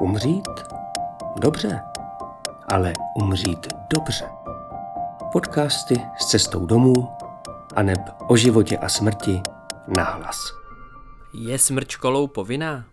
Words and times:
Umřít? 0.00 0.48
Dobře, 1.36 1.80
ale 2.68 2.94
umřít 3.14 3.68
dobře. 3.92 4.28
Podcasty 5.32 6.00
s 6.18 6.26
cestou 6.26 6.66
domů 6.66 7.08
a 7.74 7.82
neb 7.82 8.00
o 8.28 8.36
životě 8.36 8.78
a 8.78 8.88
smrti 8.88 9.42
nahlas. 9.88 10.52
Je 11.34 11.58
smrt 11.58 11.90
školou 11.90 12.26
povinná? 12.26 12.84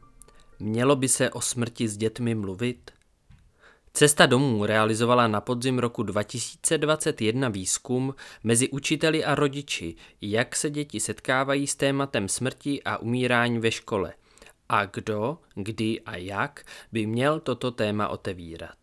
Mělo 0.60 0.96
by 0.96 1.10
se 1.10 1.30
o 1.30 1.42
smrti 1.42 1.88
s 1.88 1.98
dětmi 1.98 2.36
mluvit? 2.36 2.92
Cesta 3.94 4.26
domů 4.26 4.66
realizovala 4.66 5.28
na 5.28 5.42
podzim 5.42 5.80
roku 5.80 6.04
2021 6.04 7.50
výzkum 7.50 8.16
mezi 8.44 8.70
učiteli 8.70 9.26
a 9.26 9.36
rodiči, 9.36 9.96
jak 10.22 10.56
se 10.56 10.70
děti 10.70 11.00
setkávají 11.00 11.68
s 11.68 11.76
tématem 11.76 12.30
smrti 12.30 12.84
a 12.84 12.98
umírání 12.98 13.60
ve 13.60 13.72
škole 13.72 14.14
a 14.70 14.86
kdo, 14.86 15.38
kdy 15.56 16.02
a 16.02 16.16
jak 16.16 16.64
by 16.92 17.06
měl 17.06 17.40
toto 17.40 17.72
téma 17.72 18.08
otevírat. 18.08 18.78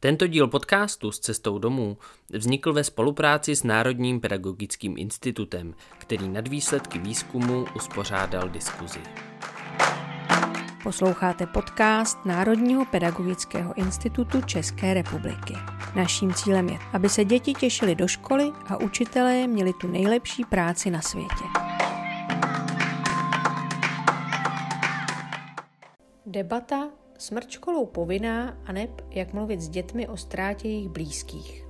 Tento 0.00 0.26
díl 0.26 0.48
podcastu 0.48 1.12
s 1.12 1.18
cestou 1.18 1.58
domů 1.58 1.98
vznikl 2.32 2.72
ve 2.72 2.84
spolupráci 2.84 3.56
s 3.56 3.62
Národním 3.62 4.20
pedagogickým 4.20 4.98
institutem, 4.98 5.74
který 5.98 6.28
nad 6.28 6.48
výsledky 6.48 6.98
výzkumu 6.98 7.66
uspořádal 7.76 8.48
diskuzi. 8.48 9.00
Posloucháte 10.82 11.46
podcast 11.46 12.24
Národního 12.24 12.84
pedagogického 12.84 13.74
institutu 13.74 14.42
České 14.42 14.94
republiky. 14.94 15.54
Naším 15.96 16.34
cílem 16.34 16.68
je, 16.68 16.78
aby 16.92 17.08
se 17.08 17.24
děti 17.24 17.54
těšily 17.54 17.94
do 17.94 18.08
školy 18.08 18.52
a 18.66 18.76
učitelé 18.76 19.46
měli 19.46 19.72
tu 19.72 19.88
nejlepší 19.88 20.44
práci 20.44 20.90
na 20.90 21.00
světě. 21.02 21.44
Debata 26.30 26.90
Smrt 27.18 27.50
školou 27.50 27.86
povinná 27.86 28.56
a 28.66 28.72
neb 28.72 28.90
jak 29.10 29.32
mluvit 29.32 29.60
s 29.60 29.68
dětmi 29.68 30.08
o 30.08 30.16
ztrátě 30.16 30.68
jejich 30.68 30.88
blízkých. 30.88 31.66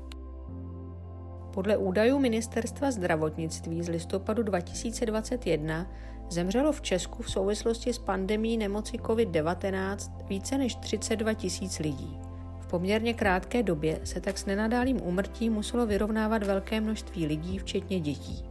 Podle 1.55 1.77
údajů 1.77 2.19
Ministerstva 2.19 2.91
zdravotnictví 2.91 3.83
z 3.83 3.89
listopadu 3.89 4.43
2021 4.43 5.91
zemřelo 6.31 6.73
v 6.73 6.81
Česku 6.81 7.23
v 7.23 7.31
souvislosti 7.31 7.93
s 7.93 7.99
pandemí 7.99 8.57
nemoci 8.57 8.97
COVID-19 8.97 10.27
více 10.27 10.59
než 10.59 10.75
32 10.75 11.35
tisíc 11.35 11.79
lidí. 11.79 12.19
V 12.61 12.67
poměrně 12.67 13.15
krátké 13.15 13.63
době 13.63 14.01
se 14.05 14.21
tak 14.21 14.39
s 14.39 14.47
nenadálým 14.47 15.03
úmrtím 15.03 15.53
muselo 15.53 15.87
vyrovnávat 15.87 16.43
velké 16.43 16.81
množství 16.81 17.27
lidí, 17.27 17.59
včetně 17.59 18.01
dětí. 18.01 18.45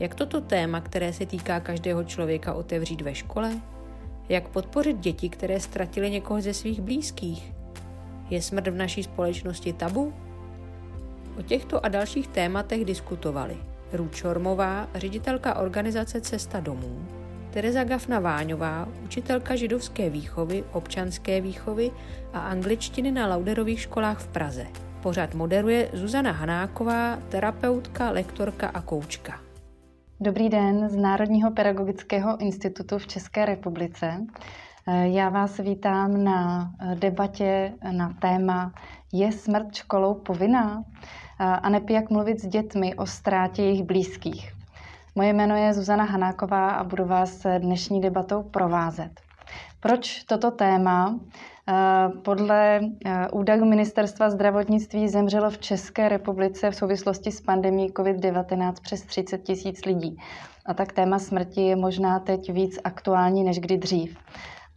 Jak 0.00 0.14
toto 0.14 0.40
téma, 0.40 0.80
které 0.80 1.12
se 1.12 1.26
týká 1.26 1.60
každého 1.60 2.04
člověka, 2.04 2.54
otevřít 2.54 3.00
ve 3.00 3.14
škole? 3.14 3.60
Jak 4.30 4.48
podpořit 4.48 4.98
děti, 4.98 5.28
které 5.28 5.60
ztratily 5.60 6.10
někoho 6.10 6.40
ze 6.40 6.54
svých 6.54 6.80
blízkých? 6.80 7.52
Je 8.30 8.42
smrt 8.42 8.68
v 8.68 8.74
naší 8.74 9.02
společnosti 9.02 9.72
tabu? 9.72 10.14
O 11.38 11.42
těchto 11.42 11.84
a 11.84 11.88
dalších 11.88 12.28
tématech 12.28 12.84
diskutovali 12.84 13.56
Růd 13.92 14.14
Šormová, 14.14 14.88
ředitelka 14.94 15.58
organizace 15.58 16.20
Cesta 16.20 16.60
domů, 16.60 17.08
Tereza 17.50 17.84
Gafna 17.84 18.20
Váňová, 18.20 18.88
učitelka 19.04 19.56
židovské 19.56 20.10
výchovy, 20.10 20.64
občanské 20.72 21.40
výchovy 21.40 21.90
a 22.32 22.40
angličtiny 22.40 23.12
na 23.12 23.26
Lauderových 23.26 23.80
školách 23.80 24.18
v 24.18 24.28
Praze. 24.28 24.66
Pořad 25.02 25.34
moderuje 25.34 25.88
Zuzana 25.92 26.32
Hanáková, 26.32 27.18
terapeutka, 27.28 28.10
lektorka 28.10 28.66
a 28.66 28.80
koučka. 28.80 29.49
Dobrý 30.22 30.48
den 30.48 30.88
z 30.88 30.96
Národního 30.96 31.50
pedagogického 31.50 32.36
institutu 32.40 32.98
v 32.98 33.06
České 33.06 33.44
republice. 33.44 34.26
Já 35.02 35.28
vás 35.28 35.56
vítám 35.58 36.24
na 36.24 36.70
debatě 36.94 37.72
na 37.92 38.14
téma 38.20 38.72
Je 39.12 39.32
smrt 39.32 39.74
školou 39.74 40.14
povinná? 40.14 40.84
A 41.38 41.68
neb 41.68 41.90
jak 41.90 42.10
mluvit 42.10 42.40
s 42.40 42.46
dětmi 42.46 42.94
o 42.94 43.06
ztrátě 43.06 43.62
jejich 43.62 43.82
blízkých. 43.82 44.52
Moje 45.14 45.32
jméno 45.32 45.56
je 45.56 45.74
Zuzana 45.74 46.04
Hanáková 46.04 46.70
a 46.70 46.84
budu 46.84 47.04
vás 47.04 47.46
dnešní 47.58 48.00
debatou 48.00 48.42
provázet. 48.42 49.20
Proč 49.80 50.24
toto 50.24 50.50
téma? 50.50 51.18
Eh, 51.70 52.08
podle 52.22 52.80
eh, 53.04 53.28
údajů 53.32 53.64
Ministerstva 53.64 54.30
zdravotnictví 54.30 55.08
zemřelo 55.08 55.50
v 55.50 55.58
České 55.58 56.08
republice 56.08 56.70
v 56.70 56.74
souvislosti 56.74 57.32
s 57.32 57.40
pandemí 57.40 57.90
COVID-19 57.90 58.72
přes 58.82 59.02
30 59.02 59.38
tisíc 59.38 59.84
lidí. 59.84 60.18
A 60.66 60.74
tak 60.74 60.92
téma 60.92 61.18
smrti 61.18 61.60
je 61.60 61.76
možná 61.76 62.18
teď 62.18 62.52
víc 62.52 62.78
aktuální 62.84 63.44
než 63.44 63.58
kdy 63.58 63.76
dřív. 63.78 64.16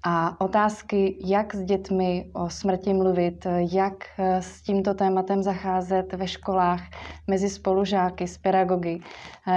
A 0.06 0.42
otázky, 0.42 1.18
jak 1.26 1.56
s 1.56 1.64
dětmi 1.64 2.30
o 2.34 2.50
smrti 2.50 2.94
mluvit, 2.94 3.48
jak 3.74 3.94
eh, 4.20 4.42
s 4.42 4.62
tímto 4.62 4.94
tématem 4.94 5.44
zacházet 5.44 6.14
ve 6.14 6.28
školách, 6.28 6.82
mezi 7.28 7.50
spolužáky, 7.50 8.28
s 8.28 8.38
pedagogy. 8.38 9.00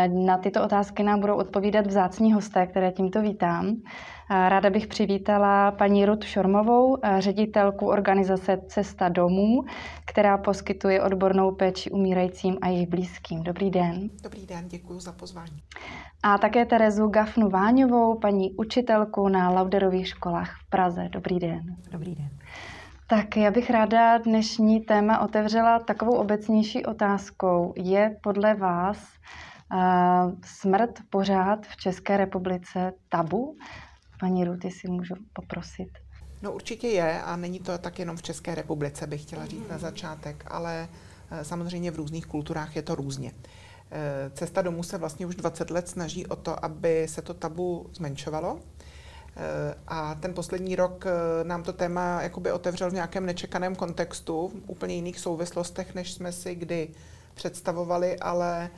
Na 0.09 0.39
tyto 0.39 0.65
otázky 0.65 1.03
nám 1.03 1.21
budou 1.21 1.35
odpovídat 1.35 1.87
vzácní 1.87 2.33
hosté, 2.33 2.67
které 2.67 2.93
tímto 2.93 3.23
vítám. 3.23 3.77
Ráda 4.31 4.71
bych 4.71 4.87
přivítala 4.87 5.71
paní 5.71 6.07
Rut 6.07 6.25
Šormovou, 6.25 6.97
ředitelku 7.19 7.87
organizace 7.87 8.61
Cesta 8.69 9.09
domů, 9.09 9.65
která 10.07 10.39
poskytuje 10.39 11.03
odbornou 11.03 11.55
péči 11.55 11.91
umírajícím 11.91 12.59
a 12.63 12.69
jejich 12.69 12.89
blízkým. 12.89 13.43
Dobrý 13.43 13.71
den. 13.71 14.11
Dobrý 14.23 14.47
den, 14.47 14.69
děkuji 14.69 15.01
za 15.01 15.13
pozvání. 15.13 15.63
A 16.23 16.39
také 16.39 16.65
Terezu 16.65 17.09
Gafnu 17.09 17.49
Váňovou, 17.49 18.19
paní 18.19 18.53
učitelku 18.53 19.29
na 19.29 19.51
Lauderových 19.51 20.09
školách 20.09 20.51
v 20.67 20.71
Praze. 20.71 21.09
Dobrý 21.13 21.39
den. 21.39 21.61
Dobrý 21.91 22.15
den. 22.15 22.31
Tak 23.09 23.37
já 23.37 23.51
bych 23.51 23.71
ráda 23.71 24.19
dnešní 24.19 24.81
téma 24.81 25.21
otevřela 25.21 25.79
takovou 25.79 26.17
obecnější 26.17 26.87
otázkou. 26.87 27.73
Je 27.77 28.17
podle 28.23 28.55
vás 28.55 28.99
uh, 29.73 30.33
smrt 30.45 30.91
pořád 31.11 31.67
v 31.67 31.77
České 31.77 32.17
republice 32.17 32.93
tabu? 33.09 33.57
Paní 34.21 34.45
Ruty 34.45 34.71
si 34.71 34.89
můžu 34.89 35.15
poprosit. 35.33 35.89
No 36.43 36.53
určitě 36.53 36.89
je 36.89 37.23
a 37.23 37.37
není 37.37 37.61
to 37.61 37.79
tak 37.79 37.99
jenom 37.99 38.17
v 38.17 38.23
České 38.23 38.55
republice, 38.55 39.07
bych 39.07 39.23
chtěla 39.23 39.47
říct 39.47 39.69
na 39.71 39.79
začátek, 39.79 40.45
ale 40.47 40.89
eh, 41.31 41.45
samozřejmě 41.45 41.91
v 41.91 41.97
různých 41.97 42.27
kulturách 42.27 42.77
je 42.77 42.83
to 42.83 42.95
různě. 42.95 43.33
Eh, 43.91 44.31
Cesta 44.35 44.63
domů 44.63 44.83
se 44.83 44.99
vlastně 44.99 45.27
už 45.27 45.35
20 45.35 45.71
let 45.71 45.89
snaží 45.89 46.27
o 46.27 46.37
to, 46.37 46.65
aby 46.65 47.07
se 47.09 47.23
to 47.23 47.35
tabu 47.35 47.91
zmenšovalo. 47.93 48.61
Eh, 49.37 49.75
a 49.87 50.15
ten 50.15 50.35
poslední 50.35 50.77
rok 50.77 51.05
nám 51.43 51.63
to 51.63 51.73
téma 51.73 52.23
jakoby 52.23 52.53
otevřel 52.53 52.91
v 52.91 52.95
nějakém 52.95 53.27
nečekaném 53.27 53.77
kontextu, 53.77 54.49
v 54.49 54.71
úplně 54.71 54.95
jiných 54.95 55.21
souvislostech, 55.21 55.95
než 55.95 56.13
jsme 56.13 56.33
si 56.33 56.55
kdy 56.55 56.89
představovali, 57.35 58.19
ale 58.19 58.71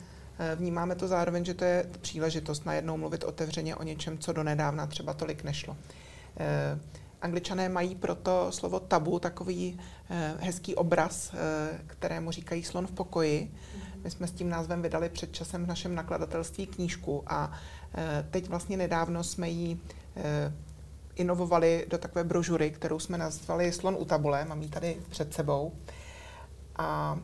vnímáme 0.55 0.95
to 0.95 1.07
zároveň, 1.07 1.45
že 1.45 1.53
to 1.53 1.65
je 1.65 1.85
příležitost 2.01 2.65
najednou 2.65 2.97
mluvit 2.97 3.23
otevřeně 3.23 3.75
o 3.75 3.83
něčem, 3.83 4.17
co 4.17 4.33
donedávna 4.33 4.87
třeba 4.87 5.13
tolik 5.13 5.43
nešlo. 5.43 5.77
Eh, 6.37 6.79
Angličané 7.21 7.69
mají 7.69 7.95
proto 7.95 8.47
slovo 8.51 8.79
tabu 8.79 9.19
takový 9.19 9.79
eh, 10.09 10.33
hezký 10.39 10.75
obraz, 10.75 11.33
kterému 11.87 12.31
říkají 12.31 12.63
slon 12.63 12.87
v 12.87 12.91
pokoji. 12.91 13.53
My 14.03 14.11
jsme 14.11 14.27
s 14.27 14.31
tím 14.31 14.49
názvem 14.49 14.81
vydali 14.81 15.09
před 15.09 15.33
časem 15.33 15.65
v 15.65 15.67
našem 15.67 15.95
nakladatelství 15.95 16.67
knížku 16.67 17.23
a 17.27 17.51
teď 18.31 18.49
vlastně 18.49 18.77
nedávno 18.77 19.23
jsme 19.23 19.49
ji 19.49 19.79
inovovali 21.19 21.85
do 21.89 21.97
takové 21.97 22.23
brožury, 22.23 22.71
kterou 22.71 22.99
jsme 22.99 23.17
nazvali 23.17 23.71
Slon 23.71 23.95
u 23.99 24.05
tabule, 24.05 24.45
mám 24.45 24.61
ji 24.61 24.69
tady 24.69 24.97
před 25.09 25.33
sebou. 25.33 25.73
A 26.75 27.19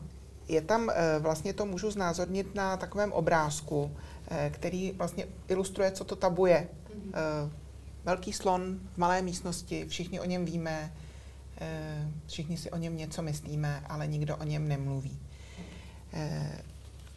je 0.48 0.60
tam, 0.60 0.90
eh, 0.90 1.18
vlastně 1.18 1.52
to 1.52 1.66
můžu 1.66 1.90
znázornit 1.90 2.54
na 2.54 2.76
takovém 2.76 3.12
obrázku, 3.12 3.96
eh, 4.28 4.50
který 4.54 4.92
vlastně 4.92 5.26
ilustruje, 5.48 5.90
co 5.90 6.04
to 6.04 6.16
tabu 6.16 6.46
je. 6.46 6.68
Mm-hmm. 6.68 7.50
Velký 8.04 8.32
slon 8.32 8.80
v 8.94 8.98
malé 8.98 9.22
místnosti, 9.22 9.84
všichni 9.88 10.20
o 10.20 10.24
něm 10.24 10.44
víme, 10.44 10.92
všichni 12.26 12.56
si 12.56 12.70
o 12.70 12.76
něm 12.76 12.96
něco 12.96 13.22
myslíme, 13.22 13.82
ale 13.88 14.06
nikdo 14.06 14.36
o 14.36 14.44
něm 14.44 14.68
nemluví. 14.68 15.18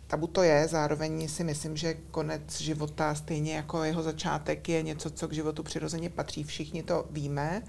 Tabu 0.08 0.28
to 0.28 0.44
je, 0.44 0.68
zároveň 0.68 1.28
si 1.28 1.44
myslím, 1.44 1.78
že 1.78 1.94
konec 1.94 2.62
života, 2.62 3.16
stejně 3.16 3.56
jako 3.56 3.84
jeho 3.84 4.04
začátek, 4.04 4.70
je 4.70 4.84
něco, 4.84 5.10
co 5.10 5.28
k 5.28 5.34
životu 5.34 5.64
přirozeně 5.64 6.10
patří. 6.10 6.44
Všichni 6.44 6.84
to 6.84 7.06
víme, 7.12 7.64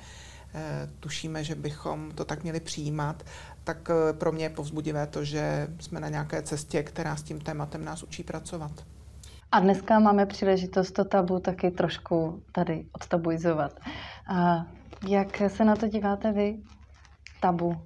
tušíme, 1.00 1.44
že 1.44 1.54
bychom 1.54 2.12
to 2.14 2.24
tak 2.24 2.42
měli 2.42 2.60
přijímat 2.60 3.22
tak 3.64 3.90
eh, 3.90 4.12
pro 4.12 4.32
mě 4.32 4.44
je 4.44 4.50
povzbudivé 4.50 5.06
to, 5.06 5.24
že 5.24 5.68
jsme 5.80 6.00
na 6.00 6.08
nějaké 6.08 6.42
cestě, 6.42 6.82
která 6.82 7.16
s 7.16 7.22
tím 7.22 7.40
tématem 7.40 7.84
nás 7.84 8.02
učí 8.02 8.22
pracovat. 8.22 8.72
A 9.52 9.60
dneska 9.60 9.98
máme 9.98 10.26
příležitost 10.26 10.90
to 10.90 11.04
tabu 11.04 11.40
taky 11.40 11.70
trošku 11.70 12.42
tady 12.52 12.86
odtabuizovat. 12.92 13.80
A 14.28 14.66
jak 15.08 15.42
se 15.48 15.64
na 15.64 15.76
to 15.76 15.88
díváte 15.88 16.32
vy? 16.32 16.58
Tabu. 17.40 17.76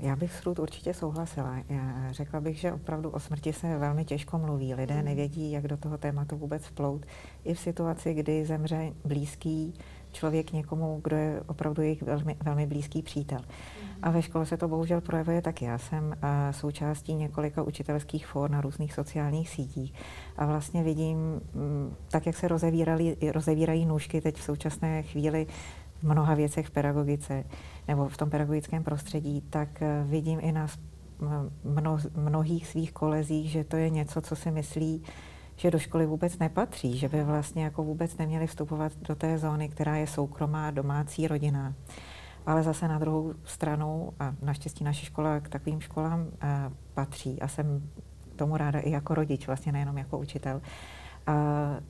Já 0.00 0.16
bych 0.16 0.32
s 0.32 0.46
Ruth 0.46 0.58
určitě 0.58 0.94
souhlasila. 0.94 1.56
Já 1.68 2.12
řekla 2.12 2.40
bych, 2.40 2.58
že 2.58 2.72
opravdu 2.72 3.10
o 3.10 3.20
smrti 3.20 3.52
se 3.52 3.78
velmi 3.78 4.04
těžko 4.04 4.38
mluví. 4.38 4.74
Lidé 4.74 5.02
nevědí, 5.02 5.52
jak 5.52 5.68
do 5.68 5.76
toho 5.76 5.98
tématu 5.98 6.36
vůbec 6.36 6.66
vplout. 6.66 7.06
I 7.44 7.54
v 7.54 7.58
situaci, 7.58 8.14
kdy 8.14 8.44
zemře 8.44 8.92
blízký, 9.04 9.74
člověk 10.12 10.52
někomu, 10.52 11.00
kdo 11.04 11.16
je 11.16 11.42
opravdu 11.46 11.82
jejich 11.82 12.02
velmi, 12.02 12.36
velmi 12.44 12.66
blízký 12.66 13.02
přítel. 13.02 13.40
A 14.02 14.10
ve 14.10 14.22
škole 14.22 14.46
se 14.46 14.56
to 14.56 14.68
bohužel 14.68 15.00
projevuje 15.00 15.42
taky. 15.42 15.64
Já 15.64 15.78
jsem 15.78 16.14
součástí 16.50 17.14
několika 17.14 17.62
učitelských 17.62 18.26
for 18.26 18.50
na 18.50 18.60
různých 18.60 18.92
sociálních 18.92 19.48
sítích 19.48 19.94
a 20.36 20.46
vlastně 20.46 20.82
vidím, 20.82 21.18
mm, 21.54 21.94
tak 22.10 22.26
jak 22.26 22.36
se 22.36 22.48
rozevírají 23.32 23.86
nůžky 23.86 24.20
teď 24.20 24.36
v 24.36 24.42
současné 24.42 25.02
chvíli 25.02 25.46
v 25.98 26.02
mnoha 26.02 26.34
věcech 26.34 26.66
v 26.66 26.70
pedagogice 26.70 27.44
nebo 27.88 28.08
v 28.08 28.16
tom 28.16 28.30
pedagogickém 28.30 28.84
prostředí, 28.84 29.40
tak 29.50 29.82
eh, 29.82 30.04
vidím 30.06 30.38
i 30.42 30.52
na 30.52 30.66
mno, 31.64 31.98
mnohých 32.14 32.66
svých 32.66 32.92
kolezích, 32.92 33.50
že 33.50 33.64
to 33.64 33.76
je 33.76 33.90
něco, 33.90 34.20
co 34.20 34.36
si 34.36 34.50
myslí, 34.50 35.02
že 35.56 35.70
do 35.70 35.78
školy 35.78 36.06
vůbec 36.06 36.38
nepatří, 36.38 36.98
že 36.98 37.08
by 37.08 37.24
vlastně 37.24 37.64
jako 37.64 37.82
vůbec 37.82 38.16
neměli 38.16 38.46
vstupovat 38.46 38.92
do 39.08 39.14
té 39.14 39.38
zóny, 39.38 39.68
která 39.68 39.96
je 39.96 40.06
soukromá, 40.06 40.70
domácí, 40.70 41.28
rodina. 41.28 41.74
Ale 42.46 42.62
zase 42.62 42.88
na 42.88 42.98
druhou 42.98 43.34
stranu, 43.44 44.12
a 44.20 44.34
naštěstí 44.42 44.84
naše 44.84 45.06
škola 45.06 45.40
k 45.40 45.48
takovým 45.48 45.80
školám 45.80 46.26
eh, 46.40 46.70
patří 46.94 47.42
a 47.42 47.48
jsem 47.48 47.90
tomu 48.36 48.56
ráda 48.56 48.78
i 48.78 48.90
jako 48.90 49.14
rodič, 49.14 49.46
vlastně 49.46 49.72
nejenom 49.72 49.98
jako 49.98 50.18
učitel. 50.18 50.60
A 51.26 51.32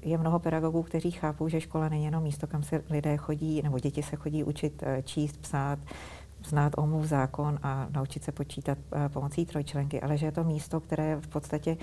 je 0.03 0.19
mnoho 0.19 0.39
pedagogů, 0.39 0.83
kteří 0.83 1.11
chápou, 1.11 1.49
že 1.49 1.61
škola 1.61 1.89
není 1.89 2.05
jenom 2.05 2.23
místo, 2.23 2.47
kam 2.47 2.63
se 2.63 2.83
lidé 2.91 3.17
chodí, 3.17 3.63
nebo 3.63 3.79
děti 3.79 4.03
se 4.03 4.17
chodí 4.17 4.45
učit 4.45 4.83
eh, 4.83 5.03
číst, 5.03 5.37
psát, 5.37 5.79
znát 6.45 6.73
omluv 6.77 7.05
zákon 7.05 7.59
a 7.63 7.87
naučit 7.91 8.25
se 8.25 8.33
počítat 8.33 8.79
eh, 8.93 9.09
pomocí 9.09 9.47
trojčlenky, 9.47 10.01
ale 10.01 10.19
že 10.19 10.27
je 10.27 10.33
to 10.33 10.45
místo, 10.45 10.81
které 10.81 11.17
v 11.17 11.29
podstatě 11.29 11.77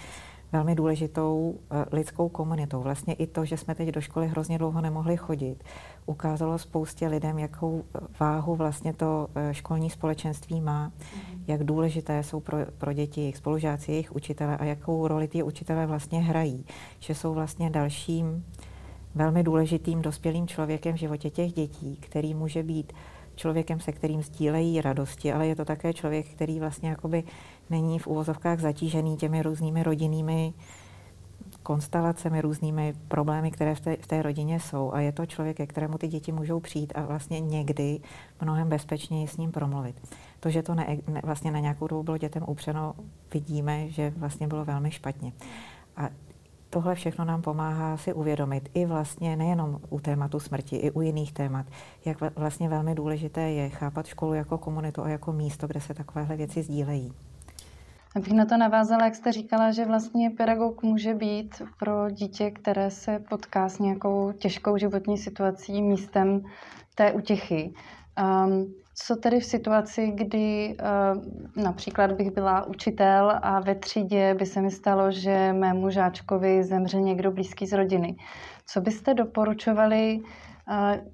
velmi 0.51 0.75
důležitou 0.75 1.59
eh, 1.71 1.85
lidskou 1.91 2.29
komunitou. 2.29 2.81
Vlastně 2.81 3.13
i 3.13 3.27
to, 3.27 3.45
že 3.45 3.57
jsme 3.57 3.75
teď 3.75 3.89
do 3.89 4.01
školy 4.01 4.27
hrozně 4.27 4.57
dlouho 4.57 4.81
nemohli 4.81 5.17
chodit, 5.17 5.63
ukázalo 6.05 6.57
spoustě 6.57 7.07
lidem, 7.07 7.39
jakou 7.39 7.83
eh, 7.83 7.99
váhu 8.19 8.55
vlastně 8.55 8.93
to 8.93 9.27
školní 9.51 9.89
společenství 9.89 10.61
má, 10.61 10.87
mm. 10.87 11.43
jak 11.47 11.63
důležité 11.63 12.23
jsou 12.23 12.39
pro, 12.39 12.57
pro 12.77 12.93
děti, 12.93 13.21
jejich 13.21 13.37
spolužáci, 13.37 13.91
jejich 13.91 14.15
učitele 14.15 14.57
a 14.57 14.63
jakou 14.63 15.07
roli 15.07 15.27
ty 15.27 15.43
učitele 15.43 15.85
vlastně 15.85 16.21
hrají. 16.21 16.65
Že 16.99 17.15
jsou 17.15 17.33
vlastně 17.33 17.69
dalším 17.69 18.45
velmi 19.15 19.43
důležitým 19.43 20.01
dospělým 20.01 20.47
člověkem 20.47 20.95
v 20.95 20.99
životě 20.99 21.29
těch 21.29 21.53
dětí, 21.53 21.97
který 22.01 22.33
může 22.33 22.63
být 22.63 22.93
člověkem, 23.35 23.79
se 23.79 23.91
kterým 23.91 24.23
sdílejí 24.23 24.81
radosti, 24.81 25.33
ale 25.33 25.47
je 25.47 25.55
to 25.55 25.65
také 25.65 25.93
člověk, 25.93 26.27
který 26.27 26.59
vlastně 26.59 26.89
jakoby 26.89 27.23
není 27.69 27.99
v 27.99 28.07
úvozovkách 28.07 28.59
zatížený 28.59 29.17
těmi 29.17 29.43
různými 29.43 29.83
rodinnými 29.83 30.53
konstelacemi, 31.63 32.41
různými 32.41 32.93
problémy, 33.07 33.51
které 33.51 33.75
v 33.75 33.79
té, 33.79 33.97
v 34.01 34.07
té 34.07 34.21
rodině 34.21 34.59
jsou. 34.59 34.93
A 34.93 34.99
je 34.99 35.11
to 35.11 35.25
člověk, 35.25 35.57
ke 35.57 35.67
kterému 35.67 35.97
ty 35.97 36.07
děti 36.07 36.31
můžou 36.31 36.59
přijít 36.59 36.93
a 36.95 37.01
vlastně 37.01 37.39
někdy 37.39 37.99
mnohem 38.41 38.69
bezpečněji 38.69 39.27
s 39.27 39.37
ním 39.37 39.51
promluvit. 39.51 39.95
To, 40.39 40.49
že 40.49 40.63
to 40.63 40.75
ne, 40.75 40.97
ne, 41.07 41.21
vlastně 41.23 41.51
na 41.51 41.59
nějakou 41.59 41.87
dobu 41.87 42.03
bylo 42.03 42.17
dětem 42.17 42.43
upřeno, 42.47 42.93
vidíme, 43.33 43.89
že 43.89 44.13
vlastně 44.17 44.47
bylo 44.47 44.65
velmi 44.65 44.91
špatně. 44.91 45.33
A 45.97 46.09
tohle 46.69 46.95
všechno 46.95 47.25
nám 47.25 47.41
pomáhá 47.41 47.97
si 47.97 48.13
uvědomit 48.13 48.69
i 48.73 48.85
vlastně 48.85 49.35
nejenom 49.35 49.79
u 49.89 49.99
tématu 49.99 50.39
smrti, 50.39 50.75
i 50.75 50.91
u 50.91 51.01
jiných 51.01 51.33
témat, 51.33 51.65
jak 52.05 52.17
vlastně 52.35 52.69
velmi 52.69 52.95
důležité 52.95 53.41
je 53.41 53.69
chápat 53.69 54.05
školu 54.05 54.33
jako 54.33 54.57
komunitu 54.57 55.03
a 55.03 55.09
jako 55.09 55.31
místo, 55.31 55.67
kde 55.67 55.81
se 55.81 55.93
takovéhle 55.93 56.37
věci 56.37 56.63
sdílejí. 56.63 57.13
Abych 58.15 58.33
na 58.33 58.45
to 58.45 58.57
navázala, 58.57 59.05
jak 59.05 59.15
jste 59.15 59.31
říkala, 59.31 59.71
že 59.71 59.85
vlastně 59.85 60.29
pedagog 60.29 60.83
může 60.83 61.13
být 61.13 61.61
pro 61.79 62.09
dítě, 62.09 62.51
které 62.51 62.91
se 62.91 63.19
potká 63.29 63.69
s 63.69 63.79
nějakou 63.79 64.31
těžkou 64.31 64.77
životní 64.77 65.17
situací, 65.17 65.81
místem 65.81 66.41
té 66.95 67.11
utěchy. 67.11 67.73
Um, 68.19 68.73
co 69.05 69.15
tedy 69.15 69.39
v 69.39 69.45
situaci, 69.45 70.11
kdy 70.15 70.77
uh, 70.77 71.63
například 71.63 72.11
bych 72.11 72.31
byla 72.31 72.65
učitel 72.65 73.39
a 73.41 73.59
ve 73.59 73.75
třídě 73.75 74.35
by 74.35 74.45
se 74.45 74.61
mi 74.61 74.71
stalo, 74.71 75.11
že 75.11 75.53
mému 75.53 75.89
žáčkovi 75.89 76.63
zemře 76.63 77.01
někdo 77.01 77.31
blízký 77.31 77.65
z 77.65 77.73
rodiny? 77.73 78.15
Co 78.65 78.81
byste 78.81 79.13
doporučovali, 79.13 80.19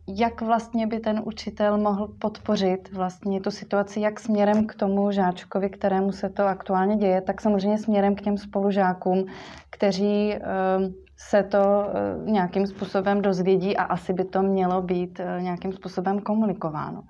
jak 0.08 0.42
vlastně 0.42 0.88
by 0.88 1.00
ten 1.00 1.22
učitel 1.26 1.78
mohl 1.78 2.08
podpořit 2.08 2.92
vlastně 2.94 3.42
tu 3.42 3.52
situaci, 3.52 4.00
jak 4.00 4.20
směrem 4.20 4.68
k 4.68 4.76
tomu 4.76 5.12
žáčkovi, 5.12 5.70
kterému 5.70 6.12
se 6.12 6.30
to 6.30 6.44
aktuálně 6.48 6.98
děje, 6.98 7.22
tak 7.22 7.42
samozřejmě 7.42 7.78
směrem 7.78 8.16
k 8.16 8.22
těm 8.22 8.38
spolužákům, 8.38 9.26
kteří 9.70 10.34
uh, 10.36 10.94
se 11.18 11.44
to 11.44 11.90
eh, 11.90 12.32
nějakým 12.32 12.68
způsobem 12.68 13.22
dozvědí 13.22 13.78
a 13.78 13.84
asi 13.84 14.14
by 14.14 14.26
to 14.26 14.42
mělo 14.42 14.82
být 14.82 15.20
eh, 15.20 15.42
nějakým 15.42 15.74
způsobem 15.74 16.20
komunikováno. 16.20 17.04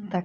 Mm. 0.00 0.08
Tak 0.08 0.24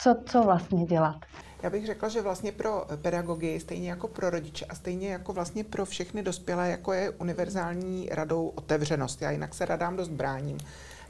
co, 0.00 0.16
co 0.26 0.42
vlastně 0.42 0.84
dělat? 0.84 1.16
Já 1.64 1.70
bych 1.70 1.86
řekla, 1.86 2.08
že 2.08 2.22
vlastně 2.22 2.52
pro 2.52 2.86
pedagogy, 3.02 3.60
stejně 3.60 3.90
jako 3.90 4.08
pro 4.08 4.30
rodiče 4.30 4.64
a 4.64 4.74
stejně 4.74 5.08
jako 5.08 5.32
vlastně 5.32 5.64
pro 5.64 5.84
všechny 5.84 6.22
dospělé, 6.22 6.70
jako 6.70 6.92
je 6.92 7.10
univerzální 7.10 8.08
radou 8.12 8.48
otevřenost. 8.48 9.22
Já 9.22 9.30
jinak 9.30 9.54
se 9.54 9.64
radám 9.64 9.96
dost 9.96 10.08
bráním. 10.08 10.58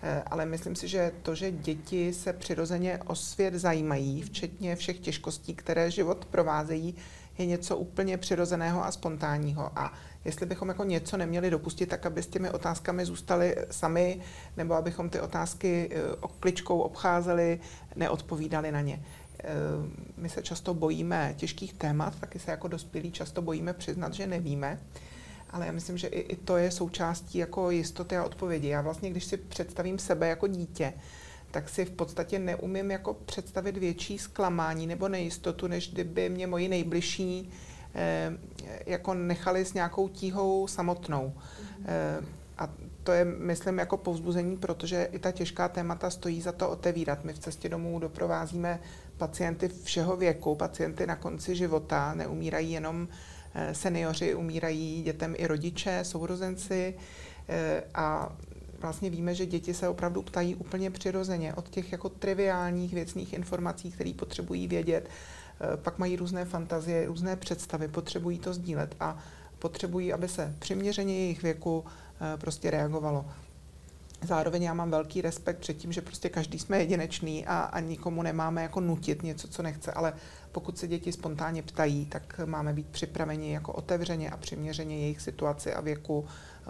Eh, 0.02 0.22
ale 0.26 0.46
myslím 0.46 0.76
si, 0.76 0.88
že 0.88 1.12
to, 1.22 1.34
že 1.34 1.50
děti 1.50 2.12
se 2.12 2.32
přirozeně 2.32 3.00
o 3.06 3.14
svět 3.14 3.54
zajímají, 3.54 4.22
včetně 4.22 4.76
všech 4.76 4.98
těžkostí, 4.98 5.54
které 5.54 5.90
život 5.90 6.24
provázejí, 6.24 6.94
je 7.38 7.46
něco 7.46 7.76
úplně 7.76 8.18
přirozeného 8.18 8.84
a 8.84 8.92
spontánního. 8.92 9.78
A 9.78 9.92
jestli 10.24 10.46
bychom 10.46 10.68
jako 10.68 10.84
něco 10.84 11.16
neměli 11.16 11.50
dopustit, 11.50 11.88
tak 11.88 12.06
aby 12.06 12.22
s 12.22 12.26
těmi 12.26 12.50
otázkami 12.50 13.04
zůstali 13.04 13.56
sami, 13.70 14.20
nebo 14.56 14.74
abychom 14.74 15.10
ty 15.10 15.20
otázky 15.20 15.90
eh, 15.92 16.12
okličkou 16.20 16.78
obcházeli, 16.78 17.60
neodpovídali 17.96 18.72
na 18.72 18.80
ně. 18.80 19.02
Eh, 19.44 19.48
my 20.16 20.28
se 20.28 20.42
často 20.42 20.74
bojíme 20.74 21.34
těžkých 21.36 21.72
témat, 21.72 22.20
taky 22.20 22.38
se 22.38 22.50
jako 22.50 22.68
dospělí 22.68 23.12
často 23.12 23.42
bojíme 23.42 23.72
přiznat, 23.72 24.14
že 24.14 24.26
nevíme. 24.26 24.80
Ale 25.50 25.66
já 25.66 25.72
myslím, 25.72 25.98
že 25.98 26.06
i, 26.06 26.20
i 26.20 26.36
to 26.36 26.56
je 26.56 26.70
součástí 26.70 27.38
jako 27.38 27.70
jistoty 27.70 28.16
a 28.16 28.24
odpovědi. 28.24 28.68
Já 28.68 28.80
vlastně, 28.80 29.10
když 29.10 29.24
si 29.24 29.36
představím 29.36 29.98
sebe 29.98 30.28
jako 30.28 30.46
dítě, 30.46 30.92
tak 31.50 31.68
si 31.68 31.84
v 31.84 31.90
podstatě 31.90 32.38
neumím 32.38 32.90
jako 32.90 33.14
představit 33.14 33.76
větší 33.76 34.18
zklamání 34.18 34.86
nebo 34.86 35.08
nejistotu, 35.08 35.66
než 35.66 35.92
kdyby 35.92 36.28
mě 36.28 36.46
moji 36.46 36.68
nejbližší 36.68 37.50
eh, 37.94 38.32
jako 38.86 39.14
nechali 39.14 39.64
s 39.64 39.74
nějakou 39.74 40.08
tíhou 40.08 40.66
samotnou. 40.66 41.32
Eh, 41.84 42.24
a 42.58 42.68
to 43.02 43.12
je, 43.12 43.24
myslím, 43.24 43.78
jako 43.78 43.96
povzbuzení, 43.96 44.56
protože 44.56 45.08
i 45.12 45.18
ta 45.18 45.32
těžká 45.32 45.68
témata 45.68 46.10
stojí 46.10 46.40
za 46.40 46.52
to 46.52 46.70
otevírat. 46.70 47.24
My 47.24 47.32
v 47.32 47.38
cestě 47.38 47.68
domů 47.68 47.98
doprovázíme 47.98 48.80
pacienty 49.16 49.68
všeho 49.84 50.16
věku, 50.16 50.54
pacienty 50.54 51.06
na 51.06 51.16
konci 51.16 51.56
života, 51.56 52.14
neumírají 52.14 52.72
jenom 52.72 53.08
eh, 53.54 53.74
seniori, 53.74 54.34
umírají 54.34 55.02
dětem 55.02 55.34
i 55.38 55.46
rodiče, 55.46 56.00
sourozenci 56.02 56.94
a 57.94 58.36
vlastně 58.84 59.10
víme, 59.10 59.34
že 59.34 59.46
děti 59.46 59.74
se 59.74 59.88
opravdu 59.88 60.22
ptají 60.22 60.54
úplně 60.54 60.90
přirozeně 60.90 61.54
od 61.54 61.68
těch 61.68 61.92
jako 61.92 62.08
triviálních 62.08 62.94
věcných 62.94 63.32
informací, 63.32 63.90
které 63.90 64.12
potřebují 64.12 64.68
vědět, 64.68 65.08
eh, 65.08 65.76
pak 65.76 65.98
mají 65.98 66.16
různé 66.16 66.44
fantazie, 66.44 67.06
různé 67.06 67.36
představy, 67.36 67.88
potřebují 67.88 68.38
to 68.38 68.54
sdílet 68.54 68.96
a 69.00 69.18
potřebují, 69.58 70.12
aby 70.12 70.28
se 70.28 70.54
přiměřeně 70.58 71.18
jejich 71.18 71.42
věku 71.42 71.84
eh, 71.84 72.36
prostě 72.36 72.70
reagovalo. 72.70 73.24
Zároveň 74.26 74.62
já 74.62 74.74
mám 74.74 74.90
velký 74.90 75.22
respekt 75.22 75.58
před 75.58 75.74
tím, 75.74 75.92
že 75.92 76.02
prostě 76.02 76.28
každý 76.28 76.58
jsme 76.58 76.78
jedinečný 76.78 77.46
a, 77.46 77.58
a 77.58 77.80
nikomu 77.80 78.22
nemáme 78.22 78.62
jako 78.62 78.80
nutit 78.80 79.22
něco, 79.22 79.48
co 79.48 79.62
nechce, 79.62 79.92
ale 79.92 80.12
pokud 80.52 80.78
se 80.78 80.88
děti 80.88 81.12
spontánně 81.12 81.62
ptají, 81.62 82.06
tak 82.06 82.40
máme 82.44 82.72
být 82.72 82.86
připraveni 82.86 83.52
jako 83.52 83.72
otevřeně 83.72 84.30
a 84.30 84.36
přiměřeně 84.36 84.98
jejich 84.98 85.20
situaci 85.20 85.74
a 85.74 85.80
věku 85.80 86.24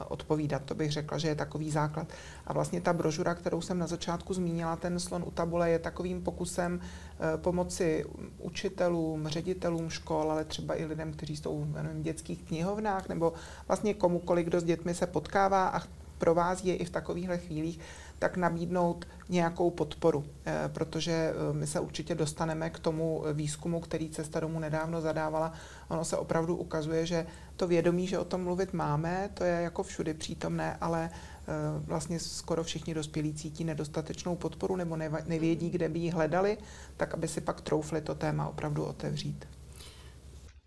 odpovídat. 0.08 0.62
To 0.64 0.74
bych 0.74 0.92
řekla, 0.92 1.18
že 1.18 1.28
je 1.28 1.34
takový 1.34 1.70
základ. 1.70 2.08
A 2.46 2.52
vlastně 2.52 2.80
ta 2.80 2.92
brožura, 2.92 3.34
kterou 3.34 3.60
jsem 3.60 3.78
na 3.78 3.86
začátku 3.86 4.34
zmínila, 4.34 4.76
ten 4.76 5.00
slon 5.00 5.24
u 5.26 5.30
tabule, 5.30 5.70
je 5.70 5.78
takovým 5.78 6.22
pokusem 6.22 6.80
eh, 6.80 7.38
pomoci 7.38 8.04
učitelům, 8.38 9.28
ředitelům 9.28 9.90
škol, 9.90 10.32
ale 10.32 10.44
třeba 10.44 10.80
i 10.80 10.84
lidem, 10.84 11.12
kteří 11.12 11.36
jsou 11.36 11.64
v 11.64 12.02
dětských 12.02 12.42
knihovnách, 12.42 13.08
nebo 13.08 13.32
vlastně 13.68 13.94
komukoliv, 13.94 14.46
kdo 14.46 14.60
s 14.60 14.64
dětmi 14.64 14.94
se 14.94 15.06
potkává 15.06 15.68
a 15.68 15.80
provází 16.18 16.68
je 16.68 16.76
i 16.76 16.84
v 16.84 16.90
takovýchhle 16.90 17.38
chvílích, 17.38 17.80
tak 18.18 18.36
nabídnout 18.36 19.04
nějakou 19.28 19.70
podporu, 19.70 20.24
eh, 20.46 20.70
protože 20.72 21.12
eh, 21.12 21.52
my 21.52 21.66
se 21.66 21.80
určitě 21.80 22.14
dostaneme 22.14 22.70
k 22.70 22.78
tomu 22.78 23.24
výzkumu, 23.32 23.80
který 23.80 24.10
Cesta 24.10 24.40
domů 24.40 24.58
nedávno 24.58 25.00
zadávala. 25.00 25.52
Ono 25.88 26.04
se 26.04 26.16
opravdu 26.16 26.56
ukazuje, 26.56 27.06
že 27.06 27.26
to 27.56 27.66
vědomí, 27.66 28.06
že 28.06 28.18
o 28.18 28.24
tom 28.24 28.44
mluvit 28.44 28.72
máme, 28.72 29.30
to 29.34 29.44
je 29.44 29.62
jako 29.62 29.82
všudy 29.82 30.14
přítomné, 30.14 30.76
ale 30.80 31.10
eh, 31.12 31.52
vlastně 31.86 32.20
skoro 32.20 32.64
všichni 32.64 32.94
dospělí 32.94 33.34
cítí 33.34 33.64
nedostatečnou 33.64 34.36
podporu 34.36 34.76
nebo 34.76 34.96
nevědí, 35.26 35.70
kde 35.70 35.88
by 35.88 35.98
ji 35.98 36.10
hledali, 36.10 36.58
tak 36.96 37.14
aby 37.14 37.28
si 37.28 37.40
pak 37.40 37.60
troufli 37.60 38.00
to 38.00 38.14
téma 38.14 38.48
opravdu 38.48 38.84
otevřít. 38.84 39.46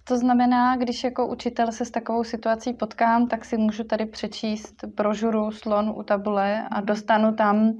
To 0.07 0.17
znamená, 0.17 0.75
když 0.75 1.03
jako 1.03 1.27
učitel 1.27 1.71
se 1.71 1.85
s 1.85 1.91
takovou 1.91 2.23
situací 2.23 2.73
potkám, 2.73 3.27
tak 3.27 3.45
si 3.45 3.57
můžu 3.57 3.83
tady 3.83 4.05
přečíst 4.05 4.83
brožuru 4.83 5.51
Slon 5.51 5.89
u 5.89 6.03
tabule 6.03 6.67
a 6.71 6.81
dostanu 6.81 7.35
tam 7.35 7.57
uh, 7.57 7.79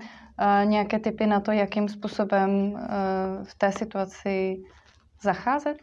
nějaké 0.65 0.99
typy 0.99 1.27
na 1.27 1.39
to, 1.39 1.51
jakým 1.51 1.89
způsobem 1.89 2.49
uh, 2.49 2.79
v 3.43 3.55
té 3.57 3.71
situaci 3.71 4.57
zacházet? 5.21 5.77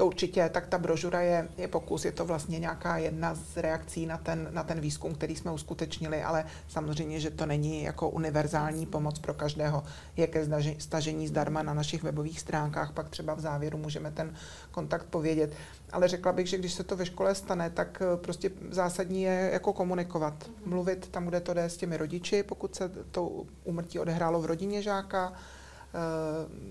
To 0.00 0.06
určitě, 0.06 0.48
tak 0.48 0.66
ta 0.66 0.78
brožura 0.78 1.20
je, 1.20 1.48
je 1.58 1.68
pokus, 1.68 2.04
je 2.04 2.12
to 2.12 2.24
vlastně 2.24 2.58
nějaká 2.58 2.96
jedna 2.96 3.34
z 3.34 3.56
reakcí 3.56 4.06
na 4.06 4.16
ten, 4.16 4.48
na 4.50 4.62
ten 4.62 4.80
výzkum, 4.80 5.14
který 5.14 5.36
jsme 5.36 5.52
uskutečnili, 5.52 6.22
ale 6.22 6.44
samozřejmě, 6.68 7.20
že 7.20 7.30
to 7.30 7.46
není 7.46 7.82
jako 7.82 8.08
univerzální 8.08 8.86
pomoc 8.86 9.18
pro 9.18 9.34
každého. 9.34 9.82
Je 10.16 10.26
ke 10.26 10.46
stažení 10.78 11.28
zdarma 11.28 11.62
na 11.62 11.74
našich 11.74 12.02
webových 12.02 12.40
stránkách, 12.40 12.92
pak 12.92 13.08
třeba 13.08 13.34
v 13.34 13.40
závěru 13.40 13.78
můžeme 13.78 14.10
ten 14.10 14.34
kontakt 14.70 15.06
povědět. 15.06 15.54
Ale 15.92 16.08
řekla 16.08 16.32
bych, 16.32 16.46
že 16.46 16.58
když 16.58 16.72
se 16.72 16.84
to 16.84 16.96
ve 16.96 17.06
škole 17.06 17.34
stane, 17.34 17.70
tak 17.70 18.02
eh, 18.02 18.16
prostě 18.16 18.50
zásadní 18.70 19.22
je 19.22 19.50
jako 19.52 19.72
komunikovat. 19.72 20.50
Mluvit 20.64 21.08
tam, 21.08 21.26
kde 21.26 21.40
to 21.40 21.54
jde 21.54 21.64
s 21.64 21.76
těmi 21.76 21.96
rodiči, 21.96 22.42
pokud 22.42 22.74
se 22.74 22.90
to 23.10 23.44
umrtí 23.64 23.98
odehrálo 23.98 24.40
v 24.40 24.46
rodině 24.46 24.82
žáka, 24.82 25.32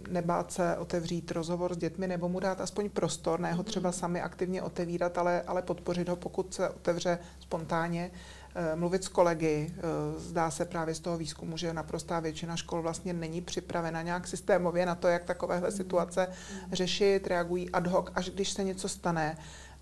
nebát 0.09 0.51
se 0.51 0.77
otevřít 0.77 1.31
rozhovor 1.31 1.73
s 1.73 1.77
dětmi 1.77 2.07
nebo 2.07 2.29
mu 2.29 2.39
dát 2.39 2.61
aspoň 2.61 2.89
prostor, 2.89 3.39
ne 3.39 3.53
ho 3.53 3.63
třeba 3.63 3.91
sami 3.91 4.21
aktivně 4.21 4.61
otevírat, 4.61 5.17
ale, 5.17 5.41
ale 5.41 5.61
podpořit 5.61 6.09
ho, 6.09 6.15
pokud 6.15 6.53
se 6.53 6.69
otevře 6.69 7.19
spontánně, 7.39 8.11
eh, 8.55 8.75
mluvit 8.75 9.03
s 9.03 9.07
kolegy. 9.07 9.73
Eh, 9.77 9.81
zdá 10.19 10.51
se 10.51 10.65
právě 10.65 10.95
z 10.95 10.99
toho 10.99 11.17
výzkumu, 11.17 11.57
že 11.57 11.73
naprostá 11.73 12.19
většina 12.19 12.55
škol 12.55 12.81
vlastně 12.81 13.13
není 13.13 13.41
připravena 13.41 14.01
nějak 14.01 14.27
systémově 14.27 14.85
na 14.85 14.95
to, 14.95 15.07
jak 15.07 15.23
takovéhle 15.23 15.71
situace 15.71 16.27
řešit, 16.71 17.27
reagují 17.27 17.71
ad 17.71 17.87
hoc, 17.87 18.07
až 18.15 18.29
když 18.29 18.49
se 18.51 18.63
něco 18.63 18.89
stane 18.89 19.37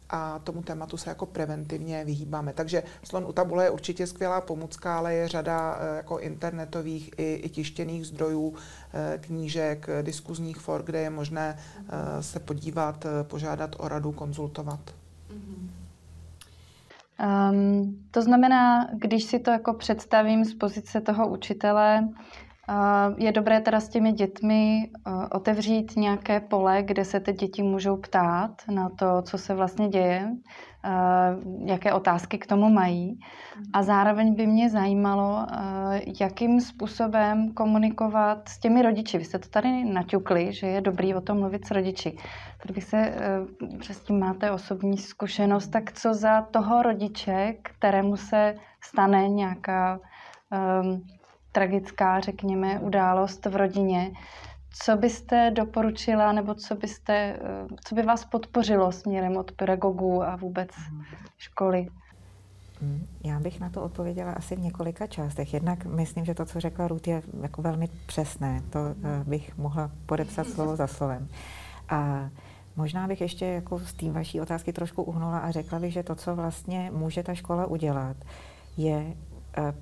a 0.10 0.40
tomu 0.40 0.62
tématu 0.62 0.98
se 0.98 1.10
jako 1.10 1.26
preventivně 1.26 2.06
vyhýbáme. 2.06 2.54
Takže 2.54 2.84
slon 3.04 3.26
u 3.26 3.32
tabule 3.32 3.64
je 3.64 3.70
určitě 3.70 4.08
skvělá 4.08 4.42
pomůcka, 4.42 4.98
ale 4.98 5.14
je 5.14 5.28
řada 5.28 5.80
eh, 5.80 5.98
jako 5.98 6.20
internetových 6.20 7.12
i, 7.18 7.34
i 7.34 7.50
tištěných 7.50 8.08
zdrojů, 8.08 8.54
eh, 8.94 9.18
knížek, 9.22 9.88
diskuzních 10.02 10.58
for, 10.58 10.84
kde 10.84 11.02
je 11.02 11.10
možné 11.10 11.58
eh, 11.58 12.24
se 12.24 12.40
podívat, 12.40 13.06
požádat 13.24 13.76
o 13.80 13.88
radu, 13.88 14.12
konzultovat. 14.12 14.80
Um, 17.52 18.06
to 18.12 18.22
znamená, 18.22 18.88
když 18.94 19.24
si 19.24 19.40
to 19.40 19.52
jako 19.52 19.74
představím 19.74 20.46
z 20.46 20.54
pozice 20.54 21.02
toho 21.02 21.28
učitele, 21.28 22.08
je 23.18 23.32
dobré 23.32 23.62
teda 23.62 23.80
s 23.80 23.90
těmi 23.90 24.12
dětmi 24.12 24.92
otevřít 25.32 25.96
nějaké 25.96 26.40
pole, 26.40 26.84
kde 26.84 27.06
se 27.06 27.20
ty 27.20 27.34
děti 27.34 27.64
můžou 27.64 27.98
ptát 27.98 28.52
na 28.72 28.90
to, 28.90 29.22
co 29.22 29.38
se 29.38 29.56
vlastně 29.56 29.88
děje, 29.88 30.32
jaké 31.66 31.94
otázky 31.94 32.38
k 32.38 32.48
tomu 32.48 32.70
mají. 32.70 33.20
A 33.74 33.84
zároveň 33.84 34.36
by 34.36 34.48
mě 34.48 34.70
zajímalo, 34.70 35.46
jakým 36.20 36.62
způsobem 36.62 37.54
komunikovat 37.54 38.50
s 38.50 38.60
těmi 38.60 38.82
rodiči. 38.82 39.18
Vy 39.18 39.26
jste 39.26 39.40
to 39.40 39.50
tady 39.50 39.84
naťukli, 39.86 40.54
že 40.54 40.68
je 40.68 40.82
dobrý 40.82 41.16
o 41.16 41.22
tom 41.22 41.40
mluvit 41.40 41.66
s 41.66 41.72
rodiči. 41.72 42.18
Kdyby 42.64 42.82
se, 42.82 42.98
e, 42.98 43.16
přes 43.80 44.00
tím 44.00 44.20
máte 44.20 44.52
osobní 44.52 44.98
zkušenost, 44.98 45.68
tak 45.68 45.92
co 45.92 46.14
za 46.14 46.42
toho 46.42 46.82
rodiče, 46.82 47.56
kterému 47.62 48.18
se 48.18 48.56
stane 48.84 49.28
nějaká 49.28 50.00
um, 50.82 51.04
tragická, 51.58 52.20
řekněme, 52.20 52.80
událost 52.80 53.46
v 53.46 53.56
rodině. 53.56 54.12
Co 54.70 54.98
byste 54.98 55.52
doporučila, 55.52 56.32
nebo 56.32 56.54
co, 56.54 56.76
byste, 56.76 57.14
eh, 57.14 57.40
co 57.86 57.96
by 57.96 58.02
vás 58.02 58.26
podpořilo 58.26 58.92
směrem 58.92 59.38
od 59.38 59.52
pedagogů 59.52 60.24
a 60.24 60.36
vůbec 60.36 60.70
školy? 61.38 61.88
Já 63.24 63.40
bych 63.40 63.60
na 63.60 63.70
to 63.70 63.82
odpověděla 63.82 64.32
asi 64.32 64.56
v 64.56 64.60
několika 64.60 65.08
částech. 65.08 65.54
Jednak 65.54 65.86
myslím, 65.86 66.26
že 66.26 66.34
to, 66.34 66.46
co 66.46 66.60
řekla 66.60 66.88
Ruth, 66.88 67.08
je 67.08 67.22
jako 67.42 67.62
velmi 67.62 67.88
přesné. 68.06 68.62
To 68.70 68.80
eh, 68.90 69.24
bych 69.24 69.58
mohla 69.58 69.92
podepsat 70.06 70.48
slovo 70.48 70.76
za 70.76 70.88
slovem. 70.88 71.28
A 71.90 72.30
možná 72.76 73.08
bych 73.08 73.22
ještě 73.22 73.46
jako 73.46 73.80
z 73.80 73.94
té 73.94 74.12
vaší 74.12 74.42
otázky 74.42 74.74
trošku 74.74 75.04
uhnula 75.04 75.40
a 75.40 75.52
řekla 75.52 75.80
bych, 75.80 75.94
že 75.94 76.04
to, 76.04 76.16
co 76.16 76.36
vlastně 76.36 76.92
může 76.94 77.24
ta 77.24 77.34
škola 77.34 77.66
udělat, 77.66 78.18
je 78.78 79.16
eh, 79.58 79.74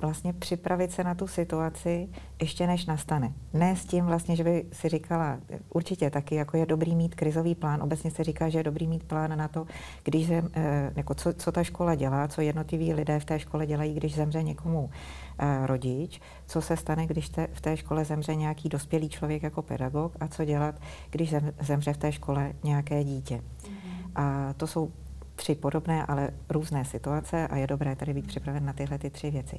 vlastně 0.00 0.32
připravit 0.32 0.92
se 0.92 1.04
na 1.04 1.14
tu 1.14 1.26
situaci 1.26 2.08
ještě 2.40 2.66
než 2.66 2.86
nastane. 2.86 3.32
Ne 3.52 3.76
s 3.76 3.84
tím 3.84 4.04
vlastně, 4.04 4.36
že 4.36 4.44
by 4.44 4.64
si 4.72 4.88
říkala, 4.88 5.38
určitě 5.68 6.10
taky 6.10 6.34
jako 6.34 6.56
je 6.56 6.66
dobrý 6.66 6.96
mít 6.96 7.14
krizový 7.14 7.54
plán. 7.54 7.82
Obecně 7.82 8.10
se 8.10 8.24
říká, 8.24 8.48
že 8.48 8.58
je 8.58 8.62
dobrý 8.62 8.86
mít 8.86 9.04
plán 9.04 9.38
na 9.38 9.48
to, 9.48 9.66
když 10.04 10.26
zem, 10.26 10.50
eh, 10.54 10.92
jako 10.96 11.14
co, 11.14 11.32
co 11.32 11.52
ta 11.52 11.64
škola 11.64 11.94
dělá, 11.94 12.28
co 12.28 12.40
jednotliví 12.40 12.94
lidé 12.94 13.20
v 13.20 13.24
té 13.24 13.38
škole 13.38 13.66
dělají, 13.66 13.94
když 13.94 14.14
zemře 14.14 14.42
někomu 14.42 14.90
eh, 15.38 15.66
rodič, 15.66 16.20
co 16.46 16.62
se 16.62 16.76
stane, 16.76 17.06
když 17.06 17.28
te, 17.28 17.48
v 17.52 17.60
té 17.60 17.76
škole 17.76 18.04
zemře 18.04 18.34
nějaký 18.34 18.68
dospělý 18.68 19.08
člověk 19.08 19.42
jako 19.42 19.62
pedagog 19.62 20.16
a 20.20 20.28
co 20.28 20.44
dělat, 20.44 20.74
když 21.10 21.30
zem, 21.30 21.52
zemře 21.60 21.92
v 21.92 21.96
té 21.96 22.12
škole 22.12 22.52
nějaké 22.64 23.04
dítě. 23.04 23.34
Mm-hmm. 23.36 24.10
A 24.14 24.54
to 24.56 24.66
jsou 24.66 24.92
tři 25.40 25.54
podobné, 25.54 26.06
ale 26.06 26.30
různé 26.48 26.84
situace 26.84 27.48
a 27.48 27.56
je 27.56 27.66
dobré 27.66 27.96
tady 27.96 28.14
být 28.14 28.26
připraven 28.26 28.64
na 28.64 28.72
tyhle 28.72 28.98
ty 28.98 29.10
tři 29.10 29.30
věci. 29.30 29.58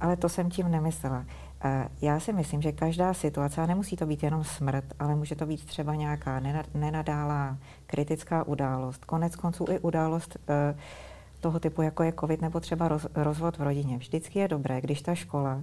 Ale 0.00 0.16
to 0.16 0.28
jsem 0.28 0.50
tím 0.50 0.70
nemyslela. 0.70 1.24
Eh, 1.64 1.88
já 2.02 2.20
si 2.20 2.32
myslím, 2.32 2.62
že 2.62 2.72
každá 2.72 3.14
situace, 3.14 3.60
a 3.60 3.66
nemusí 3.66 3.96
to 3.96 4.06
být 4.06 4.22
jenom 4.22 4.44
smrt, 4.44 4.84
ale 4.98 5.14
může 5.14 5.34
to 5.36 5.46
být 5.46 5.64
třeba 5.64 5.94
nějaká 5.94 6.40
nenadálá 6.74 7.56
kritická 7.86 8.46
událost, 8.46 9.04
konec 9.04 9.36
konců 9.36 9.64
i 9.70 9.78
událost 9.78 10.36
eh, 10.48 10.76
toho 11.40 11.60
typu, 11.60 11.82
jako 11.82 12.02
je 12.02 12.12
covid 12.20 12.40
nebo 12.40 12.60
třeba 12.60 12.88
rozvod 13.14 13.58
v 13.58 13.62
rodině. 13.62 13.98
Vždycky 13.98 14.38
je 14.38 14.48
dobré, 14.48 14.80
když 14.80 15.02
ta 15.02 15.14
škola 15.14 15.62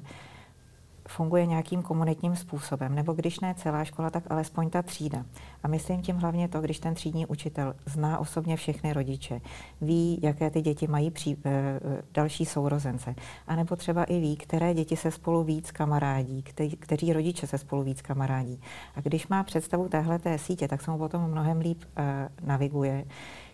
funguje 1.08 1.46
nějakým 1.46 1.82
komunitním 1.82 2.36
způsobem, 2.36 2.96
nebo 2.96 3.14
když 3.14 3.40
ne 3.40 3.54
celá 3.58 3.84
škola, 3.84 4.10
tak 4.10 4.24
alespoň 4.30 4.70
ta 4.70 4.82
třída. 4.82 5.26
A 5.64 5.68
myslím 5.68 6.02
tím 6.02 6.16
hlavně 6.16 6.48
to, 6.48 6.62
když 6.62 6.80
ten 6.80 6.94
třídní 6.94 7.26
učitel 7.26 7.76
zná 7.86 8.18
osobně 8.18 8.58
všechny 8.58 8.94
rodiče, 8.94 9.42
ví, 9.82 10.20
jaké 10.24 10.50
ty 10.50 10.62
děti 10.62 10.88
mají 10.88 11.12
pří, 11.12 11.38
e, 11.46 11.80
další 12.14 12.46
sourozence, 12.46 13.16
a 13.48 13.56
nebo 13.56 13.76
třeba 13.76 14.04
i 14.04 14.20
ví, 14.20 14.38
které 14.38 14.74
děti 14.74 14.96
se 14.96 15.12
spolu 15.12 15.44
víc 15.44 15.72
kamarádí, 15.72 16.44
kteří, 16.44 16.78
kteří 16.78 17.14
rodiče 17.14 17.48
se 17.48 17.58
spolu 17.58 17.84
víc 17.84 18.02
kamarádí. 18.02 18.62
A 18.96 19.02
když 19.02 19.28
má 19.28 19.44
představu 19.44 19.90
téhle 19.90 20.20
té 20.20 20.38
sítě, 20.38 20.68
tak 20.68 20.82
se 20.82 20.92
mu 20.92 20.98
potom 20.98 21.32
mnohem 21.32 21.60
líp 21.60 21.84
e, 21.98 22.30
naviguje, 22.42 23.06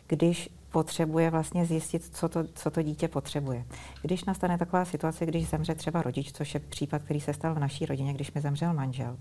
když 0.07 0.49
potřebuje 0.73 1.29
vlastně 1.29 1.65
zjistit, 1.65 2.15
co 2.15 2.29
to, 2.29 2.43
co 2.53 2.71
to 2.71 2.81
dítě 2.81 3.07
potřebuje. 3.07 3.65
Když 4.01 4.25
nastane 4.25 4.57
taková 4.57 4.85
situace, 4.85 5.25
když 5.25 5.49
zemře 5.49 5.75
třeba 5.75 6.01
rodič, 6.01 6.31
což 6.31 6.53
je 6.53 6.59
případ, 6.59 7.03
který 7.03 7.21
se 7.21 7.33
stal 7.33 7.55
v 7.55 7.59
naší 7.59 7.85
rodině, 7.85 8.13
když 8.13 8.33
mi 8.33 8.41
zemřel 8.41 8.73
manžel, 8.73 9.17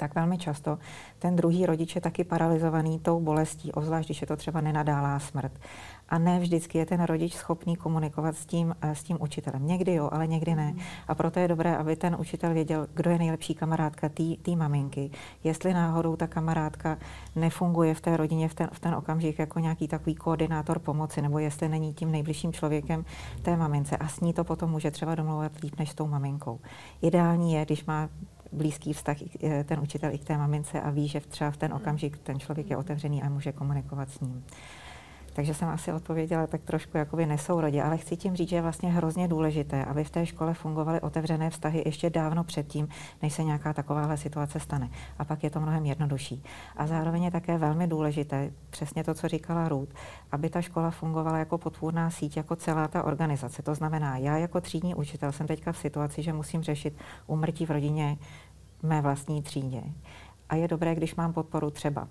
tak 0.00 0.14
velmi 0.14 0.38
často 0.38 0.78
ten 1.18 1.36
druhý 1.36 1.66
rodič 1.66 1.94
je 1.94 2.00
taky 2.00 2.24
paralizovaný 2.24 2.98
tou 2.98 3.20
bolestí, 3.20 3.72
obzvlášť 3.72 4.08
když 4.08 4.20
je 4.20 4.26
to 4.26 4.36
třeba 4.36 4.60
nenadálá 4.60 5.18
smrt. 5.18 5.52
A 6.08 6.18
ne 6.18 6.40
vždycky 6.40 6.78
je 6.78 6.86
ten 6.86 7.02
rodič 7.02 7.34
schopný 7.34 7.76
komunikovat 7.76 8.36
s 8.36 8.46
tím, 8.46 8.74
eh, 8.80 8.94
s 8.94 9.02
tím 9.02 9.16
učitelem. 9.20 9.66
Někdy 9.66 9.94
jo, 9.94 10.08
ale 10.12 10.26
někdy 10.26 10.54
ne. 10.54 10.74
A 11.08 11.14
proto 11.14 11.40
je 11.40 11.48
dobré, 11.48 11.76
aby 11.76 11.96
ten 11.96 12.16
učitel 12.18 12.54
věděl, 12.54 12.86
kdo 12.94 13.10
je 13.10 13.18
nejlepší 13.18 13.54
kamarádka 13.54 14.08
té 14.42 14.56
maminky. 14.56 15.10
Jestli 15.44 15.74
náhodou 15.74 16.16
ta 16.16 16.26
kamarádka 16.26 16.98
nefunguje 17.36 17.94
v 17.94 18.00
té 18.00 18.16
rodině 18.16 18.48
v 18.48 18.54
ten, 18.54 18.68
v 18.72 18.80
ten 18.80 18.94
okamžik 18.94 19.38
jako 19.38 19.58
nějaký 19.58 19.88
takový 19.88 20.14
koordinátor 20.14 20.78
pomoci, 20.78 21.22
nebo 21.22 21.38
jestli 21.38 21.68
není 21.68 21.94
tím 21.94 22.10
nejbližším 22.10 22.52
člověkem 22.52 23.04
té 23.42 23.56
mamince. 23.56 23.96
A 23.96 24.08
s 24.08 24.20
ní 24.20 24.32
to 24.32 24.44
potom 24.44 24.70
může 24.70 24.90
třeba 24.90 25.14
domlouvat 25.14 25.60
líp 25.60 25.78
než 25.78 25.90
s 25.90 25.94
tou 25.94 26.06
maminkou. 26.06 26.60
Ideální 27.02 27.52
je, 27.52 27.64
když 27.64 27.84
má 27.84 28.08
blízký 28.52 28.92
vztah 28.92 29.16
eh, 29.42 29.64
ten 29.64 29.80
učitel 29.80 30.14
i 30.14 30.18
k 30.18 30.24
té 30.24 30.38
mamince 30.38 30.80
a 30.80 30.90
ví, 30.90 31.08
že 31.08 31.20
třeba 31.20 31.50
v 31.50 31.56
ten 31.56 31.74
okamžik 31.74 32.18
ten 32.18 32.40
člověk 32.40 32.70
je 32.70 32.76
otevřený 32.76 33.22
a 33.22 33.28
může 33.28 33.52
komunikovat 33.52 34.10
s 34.10 34.20
ním. 34.20 34.44
Takže 35.40 35.54
jsem 35.54 35.68
asi 35.68 35.92
odpověděla 35.92 36.46
tak 36.46 36.62
trošku 36.62 36.96
jakoby 36.96 37.26
nesourodě, 37.26 37.82
ale 37.82 37.96
chci 37.96 38.16
tím 38.16 38.36
říct, 38.36 38.48
že 38.48 38.56
je 38.56 38.62
vlastně 38.62 38.92
hrozně 38.92 39.28
důležité, 39.28 39.84
aby 39.84 40.04
v 40.04 40.10
té 40.10 40.26
škole 40.26 40.54
fungovaly 40.54 41.00
otevřené 41.00 41.50
vztahy 41.50 41.82
ještě 41.86 42.10
dávno 42.10 42.44
předtím, 42.44 42.88
než 43.22 43.32
se 43.32 43.44
nějaká 43.44 43.72
takováhle 43.72 44.16
situace 44.16 44.60
stane. 44.60 44.90
A 45.18 45.24
pak 45.24 45.44
je 45.44 45.50
to 45.50 45.60
mnohem 45.60 45.86
jednodušší. 45.86 46.42
A 46.76 46.86
zároveň 46.86 47.22
je 47.22 47.30
také 47.30 47.58
velmi 47.58 47.86
důležité, 47.86 48.50
přesně 48.70 49.04
to, 49.04 49.14
co 49.14 49.28
říkala 49.28 49.68
Ruth, 49.68 49.94
aby 50.32 50.50
ta 50.50 50.62
škola 50.62 50.90
fungovala 50.90 51.38
jako 51.38 51.58
potvůrná 51.58 52.10
síť, 52.10 52.36
jako 52.36 52.56
celá 52.56 52.88
ta 52.88 53.02
organizace. 53.02 53.62
To 53.62 53.74
znamená, 53.74 54.16
já 54.16 54.36
jako 54.36 54.60
třídní 54.60 54.94
učitel 54.94 55.32
jsem 55.32 55.46
teďka 55.46 55.72
v 55.72 55.78
situaci, 55.78 56.22
že 56.22 56.32
musím 56.32 56.62
řešit 56.62 56.94
umrtí 57.26 57.66
v 57.66 57.70
rodině 57.70 58.18
mé 58.82 59.00
vlastní 59.00 59.42
třídě. 59.42 59.82
A 60.48 60.54
je 60.54 60.68
dobré, 60.68 60.94
když 60.94 61.14
mám 61.14 61.32
podporu 61.32 61.70
třeba 61.70 62.08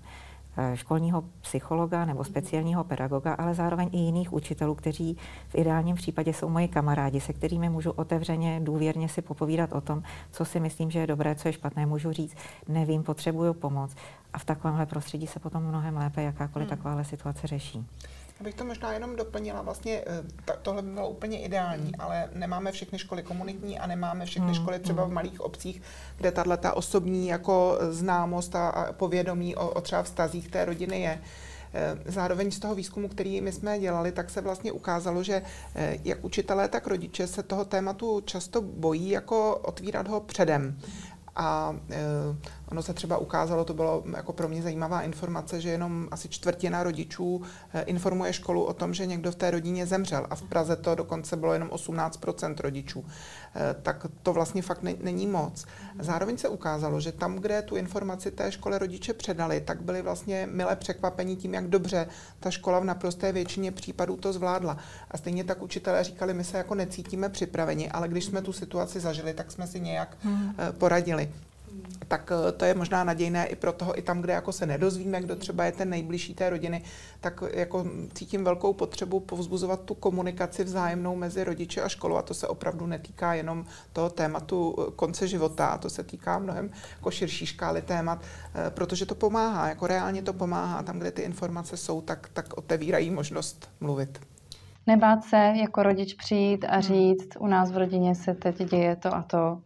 školního 0.74 1.24
psychologa 1.42 2.06
nebo 2.06 2.24
speciálního 2.24 2.84
pedagoga, 2.84 3.34
ale 3.34 3.54
zároveň 3.54 3.90
i 3.92 3.98
jiných 3.98 4.34
učitelů, 4.34 4.76
kteří 4.76 5.18
v 5.50 5.56
ideálním 5.56 5.96
případě 5.96 6.34
jsou 6.34 6.50
moji 6.50 6.68
kamarádi, 6.68 7.22
se 7.22 7.34
kterými 7.34 7.70
můžu 7.70 7.92
otevřeně, 7.92 8.60
důvěrně 8.64 9.10
si 9.10 9.22
popovídat 9.22 9.74
o 9.74 9.82
tom, 9.82 10.04
co 10.32 10.46
si 10.46 10.60
myslím, 10.60 10.92
že 10.92 11.00
je 11.00 11.08
dobré, 11.08 11.36
co 11.36 11.48
je 11.48 11.54
špatné. 11.54 11.86
Můžu 11.86 12.12
říct, 12.12 12.36
nevím, 12.68 13.04
potřebuju 13.04 13.54
pomoc. 13.54 13.96
A 14.34 14.38
v 14.38 14.46
takovémhle 14.46 14.86
prostředí 14.86 15.28
se 15.28 15.40
potom 15.40 15.64
mnohem 15.64 15.98
lépe 15.98 16.24
jakákoliv 16.24 16.68
hmm. 16.68 16.78
takováhle 16.78 17.06
situace 17.06 17.48
řeší. 17.48 17.86
Abych 18.40 18.56
to 18.56 18.66
možná 18.66 18.94
jenom 18.94 19.16
doplnila, 19.16 19.62
vlastně 19.62 20.04
eh, 20.08 20.54
tohle 20.62 20.82
by 20.82 20.92
bylo 20.92 21.10
úplně 21.10 21.42
ideální, 21.42 21.96
ale 21.96 22.30
nemáme 22.34 22.72
všechny 22.72 23.00
školy 23.00 23.24
komunitní 23.24 23.80
a 23.80 23.88
nemáme 23.88 24.26
všechny 24.26 24.52
hmm. 24.52 24.56
školy 24.56 24.80
třeba 24.80 25.04
v 25.04 25.06
hmm. 25.06 25.16
malých 25.16 25.42
obcích, 25.42 25.82
kde 26.18 26.32
tahle 26.32 26.58
ta 26.58 26.74
osobní 26.74 27.28
jako 27.28 27.78
známost 27.90 28.56
a 28.56 28.88
povědomí 28.92 29.56
o, 29.56 29.70
o 29.70 29.82
třeba 29.82 30.04
vztazích 30.04 30.48
té 30.52 30.66
rodiny 30.66 31.02
je. 31.02 31.22
Eh, 31.74 31.98
zároveň 32.06 32.52
z 32.52 32.60
toho 32.60 32.76
výzkumu, 32.76 33.08
který 33.08 33.42
my 33.42 33.52
jsme 33.52 33.80
dělali, 33.80 34.12
tak 34.12 34.30
se 34.30 34.42
vlastně 34.42 34.72
ukázalo, 34.72 35.24
že 35.24 35.42
eh, 35.76 35.98
jak 36.04 36.24
učitelé, 36.24 36.68
tak 36.68 36.88
rodiče 36.88 37.28
se 37.28 37.44
toho 37.44 37.66
tématu 37.66 38.22
často 38.22 38.62
bojí 38.62 39.10
jako 39.10 39.56
otvírat 39.56 40.08
ho 40.08 40.20
předem. 40.20 40.80
A 41.40 41.76
e, 41.90 41.98
ono 42.72 42.82
se 42.82 42.94
třeba 42.94 43.18
ukázalo, 43.18 43.66
to 43.66 43.74
bylo 43.74 44.04
jako 44.16 44.34
pro 44.34 44.48
mě 44.48 44.62
zajímavá 44.62 45.02
informace, 45.02 45.62
že 45.62 45.70
jenom 45.70 46.08
asi 46.12 46.30
čtvrtina 46.30 46.84
rodičů 46.84 47.42
e, 47.74 47.82
informuje 47.82 48.34
školu 48.34 48.64
o 48.64 48.74
tom, 48.74 48.94
že 48.94 49.06
někdo 49.06 49.32
v 49.32 49.36
té 49.36 49.52
rodině 49.52 49.86
zemřel. 49.86 50.28
A 50.30 50.36
v 50.36 50.42
Praze 50.42 50.76
to 50.76 50.96
dokonce 50.96 51.36
bylo 51.36 51.54
jenom 51.54 51.70
18% 51.70 52.56
rodičů. 52.60 53.06
E, 53.56 53.74
tak 53.82 54.06
to 54.24 54.34
vlastně 54.34 54.62
fakt 54.62 54.84
ne, 54.84 54.94
není 55.02 55.28
moc. 55.28 55.66
Zároveň 56.00 56.38
se 56.38 56.50
ukázalo, 56.50 57.02
že 57.02 57.12
tam, 57.12 57.36
kde 57.36 57.62
tu 57.62 57.76
informaci 57.76 58.32
té 58.32 58.52
škole 58.52 58.78
rodiče 58.80 59.14
předali, 59.14 59.62
tak 59.62 59.82
byli 59.82 60.02
vlastně 60.02 60.48
milé 60.52 60.76
překvapení 60.76 61.36
tím, 61.36 61.54
jak 61.54 61.68
dobře 61.68 62.08
ta 62.40 62.52
škola 62.52 62.80
v 62.80 62.86
naprosté 62.86 63.32
většině 63.32 63.72
případů 63.72 64.18
to 64.18 64.34
zvládla. 64.34 64.78
A 65.12 65.18
stejně 65.18 65.44
tak 65.44 65.62
učitelé 65.62 66.04
říkali, 66.04 66.34
my 66.34 66.44
se 66.44 66.58
jako 66.58 66.76
necítíme 66.76 67.30
připraveni, 67.30 67.92
ale 67.92 68.08
když 68.08 68.26
jsme 68.26 68.42
tu 68.42 68.54
situaci 68.54 69.00
zažili, 69.00 69.34
tak 69.34 69.52
jsme 69.52 69.68
si 69.68 69.80
nějak 69.80 70.18
hmm. 70.24 70.54
poradili 70.78 71.30
tak 72.10 72.32
eh, 72.32 72.52
to 72.52 72.66
je 72.66 72.74
možná 72.74 73.04
nadějné 73.04 73.48
i 73.48 73.56
pro 73.56 73.74
toho, 73.74 74.00
i 74.00 74.02
tam, 74.02 74.22
kde 74.22 74.34
jako 74.34 74.52
se 74.52 74.66
nedozvíme, 74.66 75.22
kdo 75.22 75.36
třeba 75.36 75.66
je 75.66 75.72
ten 75.72 75.90
nejbližší 75.90 76.34
té 76.34 76.50
rodiny, 76.50 76.82
tak 77.22 77.44
jako 77.54 77.86
cítím 78.14 78.44
velkou 78.44 78.74
potřebu 78.74 79.20
povzbuzovat 79.20 79.82
tu 79.82 79.94
komunikaci 79.94 80.64
vzájemnou 80.64 81.16
mezi 81.16 81.44
rodiči 81.44 81.82
a 81.82 81.90
školou 81.90 82.16
a 82.16 82.22
to 82.22 82.34
se 82.34 82.48
opravdu 82.48 82.86
netýká 82.86 83.34
jenom 83.34 83.66
toho 83.94 84.10
tématu 84.10 84.76
eh, 84.80 84.92
konce 84.96 85.28
života, 85.28 85.78
to 85.78 85.90
se 85.90 86.04
týká 86.04 86.40
mnohem 86.40 86.70
jako 86.96 87.12
širší 87.12 87.46
škály 87.46 87.82
témat, 87.82 88.22
eh, 88.22 88.70
protože 88.70 89.06
to 89.06 89.16
pomáhá, 89.16 89.70
jako 89.70 89.88
reálně 89.88 90.22
to 90.22 90.34
pomáhá, 90.34 90.84
tam, 90.84 91.00
kde 91.00 91.12
ty 91.12 91.22
informace 91.22 91.78
jsou, 91.78 92.02
tak, 92.02 92.30
tak 92.34 92.58
otevírají 92.58 93.10
možnost 93.10 93.70
mluvit. 93.80 94.20
Nebát 94.88 95.24
se 95.24 95.38
jako 95.38 95.84
rodič 95.84 96.14
přijít 96.14 96.66
a 96.70 96.74
hmm. 96.74 96.82
říct, 96.82 97.30
u 97.40 97.48
nás 97.48 97.72
v 97.72 97.78
rodině 97.78 98.16
se 98.16 98.34
teď 98.34 98.70
děje 98.70 98.96
to 98.96 99.16
a 99.16 99.22
to 99.22 99.62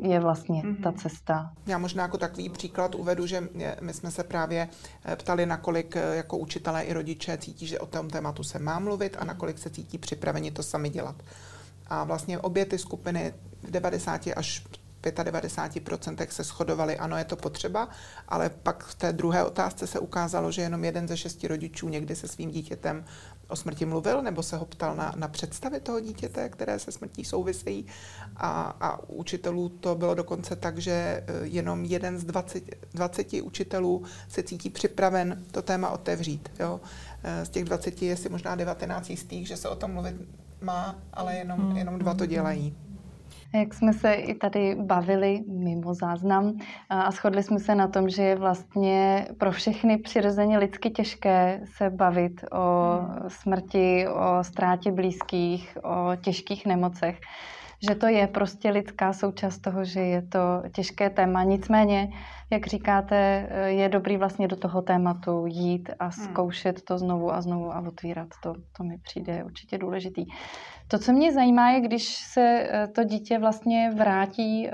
je 0.00 0.20
vlastně 0.20 0.62
mm-hmm. 0.62 0.82
ta 0.82 0.92
cesta. 0.92 1.52
Já 1.66 1.78
možná 1.78 2.02
jako 2.02 2.18
takový 2.18 2.48
příklad 2.48 2.94
uvedu, 2.94 3.26
že 3.26 3.48
my 3.80 3.92
jsme 3.92 4.10
se 4.10 4.24
právě 4.24 4.68
eh, 5.04 5.16
ptali, 5.16 5.46
nakolik 5.46 5.96
eh, 5.96 6.16
jako 6.16 6.38
učitelé 6.38 6.82
i 6.82 6.92
rodiče 6.92 7.38
cítí, 7.38 7.66
že 7.66 7.80
o 7.80 7.86
tom 7.86 8.10
tématu 8.10 8.42
se 8.42 8.58
má 8.58 8.78
mluvit 8.78 9.16
a 9.18 9.24
nakolik 9.24 9.58
se 9.58 9.70
cítí 9.70 9.98
připraveni 9.98 10.50
to 10.50 10.62
sami 10.62 10.90
dělat. 10.90 11.16
A 11.86 12.04
vlastně 12.04 12.38
obě 12.38 12.64
ty 12.64 12.78
skupiny 12.78 13.34
v 13.62 13.70
90 13.70 14.26
až 14.36 14.64
95% 15.10 16.26
se 16.28 16.42
shodovali, 16.42 16.98
ano, 16.98 17.16
je 17.16 17.24
to 17.24 17.36
potřeba, 17.36 17.88
ale 18.28 18.50
pak 18.50 18.84
v 18.84 18.94
té 18.94 19.12
druhé 19.12 19.44
otázce 19.44 19.86
se 19.86 19.98
ukázalo, 19.98 20.52
že 20.52 20.62
jenom 20.62 20.84
jeden 20.84 21.08
ze 21.08 21.16
šesti 21.16 21.48
rodičů 21.48 21.88
někdy 21.88 22.16
se 22.16 22.28
svým 22.28 22.50
dítětem 22.50 23.04
o 23.48 23.56
smrti 23.56 23.86
mluvil, 23.86 24.22
nebo 24.22 24.42
se 24.42 24.56
ho 24.56 24.64
ptal 24.64 24.96
na, 24.96 25.12
na 25.16 25.28
představy 25.28 25.80
toho 25.80 26.00
dítěte, 26.00 26.48
které 26.48 26.78
se 26.78 26.92
smrtí 26.92 27.24
souvisejí. 27.24 27.86
A, 28.36 28.76
a 28.80 29.08
učitelů 29.08 29.68
to 29.68 29.94
bylo 29.94 30.14
dokonce 30.14 30.56
tak, 30.56 30.78
že 30.78 30.92
eh, 30.92 31.24
jenom 31.42 31.84
jeden 31.84 32.18
z 32.18 32.24
20, 32.24 32.64
20 32.94 33.32
učitelů 33.32 34.02
se 34.28 34.42
cítí 34.42 34.70
připraven 34.70 35.44
to 35.50 35.62
téma 35.62 35.90
otevřít. 35.90 36.48
Jo? 36.60 36.80
Eh, 37.22 37.44
z 37.44 37.48
těch 37.48 37.64
20 37.64 38.02
je 38.02 38.16
si 38.16 38.28
možná 38.28 38.54
19 38.54 39.10
jistých, 39.10 39.48
že 39.48 39.56
se 39.56 39.68
o 39.68 39.76
tom 39.76 39.92
mluvit 39.92 40.16
má, 40.60 40.98
ale 41.12 41.34
jenom, 41.34 41.76
jenom 41.76 41.98
dva 41.98 42.14
to 42.14 42.26
dělají. 42.26 42.76
Jak 43.54 43.74
jsme 43.74 43.92
se 43.92 44.12
i 44.14 44.34
tady 44.34 44.74
bavili 44.74 45.44
mimo 45.48 45.94
záznam 45.94 46.52
a 46.88 47.10
shodli 47.10 47.42
jsme 47.42 47.58
se 47.58 47.74
na 47.74 47.88
tom, 47.88 48.08
že 48.08 48.22
je 48.22 48.36
vlastně 48.36 49.26
pro 49.38 49.52
všechny 49.52 49.98
přirozeně 49.98 50.58
lidsky 50.58 50.90
těžké 50.90 51.60
se 51.76 51.90
bavit 51.90 52.44
o 52.52 52.98
smrti, 53.28 54.08
o 54.08 54.44
ztrátě 54.44 54.92
blízkých, 54.92 55.78
o 55.82 56.16
těžkých 56.16 56.66
nemocech 56.66 57.20
že 57.88 57.94
to 57.94 58.06
je 58.06 58.26
prostě 58.26 58.70
lidská 58.70 59.12
součást 59.12 59.58
toho, 59.58 59.84
že 59.84 60.00
je 60.00 60.22
to 60.22 60.62
těžké 60.74 61.10
téma. 61.10 61.44
Nicméně, 61.44 62.08
jak 62.50 62.66
říkáte, 62.66 63.48
je 63.66 63.88
dobrý 63.88 64.16
vlastně 64.16 64.48
do 64.48 64.56
toho 64.56 64.82
tématu 64.82 65.46
jít 65.46 65.90
a 65.98 66.04
hmm. 66.04 66.12
zkoušet 66.12 66.82
to 66.82 66.98
znovu 66.98 67.32
a 67.32 67.40
znovu 67.40 67.72
a 67.72 67.80
otvírat 67.80 68.28
to. 68.42 68.54
To 68.76 68.84
mi 68.84 68.98
přijde 68.98 69.44
určitě 69.44 69.78
důležitý. 69.78 70.24
To, 70.88 70.98
co 70.98 71.12
mě 71.12 71.32
zajímá, 71.32 71.70
je, 71.70 71.80
když 71.80 72.08
se 72.08 72.40
eh, 72.40 72.86
to 72.86 73.04
dítě 73.04 73.38
vlastně 73.38 73.90
vrátí 73.96 74.68
eh, 74.68 74.72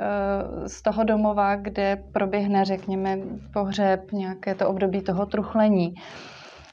z 0.69 0.83
toho 0.83 1.05
domova, 1.05 1.57
kde 1.57 2.03
proběhne, 2.13 2.65
řekněme, 2.65 3.19
pohřeb, 3.53 4.13
nějaké 4.13 4.55
to 4.55 4.69
období 4.69 5.03
toho 5.03 5.27
truchlení 5.27 5.95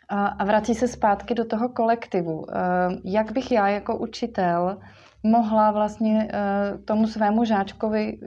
a 0.10 0.46
vrací 0.46 0.76
se 0.76 0.88
zpátky 0.88 1.34
do 1.34 1.46
toho 1.46 1.70
kolektivu. 1.70 2.46
Eh, 2.50 2.56
jak 3.04 3.32
bych 3.32 3.52
já 3.52 3.68
jako 3.68 3.98
učitel 3.98 4.78
mohla 5.26 5.72
vlastně 5.72 6.28
tomu 6.86 7.08
svému 7.08 7.46
žáčkovi 7.46 8.18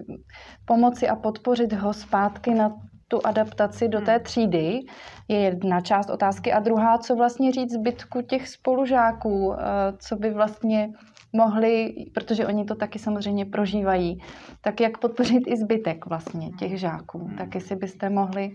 pomoci 0.65 1.09
a 1.09 1.17
podpořit 1.17 1.73
ho 1.73 1.93
zpátky 1.93 2.55
na 2.55 2.75
tu 3.09 3.27
adaptaci 3.27 3.89
do 3.89 4.01
té 4.01 4.13
hmm. 4.13 4.23
třídy, 4.23 4.81
je 5.29 5.39
jedna 5.39 5.81
část 5.81 6.11
otázky. 6.11 6.53
A 6.53 6.61
druhá, 6.61 6.99
co 6.99 7.17
vlastně 7.17 7.53
říct 7.53 7.73
zbytku 7.73 8.23
těch 8.23 8.49
spolužáků, 8.49 9.55
eh, 9.55 9.63
co 9.99 10.17
by 10.17 10.31
vlastně 10.31 10.93
mohli, 11.33 11.95
protože 12.15 12.47
oni 12.47 12.65
to 12.65 12.75
taky 12.75 12.99
samozřejmě 12.99 13.45
prožívají, 13.47 14.19
tak 14.61 14.81
jak 14.81 14.99
podpořit 14.99 15.43
i 15.47 15.57
zbytek 15.57 16.07
vlastně 16.07 16.51
těch 16.51 16.81
žáků. 16.81 17.19
Hmm. 17.19 17.37
Tak 17.37 17.55
jestli 17.55 17.77
byste 17.77 18.11
mohli 18.11 18.55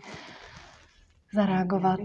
zareagovat. 1.33 1.99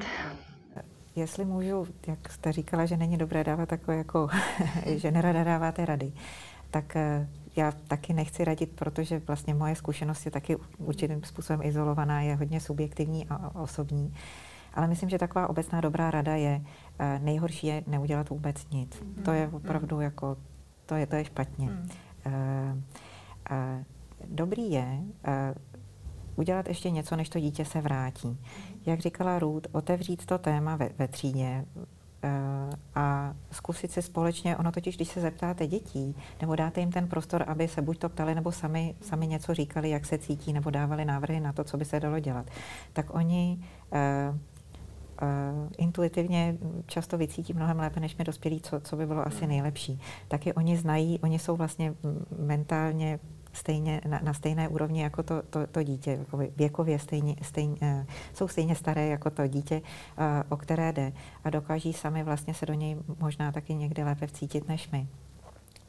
Jestli 1.16 1.44
můžu, 1.44 1.87
jak 2.07 2.33
jste 2.33 2.53
říkala, 2.53 2.87
že 2.87 2.97
není 2.97 3.16
dobré 3.16 3.44
dávat 3.44 3.68
takové 3.68 3.97
jako, 3.97 4.29
že 4.87 5.11
nerada 5.11 5.44
dáváte 5.44 5.87
rady, 5.87 6.12
tak 6.71 6.97
eh, 6.97 7.29
já 7.57 7.73
taky 7.73 8.12
nechci 8.12 8.44
radit, 8.44 8.71
protože 8.71 9.18
vlastně 9.18 9.55
moje 9.55 9.75
zkušenost 9.75 10.25
je 10.25 10.31
taky 10.31 10.57
určitým 10.79 11.25
způsobem 11.25 11.62
izolovaná, 11.62 12.21
je 12.21 12.37
hodně 12.37 12.61
subjektivní 12.61 13.27
a 13.29 13.61
osobní. 13.61 14.14
Ale 14.75 14.87
myslím, 14.87 15.09
že 15.09 15.18
taková 15.18 15.51
obecná 15.51 15.81
dobrá 15.81 16.11
rada 16.11 16.37
je, 16.37 16.62
eh, 16.99 17.18
nejhorší 17.23 17.66
je 17.66 17.83
neudělat 17.87 18.31
vůbec 18.31 18.71
nic. 18.71 19.01
Mm. 19.01 19.23
To 19.23 19.33
je 19.33 19.49
opravdu 19.49 19.97
mm. 19.97 20.03
jako, 20.03 20.37
to 20.87 20.94
je, 20.94 21.07
to 21.07 21.16
je 21.16 21.25
špatně. 21.25 21.66
Mm. 21.66 21.90
Dobrý 24.29 24.71
je 24.71 25.01
udělat 26.38 26.68
ještě 26.68 26.90
něco, 26.90 27.16
než 27.16 27.29
to 27.29 27.40
dítě 27.40 27.64
se 27.64 27.81
vrátí. 27.81 28.38
Jak 28.88 29.01
říkala 29.01 29.38
Ruth, 29.38 29.68
otevřít 29.72 30.27
to 30.27 30.38
téma 30.38 30.77
ve, 30.77 30.88
ve 30.98 31.09
třídě, 31.09 31.64
Eh, 32.22 32.77
a 32.94 33.35
zkusit 33.51 33.92
si 33.92 34.03
společně, 34.03 34.57
ono 34.57 34.72
totiž, 34.72 34.96
když 34.96 35.09
se 35.09 35.20
zeptáte 35.20 35.66
dětí, 35.66 36.16
nebo 36.40 36.57
dáte 36.57 36.81
jim 36.81 36.92
ten 36.92 37.09
prostor, 37.09 37.44
aby 37.46 37.68
se 37.68 37.83
buď 37.83 37.98
to 37.98 38.09
ptali, 38.09 38.35
nebo 38.35 38.53
sami, 38.53 38.94
sami 39.01 39.27
něco 39.27 39.55
říkali, 39.55 39.90
jak 39.90 40.07
se 40.07 40.18
cítí, 40.18 40.53
nebo 40.53 40.70
dávali 40.70 41.05
návrhy 41.05 41.40
na 41.40 41.53
to, 41.53 41.64
co 41.64 41.77
by 41.77 41.85
se 41.85 42.01
dalo 42.01 42.18
dělat, 42.18 42.46
tak 42.92 43.14
oni 43.14 43.59
uh, 43.92 44.37
intuitivně 45.79 46.57
často 46.87 47.18
vycítí 47.18 47.53
mnohem 47.53 47.79
lépe, 47.79 48.01
než 48.01 48.16
my 48.16 48.24
dospělí, 48.24 48.61
co, 48.61 48.81
co 48.81 48.96
by 48.96 49.07
bylo 49.07 49.27
asi 49.27 49.46
nejlepší. 49.46 50.01
Taky 50.29 50.53
oni 50.53 50.77
znají, 50.77 51.18
oni 51.18 51.38
jsou 51.38 51.57
vlastně 51.57 51.94
mentálně 52.38 53.18
stejně, 53.59 54.01
na, 54.09 54.21
na 54.23 54.35
stejné 54.35 54.68
úrovni 54.68 55.03
jako 55.03 55.23
to, 55.23 55.42
to, 55.42 55.66
to 55.66 55.83
dítě, 55.83 56.11
jako 56.11 56.38
věkově 56.57 56.99
stejně, 56.99 57.37
stejně, 57.42 57.77
uh, 57.83 58.05
jsou 58.35 58.49
stejně 58.49 58.75
staré 58.75 59.07
jako 59.07 59.31
to 59.31 59.47
dítě, 59.47 59.83
uh, 60.18 60.25
o 60.49 60.57
které 60.57 60.92
jde 60.92 61.12
a 61.44 61.51
dokáží 61.51 61.92
sami 61.92 62.23
vlastně 62.23 62.55
se 62.55 62.66
do 62.66 62.75
něj 62.75 62.97
možná 63.18 63.53
taky 63.53 63.75
někdy 63.75 64.05
lépe 64.05 64.27
vcítit 64.27 64.68
než 64.68 64.90
my. 64.90 65.07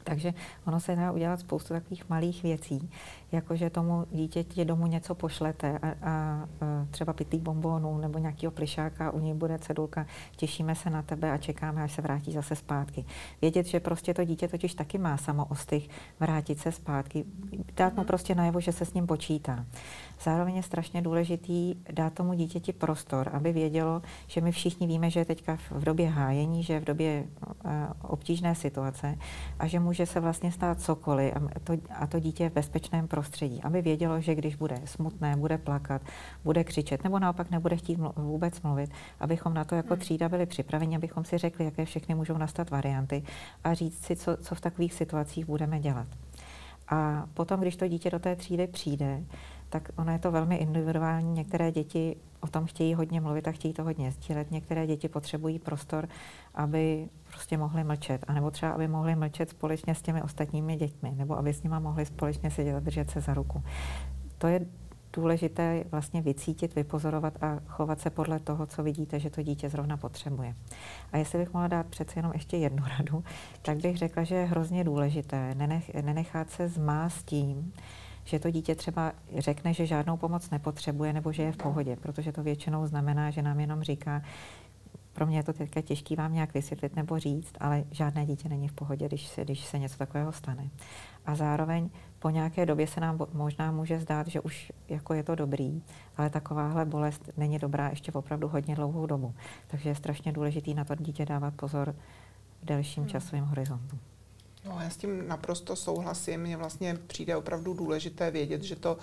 Takže 0.04 0.34
ono 0.66 0.80
se 0.80 0.96
dá 0.96 1.12
udělat 1.12 1.40
spoustu 1.40 1.74
takových 1.74 2.08
malých 2.08 2.42
věcí, 2.42 2.90
jako 3.32 3.56
že 3.56 3.70
tomu 3.70 4.06
dítěti 4.10 4.64
domů 4.64 4.86
něco 4.86 5.14
pošlete 5.14 5.78
a, 5.78 5.88
a, 5.88 5.94
a 6.10 6.46
třeba 6.90 7.12
pitlý 7.12 7.38
bombónů 7.38 7.98
nebo 7.98 8.18
nějakého 8.18 8.50
plišáka, 8.50 9.10
u 9.10 9.18
něj 9.18 9.34
bude 9.34 9.58
cedulka, 9.58 10.06
těšíme 10.36 10.74
se 10.74 10.90
na 10.90 11.02
tebe 11.02 11.32
a 11.32 11.38
čekáme, 11.38 11.82
až 11.82 11.92
se 11.92 12.02
vrátí 12.02 12.32
zase 12.32 12.56
zpátky. 12.56 13.04
Vědět, 13.42 13.66
že 13.66 13.80
prostě 13.80 14.14
to 14.14 14.24
dítě 14.24 14.48
totiž 14.48 14.74
taky 14.74 14.98
má 14.98 15.16
samo 15.16 15.44
ostych 15.44 15.88
vrátit 16.20 16.58
se 16.58 16.72
zpátky, 16.72 17.24
dát 17.76 17.96
mu 17.96 18.04
prostě 18.04 18.34
najevo, 18.34 18.60
že 18.60 18.72
se 18.72 18.84
s 18.84 18.94
ním 18.94 19.06
počítá. 19.06 19.66
Zároveň 20.22 20.56
je 20.56 20.62
strašně 20.62 21.02
důležitý 21.02 21.74
dát 21.92 22.12
tomu 22.12 22.32
dítěti 22.32 22.72
prostor, 22.72 23.30
aby 23.32 23.52
vědělo, 23.52 24.02
že 24.26 24.40
my 24.40 24.52
všichni 24.52 24.86
víme, 24.86 25.10
že 25.10 25.20
je 25.20 25.24
teďka 25.24 25.56
v 25.70 25.84
době 25.84 26.08
hájení, 26.08 26.62
že 26.62 26.72
je 26.72 26.80
v 26.80 26.84
době 26.84 27.24
obtížné 28.02 28.54
situace 28.54 29.18
a 29.58 29.66
že 29.66 29.80
může 29.80 30.06
se 30.06 30.20
vlastně 30.20 30.52
stát 30.52 30.80
cokoliv 30.80 31.36
a 31.36 31.60
to, 31.64 31.72
a 31.94 32.06
to 32.06 32.20
dítě 32.20 32.44
je 32.44 32.50
v 32.50 32.52
bezpečném 32.52 33.08
prostředí, 33.08 33.62
aby 33.62 33.82
vědělo, 33.82 34.20
že 34.20 34.34
když 34.34 34.56
bude 34.56 34.80
smutné, 34.84 35.36
bude 35.36 35.58
plakat, 35.58 36.02
bude 36.44 36.64
křičet 36.64 37.04
nebo 37.04 37.18
naopak 37.18 37.50
nebude 37.50 37.76
chtít 37.76 37.98
mlu- 37.98 38.12
vůbec 38.16 38.62
mluvit, 38.62 38.90
abychom 39.20 39.54
na 39.54 39.64
to 39.64 39.74
jako 39.74 39.94
hmm. 39.94 40.00
třída 40.00 40.28
byli 40.28 40.46
připraveni, 40.46 40.96
abychom 40.96 41.24
si 41.24 41.38
řekli, 41.38 41.64
jaké 41.64 41.84
všechny 41.84 42.14
můžou 42.14 42.38
nastat 42.38 42.70
varianty 42.70 43.22
a 43.64 43.74
říct 43.74 44.04
si, 44.04 44.16
co, 44.16 44.36
co 44.36 44.54
v 44.54 44.60
takových 44.60 44.94
situacích 44.94 45.46
budeme 45.46 45.80
dělat. 45.80 46.06
A 46.88 47.26
potom, 47.34 47.60
když 47.60 47.76
to 47.76 47.88
dítě 47.88 48.10
do 48.10 48.18
té 48.18 48.36
třídy 48.36 48.66
přijde, 48.66 49.22
tak 49.70 49.88
ono 49.96 50.12
je 50.12 50.18
to 50.18 50.32
velmi 50.32 50.56
individuální. 50.56 51.32
Některé 51.32 51.72
děti 51.72 52.16
o 52.40 52.46
tom 52.46 52.66
chtějí 52.66 52.94
hodně 52.94 53.20
mluvit 53.20 53.48
a 53.48 53.52
chtějí 53.52 53.74
to 53.74 53.84
hodně 53.84 54.10
sdílet. 54.10 54.50
Některé 54.50 54.86
děti 54.86 55.08
potřebují 55.08 55.58
prostor, 55.58 56.08
aby 56.54 57.08
prostě 57.28 57.56
mohli 57.56 57.84
mlčet, 57.84 58.24
anebo 58.28 58.50
třeba, 58.50 58.72
aby 58.72 58.88
mohli 58.88 59.16
mlčet 59.16 59.50
společně 59.50 59.94
s 59.94 60.02
těmi 60.02 60.22
ostatními 60.22 60.76
dětmi, 60.76 61.12
nebo 61.16 61.38
aby 61.38 61.52
s 61.52 61.62
nimi 61.62 61.76
mohli 61.80 62.06
společně 62.06 62.50
sedět 62.50 62.76
a 62.76 62.80
držet 62.80 63.10
se 63.10 63.20
za 63.20 63.34
ruku. 63.34 63.62
To 64.38 64.46
je 64.46 64.66
důležité 65.12 65.84
vlastně 65.90 66.22
vycítit, 66.22 66.74
vypozorovat 66.74 67.42
a 67.42 67.60
chovat 67.66 68.00
se 68.00 68.10
podle 68.10 68.38
toho, 68.40 68.66
co 68.66 68.82
vidíte, 68.82 69.20
že 69.20 69.30
to 69.30 69.42
dítě 69.42 69.68
zrovna 69.68 69.96
potřebuje. 69.96 70.54
A 71.12 71.18
jestli 71.18 71.38
bych 71.38 71.52
mohla 71.52 71.68
dát 71.68 71.86
přece 71.86 72.18
jenom 72.18 72.32
ještě 72.32 72.56
jednu 72.56 72.84
radu, 72.98 73.24
tak 73.62 73.76
bych 73.76 73.96
řekla, 73.96 74.22
že 74.22 74.34
je 74.34 74.46
hrozně 74.46 74.84
důležité 74.84 75.54
nenech, 75.54 75.94
nenechat 75.94 76.50
se 76.50 76.68
zmást 76.68 77.26
tím, 77.26 77.72
že 78.30 78.38
to 78.38 78.50
dítě 78.50 78.74
třeba 78.74 79.12
řekne, 79.38 79.74
že 79.74 79.86
žádnou 79.86 80.16
pomoc 80.16 80.50
nepotřebuje 80.50 81.12
nebo 81.12 81.32
že 81.32 81.42
je 81.42 81.52
v 81.52 81.56
pohodě, 81.56 81.96
protože 81.96 82.32
to 82.32 82.42
většinou 82.42 82.86
znamená, 82.86 83.30
že 83.30 83.42
nám 83.42 83.60
jenom 83.60 83.82
říká, 83.82 84.22
pro 85.12 85.26
mě 85.26 85.38
je 85.38 85.42
to 85.42 85.52
teďka 85.52 85.80
těžký 85.80 86.16
vám 86.16 86.34
nějak 86.34 86.54
vysvětlit 86.54 86.96
nebo 86.96 87.18
říct, 87.18 87.54
ale 87.60 87.84
žádné 87.90 88.26
dítě 88.26 88.48
není 88.48 88.68
v 88.68 88.72
pohodě, 88.72 89.08
když 89.08 89.26
se, 89.26 89.44
když 89.44 89.64
se 89.64 89.78
něco 89.78 89.98
takového 89.98 90.32
stane. 90.32 90.70
A 91.26 91.34
zároveň 91.34 91.90
po 92.18 92.30
nějaké 92.30 92.66
době 92.66 92.86
se 92.86 93.00
nám 93.00 93.18
možná 93.32 93.72
může 93.72 93.98
zdát, 93.98 94.26
že 94.26 94.40
už 94.40 94.72
jako 94.88 95.14
je 95.14 95.22
to 95.22 95.34
dobrý, 95.34 95.82
ale 96.16 96.30
takováhle 96.30 96.84
bolest 96.84 97.30
není 97.36 97.58
dobrá 97.58 97.88
ještě 97.88 98.12
opravdu 98.12 98.48
hodně 98.48 98.74
dlouhou 98.74 99.06
dobu. 99.06 99.34
Takže 99.66 99.88
je 99.88 99.94
strašně 99.94 100.32
důležitý 100.32 100.74
na 100.74 100.84
to 100.84 100.94
dítě 100.94 101.26
dávat 101.26 101.54
pozor 101.54 101.94
v 102.62 102.64
delším 102.64 103.02
hmm. 103.02 103.10
časovém 103.10 103.44
horizontu. 103.44 103.98
No, 104.64 104.78
já 104.80 104.90
s 104.90 104.96
tím 104.96 105.28
naprosto 105.28 105.76
souhlasím. 105.76 106.40
Mně 106.40 106.56
vlastně 106.56 106.98
přijde 107.06 107.36
opravdu 107.36 107.74
důležité 107.74 108.30
vědět, 108.30 108.62
že 108.62 108.76
to 108.76 108.98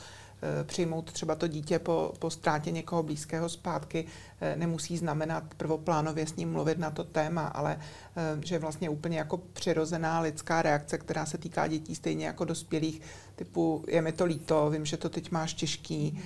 e, 0.59 0.63
přijmout 0.63 1.11
třeba 1.11 1.35
to 1.35 1.47
dítě 1.47 1.79
po, 1.79 2.13
po 2.19 2.29
ztrátě 2.29 2.71
někoho 2.71 3.03
blízkého 3.03 3.49
zpátky 3.49 4.05
e, 4.41 4.55
nemusí 4.55 4.97
znamenat 4.97 5.43
prvoplánově 5.57 6.27
s 6.27 6.35
ním 6.35 6.51
mluvit 6.51 6.77
na 6.77 6.91
to 6.91 7.03
téma, 7.03 7.47
ale 7.47 7.79
e, 8.15 8.45
že 8.45 8.59
vlastně 8.59 8.89
úplně 8.89 9.17
jako 9.17 9.37
přirozená 9.37 10.19
lidská 10.19 10.61
reakce, 10.61 10.97
která 10.97 11.25
se 11.25 11.37
týká 11.37 11.67
dětí 11.67 11.95
stejně 11.95 12.25
jako 12.25 12.45
dospělých, 12.45 13.01
typu 13.35 13.85
je 13.87 14.01
mi 14.01 14.11
to 14.11 14.25
líto, 14.25 14.69
vím, 14.69 14.85
že 14.85 14.97
to 14.97 15.09
teď 15.09 15.31
máš 15.31 15.53
těžký, 15.53 16.23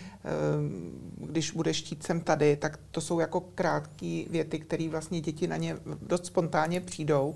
když 1.17 1.51
budeš 1.51 1.77
štít 1.77 2.03
sem 2.03 2.21
tady, 2.21 2.55
tak 2.55 2.79
to 2.91 3.01
jsou 3.01 3.19
jako 3.19 3.41
krátké 3.41 4.23
věty, 4.29 4.59
které 4.59 4.89
vlastně 4.89 5.21
děti 5.21 5.47
na 5.47 5.57
ně 5.57 5.77
dost 6.01 6.25
spontánně 6.25 6.81
přijdou. 6.81 7.35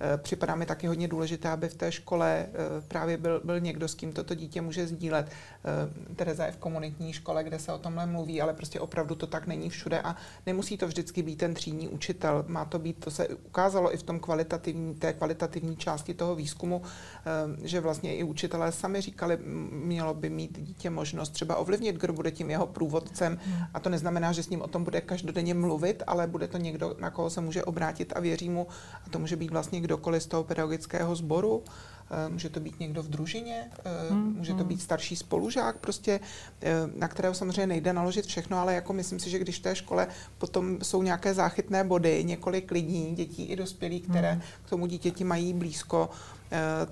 Eh, 0.00 0.18
připadá 0.18 0.54
mi 0.54 0.66
taky 0.66 0.86
hodně 0.86 1.08
důležité, 1.08 1.48
aby 1.48 1.68
v 1.68 1.74
té 1.74 1.92
škole 1.92 2.46
eh, 2.48 2.80
právě 2.88 3.16
byl, 3.16 3.40
byl 3.44 3.60
někdo, 3.60 3.88
s 3.88 3.94
kým 3.94 4.12
toto 4.12 4.34
dítě 4.34 4.60
může 4.60 4.86
sdílet. 4.86 5.30
Eh, 5.30 6.14
Tereza 6.14 6.46
je 6.46 6.52
v 6.52 6.56
komunitní 6.56 7.12
škole, 7.12 7.44
kde 7.44 7.58
se 7.58 7.72
o 7.72 7.78
tomhle 7.78 8.06
mluví, 8.06 8.42
ale 8.42 8.54
prostě 8.54 8.80
opravdu 8.80 9.14
to 9.14 9.26
tak 9.26 9.46
není 9.46 9.70
všude 9.70 10.00
a 10.00 10.16
nemusí 10.46 10.76
to 10.76 10.86
vždycky 10.86 11.22
být 11.22 11.36
ten 11.36 11.54
třídní 11.54 11.88
učitel. 11.88 12.44
Má 12.48 12.64
to 12.64 12.78
být, 12.78 13.04
to 13.04 13.10
se 13.10 13.28
ukázalo 13.28 13.94
i 13.94 13.96
v 13.96 14.02
tom 14.02 14.20
kvalitativní, 14.20 14.94
té 14.94 15.12
kvalitativní 15.12 15.76
části 15.76 16.14
toho 16.14 16.34
výzkumu, 16.34 16.82
že 17.62 17.80
vlastně 17.80 18.16
i 18.16 18.22
učitelé 18.22 18.72
sami 18.72 19.00
říkali, 19.00 19.38
mělo 19.70 20.14
by 20.14 20.30
mít 20.30 20.58
dítě 20.60 20.90
možnost 20.90 21.30
třeba 21.30 21.56
ovlivnit, 21.56 21.96
kdo 21.96 22.12
bude 22.12 22.30
tím 22.30 22.50
jeho 22.50 22.66
průvodcem 22.66 23.38
a 23.74 23.80
to 23.80 23.88
neznamená, 23.88 24.32
že 24.32 24.42
s 24.42 24.48
ním 24.48 24.62
o 24.62 24.68
tom 24.68 24.84
bude 24.84 25.00
každodenně 25.00 25.54
mluvit, 25.54 26.02
ale 26.06 26.26
bude 26.26 26.48
to 26.48 26.58
někdo, 26.58 26.96
na 27.00 27.10
koho 27.10 27.30
se 27.30 27.40
může 27.40 27.64
obrátit 27.64 28.12
a 28.16 28.20
věří 28.20 28.48
mu 28.48 28.66
a 29.06 29.10
to 29.10 29.18
může 29.18 29.36
být 29.36 29.50
vlastně 29.50 29.80
kdokoliv 29.86 30.22
z 30.22 30.26
toho 30.26 30.44
pedagogického 30.44 31.16
sboru, 31.16 31.62
eh, 32.10 32.28
může 32.28 32.48
to 32.48 32.60
být 32.60 32.80
někdo 32.80 33.02
v 33.02 33.08
družině, 33.08 33.70
eh, 33.84 34.10
hmm, 34.10 34.34
může 34.36 34.52
to 34.52 34.58
hmm. 34.58 34.68
být 34.68 34.82
starší 34.82 35.16
spolužák, 35.16 35.76
prostě, 35.78 36.20
eh, 36.62 36.72
na 36.94 37.08
kterého 37.08 37.34
samozřejmě 37.34 37.66
nejde 37.66 37.92
naložit 37.92 38.26
všechno, 38.26 38.58
ale 38.58 38.74
jako 38.74 38.92
myslím 38.92 39.18
si, 39.18 39.30
že 39.30 39.38
když 39.38 39.58
v 39.58 39.62
té 39.62 39.76
škole 39.76 40.08
potom 40.38 40.78
jsou 40.82 41.02
nějaké 41.02 41.34
záchytné 41.34 41.84
body, 41.84 42.24
několik 42.24 42.70
lidí, 42.70 43.14
dětí 43.14 43.44
i 43.44 43.56
dospělých, 43.56 44.02
které 44.02 44.32
hmm. 44.32 44.42
k 44.66 44.70
tomu 44.70 44.86
dítěti 44.86 45.24
mají 45.24 45.54
blízko, 45.54 46.10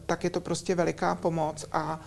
tak 0.07 0.25
je 0.25 0.31
to 0.31 0.41
prostě 0.41 0.75
veliká 0.75 1.15
pomoc 1.15 1.65
a 1.73 2.01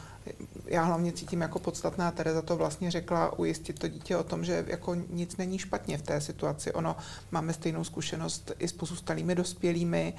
já 0.65 0.83
hlavně 0.83 1.11
cítím 1.11 1.41
jako 1.41 1.59
podstatná, 1.59 2.11
Tereza 2.11 2.41
to 2.41 2.57
vlastně 2.57 2.91
řekla, 2.91 3.39
ujistit 3.39 3.79
to 3.79 3.87
dítě 3.87 4.17
o 4.17 4.23
tom, 4.23 4.45
že 4.45 4.65
jako 4.67 4.95
nic 4.95 5.37
není 5.37 5.59
špatně 5.59 5.97
v 5.97 6.01
té 6.01 6.21
situaci. 6.21 6.73
Ono, 6.73 6.95
máme 7.31 7.53
stejnou 7.53 7.83
zkušenost 7.83 8.51
i 8.59 8.67
s 8.67 8.73
pozůstalými 8.73 9.35
dospělými, 9.35 10.13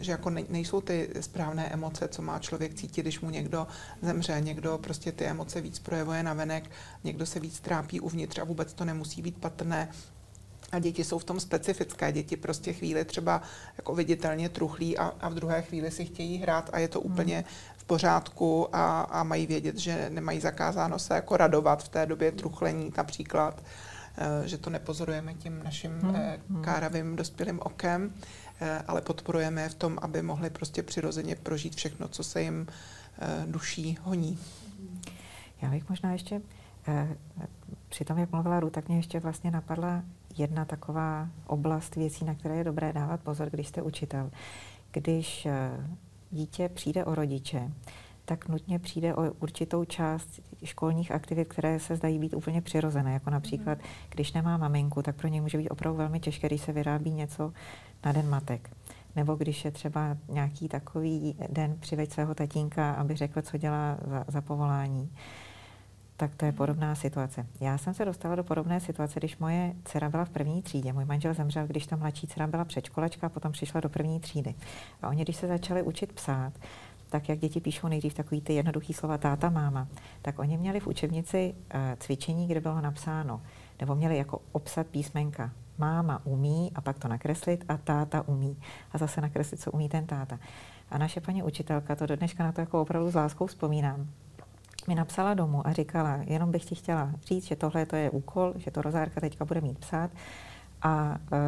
že 0.00 0.12
jako 0.12 0.30
nejsou 0.30 0.80
ty 0.80 1.10
správné 1.20 1.68
emoce, 1.68 2.08
co 2.08 2.22
má 2.22 2.38
člověk 2.38 2.74
cítit, 2.74 3.02
když 3.02 3.20
mu 3.20 3.30
někdo 3.30 3.66
zemře, 4.02 4.40
někdo 4.40 4.78
prostě 4.78 5.12
ty 5.12 5.24
emoce 5.24 5.60
víc 5.60 5.78
projevuje 5.78 6.22
na 6.22 6.34
venek, 6.34 6.70
někdo 7.04 7.26
se 7.26 7.40
víc 7.40 7.60
trápí 7.60 8.00
uvnitř 8.00 8.38
a 8.38 8.44
vůbec 8.44 8.72
to 8.72 8.84
nemusí 8.84 9.22
být 9.22 9.38
patrné. 9.38 9.88
A 10.72 10.78
děti 10.78 11.04
jsou 11.04 11.18
v 11.18 11.24
tom 11.24 11.40
specifické. 11.40 12.12
Děti 12.12 12.36
prostě 12.36 12.72
chvíli 12.72 13.04
třeba 13.04 13.42
jako 13.76 13.94
viditelně 13.94 14.48
truchlí 14.48 14.98
a, 14.98 15.04
a 15.20 15.28
v 15.28 15.34
druhé 15.34 15.62
chvíli 15.62 15.90
si 15.90 16.04
chtějí 16.04 16.38
hrát 16.38 16.70
a 16.72 16.78
je 16.78 16.88
to 16.88 17.00
hmm. 17.00 17.12
úplně 17.12 17.44
v 17.82 17.84
pořádku 17.84 18.76
a, 18.76 19.00
a 19.00 19.22
mají 19.22 19.46
vědět, 19.46 19.78
že 19.78 20.10
nemají 20.10 20.40
zakázáno 20.40 20.98
se 20.98 21.14
jako 21.14 21.36
radovat 21.36 21.82
v 21.82 21.88
té 21.88 22.06
době 22.06 22.32
truchlení 22.32 22.92
například, 22.96 23.62
eh, 24.16 24.48
že 24.48 24.58
to 24.58 24.70
nepozorujeme 24.70 25.34
tím 25.34 25.62
naším 25.64 26.00
hmm. 26.00 26.16
Eh, 26.16 26.40
hmm. 26.50 26.62
káravým 26.62 27.16
dospělým 27.16 27.60
okem, 27.62 28.14
eh, 28.60 28.82
ale 28.86 29.00
podporujeme 29.00 29.62
je 29.62 29.68
v 29.68 29.74
tom, 29.74 29.98
aby 30.02 30.22
mohli 30.22 30.50
prostě 30.50 30.82
přirozeně 30.82 31.36
prožít 31.36 31.74
všechno, 31.74 32.08
co 32.08 32.24
se 32.24 32.42
jim 32.42 32.66
duší 33.46 33.98
honí. 34.02 34.38
Já 35.62 35.70
bych 35.70 35.88
možná 35.88 36.12
ještě 36.12 36.40
při 37.88 38.04
tom, 38.04 38.18
jak 38.18 38.32
mluvila 38.32 38.60
Ru, 38.60 38.70
tak 38.70 38.88
mě 38.88 38.96
ještě 38.96 39.20
vlastně 39.20 39.50
napadla 39.50 40.02
jedna 40.36 40.64
taková 40.64 41.28
oblast 41.46 41.96
věcí, 41.96 42.24
na 42.24 42.34
které 42.34 42.56
je 42.56 42.64
dobré 42.64 42.92
dávat 42.92 43.20
pozor, 43.20 43.50
když 43.50 43.68
jste 43.68 43.82
učitel. 43.82 44.30
Když 44.92 45.46
dítě 46.32 46.68
přijde 46.68 47.04
o 47.04 47.14
rodiče, 47.14 47.72
tak 48.24 48.48
nutně 48.48 48.78
přijde 48.78 49.14
o 49.14 49.32
určitou 49.32 49.84
část 49.84 50.40
školních 50.64 51.12
aktivit, 51.12 51.48
které 51.48 51.80
se 51.80 51.96
zdají 51.96 52.18
být 52.18 52.34
úplně 52.34 52.62
přirozené. 52.62 53.12
Jako 53.12 53.30
například, 53.30 53.78
mhm. 53.78 53.86
když 54.10 54.32
nemá 54.32 54.56
maminku, 54.56 55.02
tak 55.02 55.16
pro 55.16 55.28
něj 55.28 55.40
může 55.40 55.58
být 55.58 55.70
opravdu 55.70 55.98
velmi 55.98 56.20
těžké, 56.20 56.46
když 56.46 56.60
se 56.60 56.72
vyrábí 56.72 57.10
něco 57.10 57.52
na 58.04 58.12
den 58.12 58.28
matek. 58.28 58.70
Nebo 59.16 59.34
když 59.34 59.64
je 59.64 59.70
třeba 59.70 60.16
nějaký 60.28 60.68
takový 60.68 61.36
den 61.48 61.76
přiveď 61.80 62.12
svého 62.12 62.34
tatínka, 62.34 62.92
aby 62.92 63.16
řekl, 63.16 63.42
co 63.42 63.58
dělá 63.58 63.98
za, 64.06 64.24
za 64.28 64.40
povolání 64.40 65.10
tak 66.22 66.34
to 66.34 66.44
je 66.44 66.52
podobná 66.52 66.94
situace. 66.94 67.46
Já 67.60 67.78
jsem 67.78 67.94
se 67.94 68.04
dostala 68.04 68.34
do 68.34 68.44
podobné 68.44 68.80
situace, 68.80 69.20
když 69.20 69.38
moje 69.38 69.74
dcera 69.84 70.08
byla 70.08 70.24
v 70.24 70.30
první 70.30 70.62
třídě. 70.62 70.92
Můj 70.92 71.04
manžel 71.04 71.34
zemřel, 71.34 71.66
když 71.66 71.86
ta 71.86 71.96
mladší 71.96 72.26
dcera 72.26 72.46
byla 72.46 72.64
předškolačka 72.64 73.26
a 73.26 73.30
potom 73.30 73.52
přišla 73.52 73.80
do 73.80 73.88
první 73.88 74.20
třídy. 74.20 74.54
A 75.02 75.08
oni, 75.08 75.22
když 75.22 75.36
se 75.36 75.46
začali 75.46 75.82
učit 75.82 76.12
psát, 76.12 76.52
tak 77.08 77.28
jak 77.28 77.38
děti 77.38 77.60
píšou 77.60 77.88
nejdřív 77.88 78.14
takový 78.14 78.40
ty 78.40 78.52
jednoduchý 78.52 78.92
slova 78.92 79.18
táta, 79.18 79.50
máma, 79.50 79.88
tak 80.22 80.38
oni 80.38 80.56
měli 80.56 80.80
v 80.80 80.86
učebnici 80.86 81.54
uh, 81.54 81.80
cvičení, 81.98 82.46
kde 82.46 82.60
bylo 82.60 82.80
napsáno, 82.80 83.40
nebo 83.80 83.94
měli 83.94 84.16
jako 84.16 84.40
obsat 84.52 84.86
písmenka. 84.86 85.50
Máma 85.78 86.20
umí 86.24 86.72
a 86.74 86.80
pak 86.80 86.98
to 86.98 87.08
nakreslit 87.08 87.64
a 87.68 87.76
táta 87.76 88.28
umí. 88.28 88.56
A 88.92 88.98
zase 88.98 89.20
nakreslit, 89.20 89.60
co 89.60 89.70
umí 89.70 89.88
ten 89.88 90.06
táta. 90.06 90.38
A 90.90 90.98
naše 90.98 91.20
paní 91.20 91.42
učitelka, 91.42 91.96
to 91.96 92.06
do 92.06 92.16
dneška 92.16 92.44
na 92.44 92.52
to 92.52 92.60
jako 92.60 92.82
opravdu 92.82 93.10
s 93.10 93.14
láskou 93.14 93.46
vzpomínám, 93.46 94.08
mi 94.86 94.94
napsala 94.94 95.34
domů 95.34 95.66
a 95.66 95.72
říkala, 95.72 96.18
jenom 96.24 96.50
bych 96.50 96.64
ti 96.64 96.74
chtěla 96.74 97.10
říct, 97.26 97.44
že 97.44 97.56
tohle 97.56 97.86
to 97.86 97.96
je 97.96 98.10
úkol, 98.10 98.52
že 98.56 98.70
to 98.70 98.82
Rozárka 98.82 99.20
teďka 99.20 99.44
bude 99.44 99.60
mít 99.60 99.78
psát 99.78 100.10
a 100.82 101.16
e, 101.32 101.38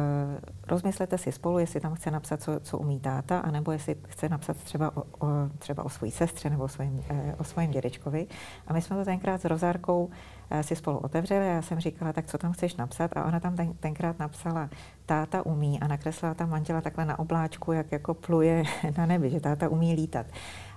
rozmyslete 0.67 1.17
si 1.17 1.31
spolu, 1.31 1.59
jestli 1.59 1.79
tam 1.79 1.95
chce 1.95 2.11
napsat, 2.11 2.41
co, 2.41 2.59
co 2.59 2.77
umí 2.77 2.99
táta, 2.99 3.39
anebo 3.39 3.71
jestli 3.71 3.95
chce 4.07 4.29
napsat 4.29 4.57
třeba 4.57 4.97
o, 4.97 5.01
o, 5.01 5.27
třeba 5.59 5.85
o 5.85 5.89
své 5.89 6.11
sestře 6.11 6.49
nebo 6.49 6.63
o 6.63 6.67
svém, 6.67 7.01
e, 7.09 7.35
o 7.37 7.43
svém 7.43 7.71
dědečkovi. 7.71 8.27
A 8.67 8.73
my 8.73 8.81
jsme 8.81 8.95
to 8.95 9.05
tenkrát 9.05 9.41
s 9.41 9.45
Rozárkou 9.45 10.09
e, 10.49 10.63
si 10.63 10.75
spolu 10.75 10.97
otevřeli 10.97 11.45
a 11.45 11.51
já 11.51 11.61
jsem 11.61 11.79
říkala, 11.79 12.13
tak 12.13 12.25
co 12.27 12.37
tam 12.37 12.53
chceš 12.53 12.75
napsat? 12.75 13.17
A 13.17 13.25
ona 13.25 13.39
tam 13.39 13.55
ten, 13.55 13.73
tenkrát 13.73 14.19
napsala, 14.19 14.69
táta 15.05 15.45
umí 15.45 15.79
a 15.79 15.87
nakreslila 15.87 16.33
tam 16.33 16.49
manžela 16.49 16.81
takhle 16.81 17.05
na 17.05 17.19
obláčku, 17.19 17.71
jak 17.71 17.91
jako 17.91 18.13
pluje 18.13 18.63
na 18.97 19.05
nebi, 19.05 19.29
že 19.29 19.39
táta 19.39 19.69
umí 19.69 19.93
lítat. 19.93 20.25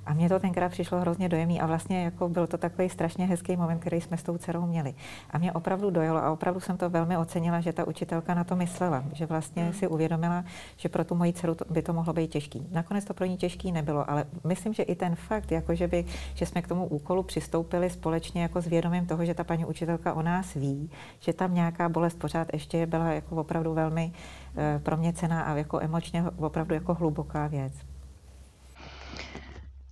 A 0.09 0.15
mně 0.15 0.29
to 0.29 0.39
tenkrát 0.39 0.69
přišlo 0.69 1.01
hrozně 1.01 1.29
dojemný 1.29 1.61
a 1.61 1.67
vlastně 1.67 2.05
jako 2.05 2.29
byl 2.29 2.47
to 2.47 2.59
takový 2.59 2.89
strašně 2.89 3.27
hezký 3.27 3.57
moment, 3.57 3.79
který 3.79 4.01
jsme 4.01 4.17
s 4.17 4.23
tou 4.23 4.39
dcerou 4.39 4.67
měli. 4.67 4.95
A 5.31 5.39
mě 5.39 5.53
opravdu 5.53 5.91
dojelo 5.91 6.19
a 6.19 6.31
opravdu 6.31 6.61
jsem 6.61 6.77
to 6.77 6.91
velmi 6.91 7.17
ocenila, 7.17 7.61
že 7.61 7.73
ta 7.73 7.87
učitelka 7.87 8.35
na 8.35 8.45
to 8.45 8.57
myslela, 8.57 9.05
že 9.13 9.27
vlastně 9.27 9.63
hmm. 9.63 9.73
si 9.73 9.89
uvědomila, 9.89 10.45
že 10.77 10.89
pro 10.89 11.05
tu 11.05 11.15
moji 11.15 11.33
dceru 11.33 11.55
to, 11.55 11.65
by 11.71 11.83
to 11.83 11.93
mohlo 11.93 12.13
být 12.13 12.31
těžký. 12.31 12.67
Nakonec 12.71 13.05
to 13.05 13.15
pro 13.15 13.27
ní 13.27 13.37
těžký 13.37 13.73
nebylo, 13.73 14.11
ale 14.11 14.25
myslím, 14.45 14.75
že 14.75 14.83
i 14.83 14.95
ten 14.95 15.15
fakt, 15.15 15.53
jako 15.53 15.75
že, 15.75 15.89
by, 15.89 16.05
že 16.35 16.47
jsme 16.47 16.63
k 16.63 16.69
tomu 16.69 16.87
úkolu 16.87 17.23
přistoupili 17.23 17.91
společně 17.91 18.43
jako 18.43 18.61
s 18.61 18.67
vědomím 18.67 19.07
toho, 19.07 19.25
že 19.25 19.35
ta 19.35 19.45
paní 19.45 19.65
učitelka 19.65 20.15
o 20.15 20.23
nás 20.23 20.55
ví, 20.55 20.91
že 21.21 21.33
tam 21.33 21.55
nějaká 21.55 21.89
bolest 21.89 22.19
pořád 22.19 22.49
ještě 22.53 22.87
byla 22.87 23.13
jako 23.13 23.37
opravdu 23.37 23.75
velmi 23.75 24.13
uh, 24.13 24.83
pro 24.83 24.97
mě 24.97 25.13
cená 25.13 25.43
a 25.43 25.57
jako 25.57 25.81
emočně 25.81 26.25
opravdu 26.37 26.75
jako 26.75 26.95
hluboká 26.95 27.47
věc. 27.47 27.88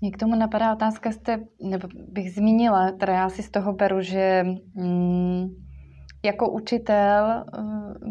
Mě 0.00 0.10
k 0.10 0.16
tomu 0.16 0.34
napadá 0.34 0.72
otázka, 0.72 1.12
jste, 1.12 1.38
nebo 1.62 1.88
bych 2.08 2.32
zmínila, 2.32 2.92
teda 2.92 3.12
já 3.12 3.28
si 3.28 3.42
z 3.42 3.50
toho 3.50 3.72
beru, 3.72 4.02
že 4.02 4.44
mm, 4.74 5.46
jako 6.24 6.50
učitel 6.50 7.44
eh, 7.58 7.62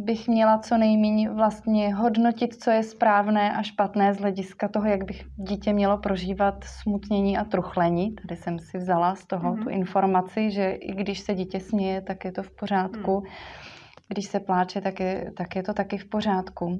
bych 0.04 0.28
měla 0.28 0.58
co 0.58 0.78
nejméně 0.78 1.30
vlastně 1.30 1.96
hodnotit, 1.96 2.56
co 2.56 2.72
je 2.72 2.84
správné 2.84 3.54
a 3.54 3.64
špatné 3.64 4.14
z 4.14 4.18
hlediska 4.18 4.68
toho, 4.68 4.88
jak 4.88 5.04
bych 5.04 5.26
dítě 5.36 5.74
mělo 5.74 5.98
prožívat 5.98 6.64
smutnění 6.64 7.38
a 7.38 7.44
truchlení. 7.44 8.16
Tady 8.16 8.36
jsem 8.36 8.60
si 8.60 8.78
vzala 8.78 9.16
z 9.16 9.26
toho 9.26 9.54
mm-hmm. 9.54 9.64
tu 9.64 9.70
informaci, 9.70 10.52
že 10.52 10.72
i 10.72 10.92
když 10.92 11.20
se 11.20 11.34
dítě 11.34 11.60
směje, 11.60 12.02
tak 12.02 12.26
je 12.26 12.32
to 12.32 12.44
v 12.44 12.52
pořádku. 12.52 13.20
Mm. 13.20 13.26
Když 14.08 14.26
se 14.26 14.40
pláče, 14.40 14.82
tak 14.82 15.00
je, 15.00 15.32
tak 15.38 15.56
je 15.56 15.64
to 15.64 15.74
taky 15.74 15.98
v 15.98 16.10
pořádku. 16.10 16.80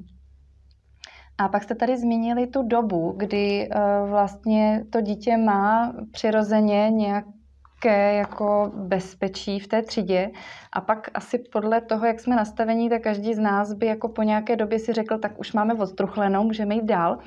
A 1.38 1.48
pak 1.48 1.62
jste 1.62 1.74
tady 1.74 1.96
zmínili 1.96 2.46
tu 2.46 2.62
dobu, 2.62 3.14
kdy 3.16 3.68
uh, 3.68 4.10
vlastně 4.10 4.84
to 4.90 5.00
dítě 5.00 5.36
má 5.36 5.92
přirozeně 6.12 6.90
nějaké 6.90 8.14
jako 8.14 8.72
bezpečí 8.74 9.60
v 9.60 9.68
té 9.68 9.82
třídě 9.82 10.30
a 10.72 10.80
pak 10.80 11.10
asi 11.14 11.38
podle 11.38 11.80
toho, 11.80 12.06
jak 12.06 12.20
jsme 12.20 12.36
nastavení, 12.36 12.88
tak 12.88 13.02
každý 13.02 13.34
z 13.34 13.38
nás 13.38 13.72
by 13.72 13.86
jako 13.86 14.08
po 14.08 14.22
nějaké 14.22 14.56
době 14.56 14.78
si 14.78 14.92
řekl, 14.92 15.18
tak 15.18 15.38
už 15.38 15.52
máme 15.52 15.74
odstruchlenou, 15.74 16.44
můžeme 16.44 16.74
jít 16.74 16.84
dál. 16.84 17.18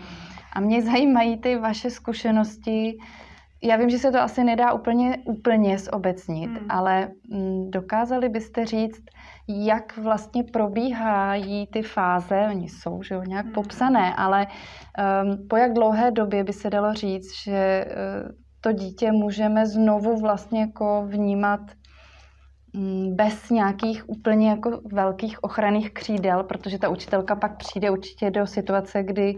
A 0.54 0.60
mě 0.60 0.82
zajímají 0.92 1.38
ty 1.38 1.58
vaše 1.58 1.90
zkušenosti. 1.90 2.98
Já 3.64 3.76
vím, 3.76 3.90
že 3.90 4.00
se 4.00 4.12
to 4.12 4.20
asi 4.20 4.44
nedá 4.44 4.74
úplně, 4.74 5.18
úplně 5.26 5.78
zobecnit, 5.78 6.50
hmm. 6.50 6.66
ale 6.70 7.12
mm, 7.30 7.72
dokázali 7.72 8.30
byste 8.30 8.66
říct, 8.66 9.02
jak 9.48 9.98
vlastně 9.98 10.44
probíhají 10.44 11.68
ty 11.68 11.82
fáze, 11.82 12.48
oni 12.50 12.70
jsou 12.70 13.04
že 13.04 13.16
jo, 13.16 13.24
nějak 13.24 13.46
hmm. 13.46 13.54
popsané, 13.54 14.16
ale 14.16 14.48
um, 14.48 15.48
po 15.48 15.58
jak 15.58 15.74
dlouhé 15.74 16.12
době 16.12 16.44
by 16.44 16.54
se 16.54 16.70
dalo 16.70 16.94
říct, 16.94 17.44
že 17.44 17.86
uh, 17.88 18.32
to 18.62 18.72
dítě 18.72 19.12
můžeme 19.12 19.66
znovu 19.66 20.20
vlastně 20.20 20.62
jako 20.62 21.06
vnímat 21.08 21.62
um, 22.74 23.16
bez 23.16 23.50
nějakých 23.50 24.10
úplně 24.10 24.50
jako 24.50 24.82
velkých 24.92 25.44
ochranných 25.44 25.94
křídel, 25.94 26.44
protože 26.44 26.80
ta 26.80 26.90
učitelka 26.90 27.36
pak 27.36 27.58
přijde 27.58 27.92
určitě 27.92 28.32
do 28.32 28.48
situace, 28.48 29.04
kdy 29.04 29.36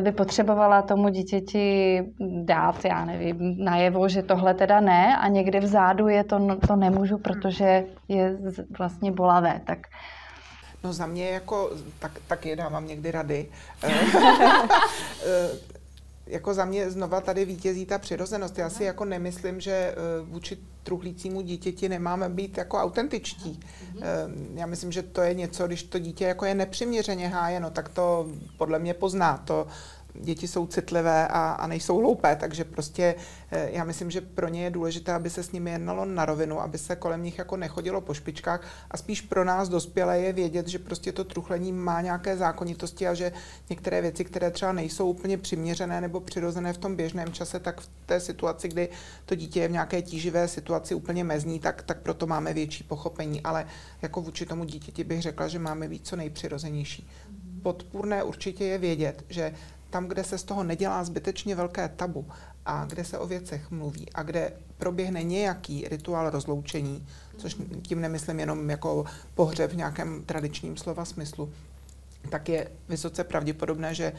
by 0.00 0.12
potřebovala 0.12 0.82
tomu 0.82 1.08
dítěti 1.08 2.02
dát, 2.44 2.84
já 2.84 3.04
nevím, 3.04 3.64
najevo, 3.64 4.08
že 4.08 4.22
tohle 4.22 4.54
teda 4.54 4.80
ne 4.80 5.16
a 5.16 5.28
někde 5.28 5.60
vzadu 5.60 6.08
je 6.08 6.24
to, 6.24 6.56
to 6.66 6.76
nemůžu, 6.76 7.18
protože 7.18 7.84
je 8.08 8.36
vlastně 8.78 9.12
bolavé. 9.12 9.60
Tak 9.64 9.78
No 10.84 10.92
za 10.92 11.06
mě 11.06 11.30
jako, 11.30 11.70
tak, 11.98 12.12
tak 12.26 12.46
je 12.46 12.56
dávám 12.56 12.86
někdy 12.86 13.10
rady. 13.10 13.48
Jako 16.26 16.54
za 16.54 16.64
mě 16.64 16.90
znova 16.90 17.20
tady 17.20 17.44
vítězí 17.44 17.86
ta 17.86 17.98
přirozenost. 17.98 18.58
Já 18.58 18.70
si 18.70 18.84
jako 18.84 19.04
nemyslím, 19.04 19.60
že 19.60 19.72
eh, 19.72 19.94
vůči 20.22 20.58
truchlícímu 20.82 21.40
dítěti 21.40 21.88
nemáme 21.88 22.28
být 22.28 22.58
jako 22.58 22.78
autentičtí. 22.78 23.60
Eh, 24.00 24.04
já 24.54 24.66
myslím, 24.66 24.92
že 24.92 25.02
to 25.02 25.20
je 25.20 25.34
něco, 25.34 25.66
když 25.66 25.82
to 25.82 25.98
dítě 25.98 26.24
jako 26.24 26.44
je 26.44 26.54
nepřiměřeně 26.54 27.28
hájeno, 27.28 27.70
tak 27.70 27.88
to 27.88 28.28
podle 28.58 28.78
mě 28.78 28.94
pozná. 28.94 29.36
To, 29.38 29.66
děti 30.14 30.48
jsou 30.48 30.66
citlivé 30.66 31.28
a, 31.28 31.50
a 31.50 31.66
nejsou 31.66 31.98
hloupé, 31.98 32.36
takže 32.36 32.64
prostě 32.64 33.14
eh, 33.50 33.70
já 33.72 33.84
myslím, 33.84 34.10
že 34.10 34.20
pro 34.20 34.48
ně 34.48 34.64
je 34.64 34.70
důležité, 34.70 35.12
aby 35.12 35.30
se 35.30 35.42
s 35.42 35.52
nimi 35.52 35.70
jednalo 35.70 36.04
na 36.04 36.24
rovinu, 36.24 36.60
aby 36.60 36.78
se 36.78 36.96
kolem 36.96 37.22
nich 37.22 37.38
jako 37.38 37.56
nechodilo 37.56 38.00
po 38.00 38.14
špičkách 38.14 38.66
a 38.90 38.96
spíš 38.96 39.20
pro 39.20 39.44
nás 39.44 39.68
dospělé 39.68 40.20
je 40.20 40.32
vědět, 40.32 40.68
že 40.68 40.78
prostě 40.78 41.12
to 41.12 41.24
truchlení 41.24 41.72
má 41.72 42.00
nějaké 42.00 42.36
zákonitosti 42.36 43.08
a 43.08 43.14
že 43.14 43.32
některé 43.70 44.00
věci, 44.00 44.24
které 44.24 44.50
třeba 44.50 44.72
nejsou 44.72 45.10
úplně 45.10 45.38
přiměřené 45.38 46.00
nebo 46.00 46.20
přirozené 46.20 46.72
v 46.72 46.78
tom 46.78 46.96
běžném 46.96 47.32
čase, 47.32 47.60
tak 47.60 47.80
v 47.80 47.88
té 48.06 48.20
situaci, 48.20 48.68
kdy 48.68 48.88
to 49.26 49.34
dítě 49.34 49.60
je 49.60 49.68
v 49.68 49.72
nějaké 49.72 50.02
tíživé 50.02 50.48
situaci 50.48 50.94
úplně 50.94 51.24
mezní, 51.24 51.60
tak, 51.60 51.82
tak 51.82 52.00
proto 52.00 52.26
máme 52.26 52.52
větší 52.54 52.84
pochopení. 52.84 53.42
Ale 53.42 53.66
jako 54.02 54.20
vůči 54.20 54.46
tomu 54.46 54.64
dítěti 54.64 55.04
bych 55.04 55.22
řekla, 55.22 55.48
že 55.48 55.58
máme 55.58 55.88
být 55.88 56.06
co 56.06 56.16
nejpřirozenější. 56.16 57.08
Podpůrné 57.62 58.22
určitě 58.22 58.64
je 58.64 58.78
vědět, 58.78 59.24
že 59.28 59.54
tam, 59.94 60.08
kde 60.08 60.24
se 60.24 60.38
z 60.38 60.44
toho 60.44 60.64
nedělá 60.64 61.04
zbytečně 61.04 61.54
velké 61.54 61.88
tabu 61.88 62.26
a 62.66 62.84
kde 62.84 63.04
se 63.04 63.18
o 63.18 63.26
věcech 63.26 63.70
mluví 63.70 64.12
a 64.14 64.22
kde 64.22 64.52
proběhne 64.78 65.22
nějaký 65.22 65.88
rituál 65.88 66.30
rozloučení, 66.30 67.06
což 67.36 67.56
tím 67.82 68.00
nemyslím 68.00 68.40
jenom 68.40 68.70
jako 68.70 69.04
pohřeb 69.34 69.70
v 69.70 69.76
nějakém 69.76 70.22
tradičním 70.26 70.76
slova 70.76 71.04
smyslu, 71.04 71.52
tak 72.30 72.48
je 72.48 72.70
vysoce 72.88 73.24
pravděpodobné, 73.24 73.94
že 73.94 74.12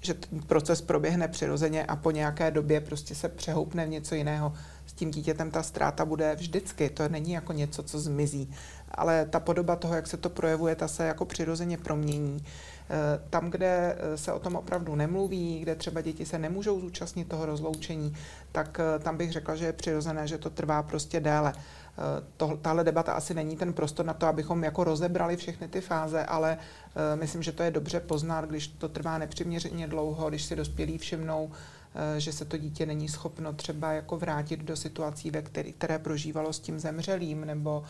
že 0.00 0.14
ten 0.14 0.40
proces 0.42 0.80
proběhne 0.80 1.28
přirozeně 1.28 1.84
a 1.84 1.96
po 1.96 2.10
nějaké 2.10 2.50
době 2.50 2.80
prostě 2.80 3.14
se 3.14 3.28
přehoupne 3.28 3.86
v 3.86 3.88
něco 3.88 4.14
jiného. 4.14 4.52
S 4.86 4.92
tím 4.92 5.10
dítětem 5.10 5.50
ta 5.50 5.62
ztráta 5.62 6.04
bude 6.04 6.34
vždycky, 6.34 6.90
to 6.90 7.08
není 7.08 7.32
jako 7.32 7.52
něco, 7.52 7.82
co 7.82 8.00
zmizí, 8.00 8.50
ale 8.90 9.26
ta 9.26 9.40
podoba 9.40 9.76
toho, 9.76 9.94
jak 9.94 10.06
se 10.06 10.16
to 10.16 10.30
projevuje, 10.30 10.74
ta 10.74 10.88
se 10.88 11.06
jako 11.06 11.24
přirozeně 11.24 11.78
promění. 11.78 12.44
Eh, 12.90 13.20
tam, 13.30 13.50
kde 13.50 13.96
eh, 13.98 14.16
se 14.16 14.32
o 14.32 14.38
tom 14.38 14.56
opravdu 14.56 14.94
nemluví, 14.94 15.60
kde 15.60 15.74
třeba 15.74 16.00
děti 16.00 16.26
se 16.26 16.38
nemůžou 16.38 16.80
zúčastnit 16.80 17.28
toho 17.28 17.46
rozloučení, 17.46 18.14
tak 18.52 18.80
eh, 18.80 18.98
tam 18.98 19.16
bych 19.16 19.32
řekla, 19.32 19.56
že 19.56 19.64
je 19.66 19.72
přirozené, 19.72 20.28
že 20.28 20.38
to 20.38 20.50
trvá 20.50 20.82
prostě 20.82 21.20
déle. 21.20 21.52
To, 22.36 22.58
tahle 22.62 22.84
debata 22.84 23.12
asi 23.12 23.34
není 23.34 23.56
ten 23.56 23.72
prostor 23.72 24.06
na 24.06 24.14
to, 24.14 24.26
abychom 24.26 24.64
jako 24.64 24.84
rozebrali 24.84 25.36
všechny 25.36 25.68
ty 25.68 25.80
fáze, 25.80 26.24
ale 26.24 26.58
myslím, 27.14 27.42
že 27.42 27.52
to 27.52 27.62
je 27.62 27.70
dobře 27.70 28.00
poznat, 28.00 28.44
když 28.44 28.68
to 28.68 28.88
trvá 28.88 29.18
nepřiměřeně 29.18 29.86
dlouho, 29.86 30.28
když 30.28 30.44
si 30.44 30.56
dospělí 30.56 30.98
všimnou, 30.98 31.50
že 32.18 32.32
se 32.32 32.44
to 32.44 32.56
dítě 32.56 32.86
není 32.86 33.08
schopno 33.08 33.52
třeba 33.52 33.92
jako 33.92 34.16
vrátit 34.16 34.60
do 34.60 34.76
situací, 34.76 35.30
ve 35.30 35.42
který, 35.42 35.72
které 35.72 35.98
prožívalo 35.98 36.52
s 36.52 36.60
tím 36.60 36.78
zemřelým, 36.78 37.44
nebo 37.44 37.84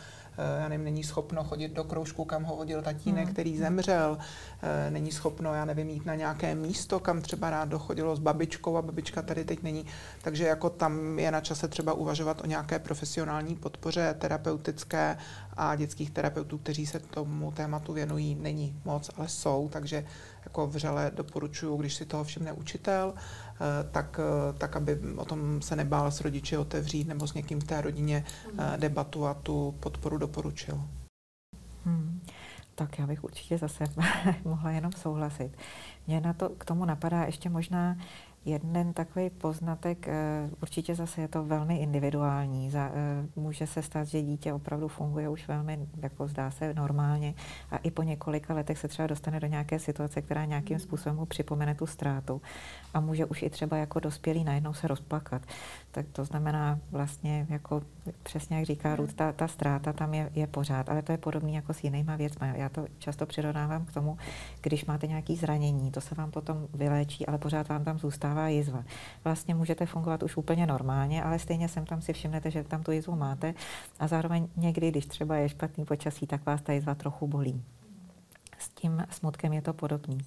já 0.60 0.68
nevím, 0.68 0.84
není 0.84 1.04
schopno 1.04 1.44
chodit 1.44 1.68
do 1.68 1.84
kroužku, 1.84 2.24
kam 2.24 2.44
ho 2.44 2.56
vodil 2.56 2.82
tatínek, 2.82 3.24
hmm. 3.24 3.32
který 3.32 3.56
zemřel, 3.56 4.18
eh, 4.62 4.90
není 4.90 5.12
schopno, 5.12 5.54
já 5.54 5.64
nevím, 5.64 5.88
jít 5.88 6.06
na 6.06 6.14
nějaké 6.14 6.54
místo, 6.54 7.00
kam 7.00 7.22
třeba 7.22 7.50
rád 7.50 7.68
dochodilo 7.68 8.16
s 8.16 8.18
babičkou 8.18 8.76
a 8.76 8.82
babička 8.82 9.22
tady 9.22 9.44
teď 9.44 9.62
není. 9.62 9.86
Takže 10.22 10.46
jako 10.46 10.70
tam 10.70 11.18
je 11.18 11.30
na 11.30 11.40
čase 11.40 11.68
třeba 11.68 11.92
uvažovat 11.92 12.40
o 12.44 12.46
nějaké 12.46 12.78
profesionální 12.78 13.56
podpoře 13.56 14.14
terapeutické 14.18 15.18
a 15.58 15.76
dětských 15.76 16.10
terapeutů, 16.10 16.58
kteří 16.58 16.86
se 16.86 16.98
tomu 16.98 17.52
tématu 17.52 17.92
věnují, 17.92 18.34
není 18.34 18.80
moc, 18.84 19.10
ale 19.16 19.28
jsou, 19.28 19.68
takže 19.72 20.04
jako 20.44 20.66
vřele 20.66 21.12
doporučuju, 21.14 21.76
když 21.76 21.94
si 21.94 22.06
toho 22.06 22.24
všimne 22.24 22.52
učitel, 22.52 23.14
eh, 23.16 23.88
tak, 23.90 24.20
eh, 24.20 24.58
tak 24.58 24.76
aby 24.76 24.98
o 25.16 25.24
tom 25.24 25.62
se 25.62 25.76
nebál 25.76 26.10
s 26.10 26.20
rodiči 26.20 26.56
otevřít 26.56 27.08
nebo 27.08 27.26
s 27.26 27.34
někým 27.34 27.60
v 27.60 27.64
té 27.64 27.80
rodině 27.80 28.24
eh, 28.58 28.76
debatu 28.76 29.26
a 29.26 29.34
tu 29.34 29.74
podporu 29.80 30.18
doporučil. 30.18 30.80
Hmm. 31.84 32.20
Tak 32.74 32.98
já 32.98 33.06
bych 33.06 33.24
určitě 33.24 33.58
zase 33.58 33.84
mohla 34.44 34.70
jenom 34.70 34.92
souhlasit. 34.92 35.50
Mě 36.06 36.20
na 36.20 36.32
to, 36.32 36.48
k 36.48 36.64
tomu 36.64 36.84
napadá 36.84 37.24
ještě 37.24 37.50
možná 37.50 37.96
Jeden 38.48 38.92
takový 38.92 39.30
poznatek, 39.30 40.08
eh, 40.08 40.50
určitě 40.62 40.94
zase 40.94 41.20
je 41.20 41.28
to 41.28 41.44
velmi 41.44 41.76
individuální. 41.76 42.72
Eh, 42.74 42.90
může 43.36 43.66
se 43.66 43.82
stát, 43.82 44.04
že 44.04 44.22
dítě 44.22 44.52
opravdu 44.52 44.88
funguje 44.88 45.28
už 45.28 45.48
velmi, 45.48 45.78
jako 46.02 46.28
zdá 46.28 46.50
se, 46.50 46.74
normálně 46.74 47.34
a 47.70 47.76
i 47.76 47.90
po 47.90 48.02
několika 48.02 48.54
letech 48.54 48.78
se 48.78 48.88
třeba 48.88 49.06
dostane 49.06 49.40
do 49.40 49.46
nějaké 49.46 49.78
situace, 49.78 50.22
která 50.22 50.44
nějakým 50.44 50.76
hmm. 50.76 50.82
způsobem 50.82 51.16
mu 51.16 51.26
připomene 51.26 51.74
tu 51.74 51.86
ztrátu 51.86 52.42
a 52.94 53.00
může 53.00 53.26
už 53.26 53.42
i 53.42 53.50
třeba 53.50 53.76
jako 53.76 54.00
dospělý 54.00 54.44
najednou 54.44 54.72
se 54.72 54.88
rozplakat. 54.88 55.42
Tak 55.98 56.06
to 56.12 56.24
znamená 56.24 56.78
vlastně, 56.90 57.46
jako 57.50 57.82
přesně 58.22 58.56
jak 58.56 58.66
říká 58.66 58.96
Ruth, 58.96 59.14
ta, 59.14 59.32
ta 59.32 59.48
ztráta 59.48 59.92
tam 59.92 60.14
je, 60.14 60.30
je 60.34 60.46
pořád, 60.46 60.88
ale 60.88 61.02
to 61.02 61.12
je 61.12 61.18
podobné 61.18 61.52
jako 61.52 61.74
s 61.74 61.84
jinýma 61.84 62.16
věcmi. 62.16 62.52
Já 62.54 62.68
to 62.68 62.86
často 62.98 63.26
přirovnávám 63.26 63.84
k 63.84 63.92
tomu, 63.92 64.18
když 64.60 64.84
máte 64.84 65.06
nějaké 65.06 65.36
zranění, 65.36 65.90
to 65.90 66.00
se 66.00 66.14
vám 66.14 66.30
potom 66.30 66.68
vyléčí, 66.74 67.26
ale 67.26 67.38
pořád 67.38 67.68
vám 67.68 67.84
tam 67.84 67.98
zůstává 67.98 68.48
jizva. 68.48 68.84
Vlastně 69.24 69.54
můžete 69.54 69.86
fungovat 69.86 70.22
už 70.22 70.36
úplně 70.36 70.66
normálně, 70.66 71.22
ale 71.22 71.38
stejně 71.38 71.68
sem 71.68 71.86
tam 71.86 72.02
si 72.02 72.12
všimnete, 72.12 72.50
že 72.50 72.64
tam 72.64 72.82
tu 72.82 72.90
jizvu 72.90 73.16
máte 73.16 73.54
a 74.00 74.06
zároveň 74.06 74.48
někdy, 74.56 74.90
když 74.90 75.06
třeba 75.06 75.36
je 75.36 75.48
špatný 75.48 75.84
počasí, 75.84 76.26
tak 76.26 76.46
vás 76.46 76.62
ta 76.62 76.72
jizva 76.72 76.94
trochu 76.94 77.26
bolí. 77.26 77.62
S 78.58 78.68
tím 78.68 79.04
smutkem 79.10 79.52
je 79.52 79.62
to 79.62 79.72
podobný. 79.72 80.18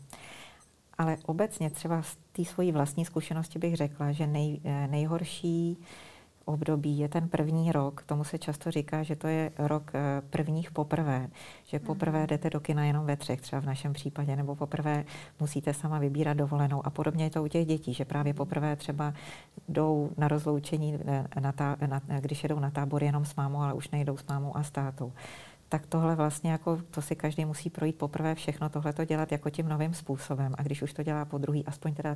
Ale 0.97 1.17
obecně 1.25 1.69
třeba 1.69 2.01
z 2.01 2.17
té 2.31 2.45
svojí 2.45 2.71
vlastní 2.71 3.05
zkušenosti 3.05 3.59
bych 3.59 3.75
řekla, 3.75 4.11
že 4.11 4.27
nej, 4.27 4.59
eh, 4.63 4.87
nejhorší 4.87 5.77
období 6.45 6.99
je 6.99 7.09
ten 7.09 7.29
první 7.29 7.71
rok. 7.71 8.03
Tomu 8.05 8.23
se 8.23 8.37
často 8.37 8.71
říká, 8.71 9.03
že 9.03 9.15
to 9.15 9.27
je 9.27 9.51
rok 9.57 9.91
eh, 9.93 10.21
prvních 10.29 10.71
poprvé. 10.71 11.27
Že 11.65 11.79
poprvé 11.79 12.19
mhm. 12.19 12.27
jdete 12.27 12.49
do 12.49 12.59
kina 12.59 12.85
jenom 12.85 13.05
ve 13.05 13.17
třech, 13.17 13.41
třeba 13.41 13.61
v 13.61 13.65
našem 13.65 13.93
případě, 13.93 14.35
nebo 14.35 14.55
poprvé 14.55 15.05
musíte 15.39 15.73
sama 15.73 15.99
vybírat 15.99 16.33
dovolenou. 16.33 16.85
A 16.85 16.89
podobně 16.89 17.23
je 17.23 17.29
to 17.29 17.43
u 17.43 17.47
těch 17.47 17.65
dětí, 17.65 17.93
že 17.93 18.05
právě 18.05 18.33
poprvé 18.33 18.75
třeba 18.75 19.13
jdou 19.69 20.09
na 20.17 20.27
rozloučení, 20.27 20.99
eh, 21.05 21.25
na 21.39 21.51
tá, 21.51 21.77
na, 21.85 22.01
když 22.19 22.43
jedou 22.43 22.59
na 22.59 22.71
tábor 22.71 23.03
jenom 23.03 23.25
s 23.25 23.35
mámou, 23.35 23.59
ale 23.59 23.73
už 23.73 23.89
nejdou 23.89 24.17
s 24.17 24.25
mámou 24.25 24.57
a 24.57 24.63
s 24.63 24.71
tátou 24.71 25.13
tak 25.71 25.87
tohle 25.87 26.15
vlastně 26.15 26.51
jako, 26.51 26.81
to 26.91 27.01
si 27.01 27.15
každý 27.15 27.45
musí 27.45 27.69
projít 27.69 27.97
poprvé 27.97 28.35
všechno, 28.35 28.69
tohle 28.69 28.93
to 28.93 29.05
dělat 29.05 29.31
jako 29.31 29.49
tím 29.49 29.69
novým 29.69 29.93
způsobem. 29.93 30.53
A 30.57 30.63
když 30.63 30.81
už 30.81 30.93
to 30.93 31.03
dělá 31.03 31.25
po 31.25 31.37
druhý, 31.37 31.65
aspoň 31.65 31.93
teda, 31.93 32.15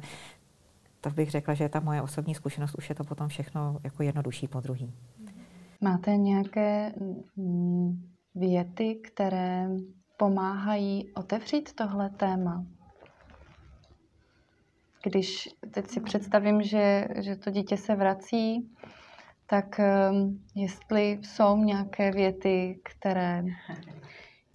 to 1.02 1.10
bych 1.10 1.32
řekla, 1.32 1.54
že 1.54 1.64
je 1.64 1.70
ta 1.70 1.80
moje 1.80 2.02
osobní 2.02 2.36
zkušenost, 2.36 2.76
už 2.78 2.90
je 2.90 2.96
to 2.96 3.04
potom 3.04 3.28
všechno 3.28 3.78
jako 3.84 4.04
jednodušší 4.04 4.48
po 4.48 4.60
druhý. 4.60 4.94
Máte 5.82 6.18
nějaké 6.18 6.94
mm, 7.36 8.10
věty, 8.36 8.96
které 8.96 9.68
pomáhají 10.18 11.14
otevřít 11.14 11.74
tohle 11.74 12.10
téma? 12.10 12.66
Když 15.04 15.50
teď 15.72 15.88
si 15.88 16.00
představím, 16.00 16.62
že, 16.64 17.08
že 17.20 17.36
to 17.36 17.50
dítě 17.50 17.78
se 17.78 17.96
vrací 17.96 18.70
tak 19.48 19.80
ehm, 19.80 20.40
jestli 20.56 21.20
jsou 21.22 21.58
nějaké 21.58 22.12
věty, 22.12 22.80
které... 22.84 23.44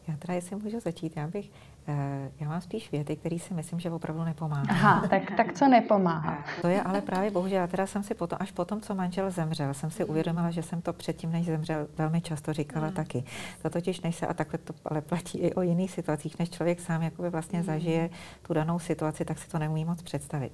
Já 0.09 0.17
teda, 0.17 0.35
jestli 0.35 0.57
můžu 0.57 0.81
začít, 0.81 1.17
já 1.17 1.29
bych, 1.29 1.51
eh, 1.89 2.31
já 2.41 2.49
mám 2.49 2.61
spíš 2.61 2.93
věty, 2.93 3.17
které 3.17 3.39
si 3.39 3.55
myslím, 3.55 3.81
že 3.81 3.91
opravdu 3.91 4.25
nepomáhají. 4.25 4.69
Aha, 4.71 5.09
tak, 5.09 5.23
tak 5.37 5.53
co 5.53 5.69
nepomáhá? 5.69 6.45
To 6.63 6.69
je 6.69 6.83
ale 6.83 7.01
právě 7.01 7.31
bohužel, 7.31 7.61
já 7.61 7.67
teda 7.67 7.87
jsem 7.87 8.03
si 8.03 8.15
potom, 8.15 8.39
až 8.41 8.51
potom, 8.51 8.81
co 8.81 8.95
manžel 8.95 9.31
zemřel, 9.31 9.75
jsem 9.75 9.91
si 9.91 10.05
uvědomila, 10.05 10.51
že 10.51 10.63
jsem 10.63 10.83
to 10.83 10.93
předtím, 10.93 11.33
než 11.33 11.47
zemřel, 11.47 11.89
velmi 11.99 12.21
často 12.21 12.53
říkala 12.53 12.87
mm. 12.87 12.93
taky. 12.93 13.25
To 13.63 13.71
totiž, 13.71 14.01
než 14.01 14.17
se, 14.17 14.27
a 14.27 14.35
takhle 14.35 14.59
to 14.59 14.75
ale 14.85 15.01
platí 15.01 15.39
i 15.39 15.55
o 15.55 15.63
jiných 15.63 15.91
situacích, 15.91 16.39
než 16.39 16.51
člověk 16.51 16.81
sám 16.81 17.03
jakoby 17.03 17.31
vlastně 17.31 17.59
mm. 17.59 17.65
zažije 17.65 18.11
tu 18.43 18.55
danou 18.55 18.79
situaci, 18.79 19.25
tak 19.25 19.39
si 19.39 19.49
to 19.49 19.59
neumí 19.59 19.85
moc 19.85 20.03
představit. 20.03 20.53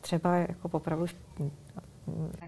Třeba 0.00 0.36
jako 0.36 0.68
opravdu 0.72 1.06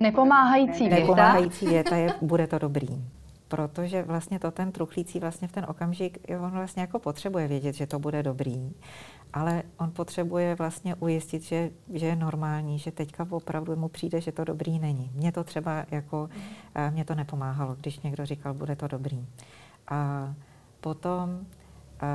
Nepomáhající 0.01 0.88
věta. 0.88 1.01
Nepomáhající 1.01 1.67
věta 1.67 1.97
je, 1.97 2.15
bude 2.23 2.47
to 2.47 2.59
dobrý. 2.59 3.05
Protože 3.49 4.03
vlastně 4.03 4.38
to 4.38 4.51
ten 4.51 4.73
truchlící 4.73 5.21
vlastně 5.21 5.49
v 5.49 5.53
ten 5.53 5.67
okamžik, 5.69 6.19
on 6.41 6.51
vlastně 6.51 6.81
jako 6.81 6.99
potřebuje 6.99 7.49
vědět, 7.49 7.75
že 7.75 7.87
to 7.87 7.99
bude 7.99 8.23
dobrý, 8.23 8.73
ale 9.33 9.62
on 9.79 9.91
potřebuje 9.91 10.55
vlastně 10.55 10.95
ujistit, 10.95 11.43
že, 11.43 11.71
že 11.93 12.07
je 12.07 12.17
normální, 12.17 12.79
že 12.79 12.91
teďka 12.91 13.27
opravdu 13.31 13.77
mu 13.77 13.88
přijde, 13.88 14.21
že 14.21 14.33
to 14.33 14.45
dobrý 14.45 14.79
není. 14.79 15.11
Mně 15.15 15.33
to 15.33 15.45
třeba 15.45 15.85
jako, 15.91 16.29
mě 16.91 17.05
to 17.05 17.15
nepomáhalo, 17.15 17.75
když 17.75 18.01
někdo 18.01 18.27
říkal, 18.27 18.55
bude 18.55 18.77
to 18.77 18.88
dobrý. 18.88 19.27
A 19.88 20.35
potom 20.81 21.47
a 22.01 22.07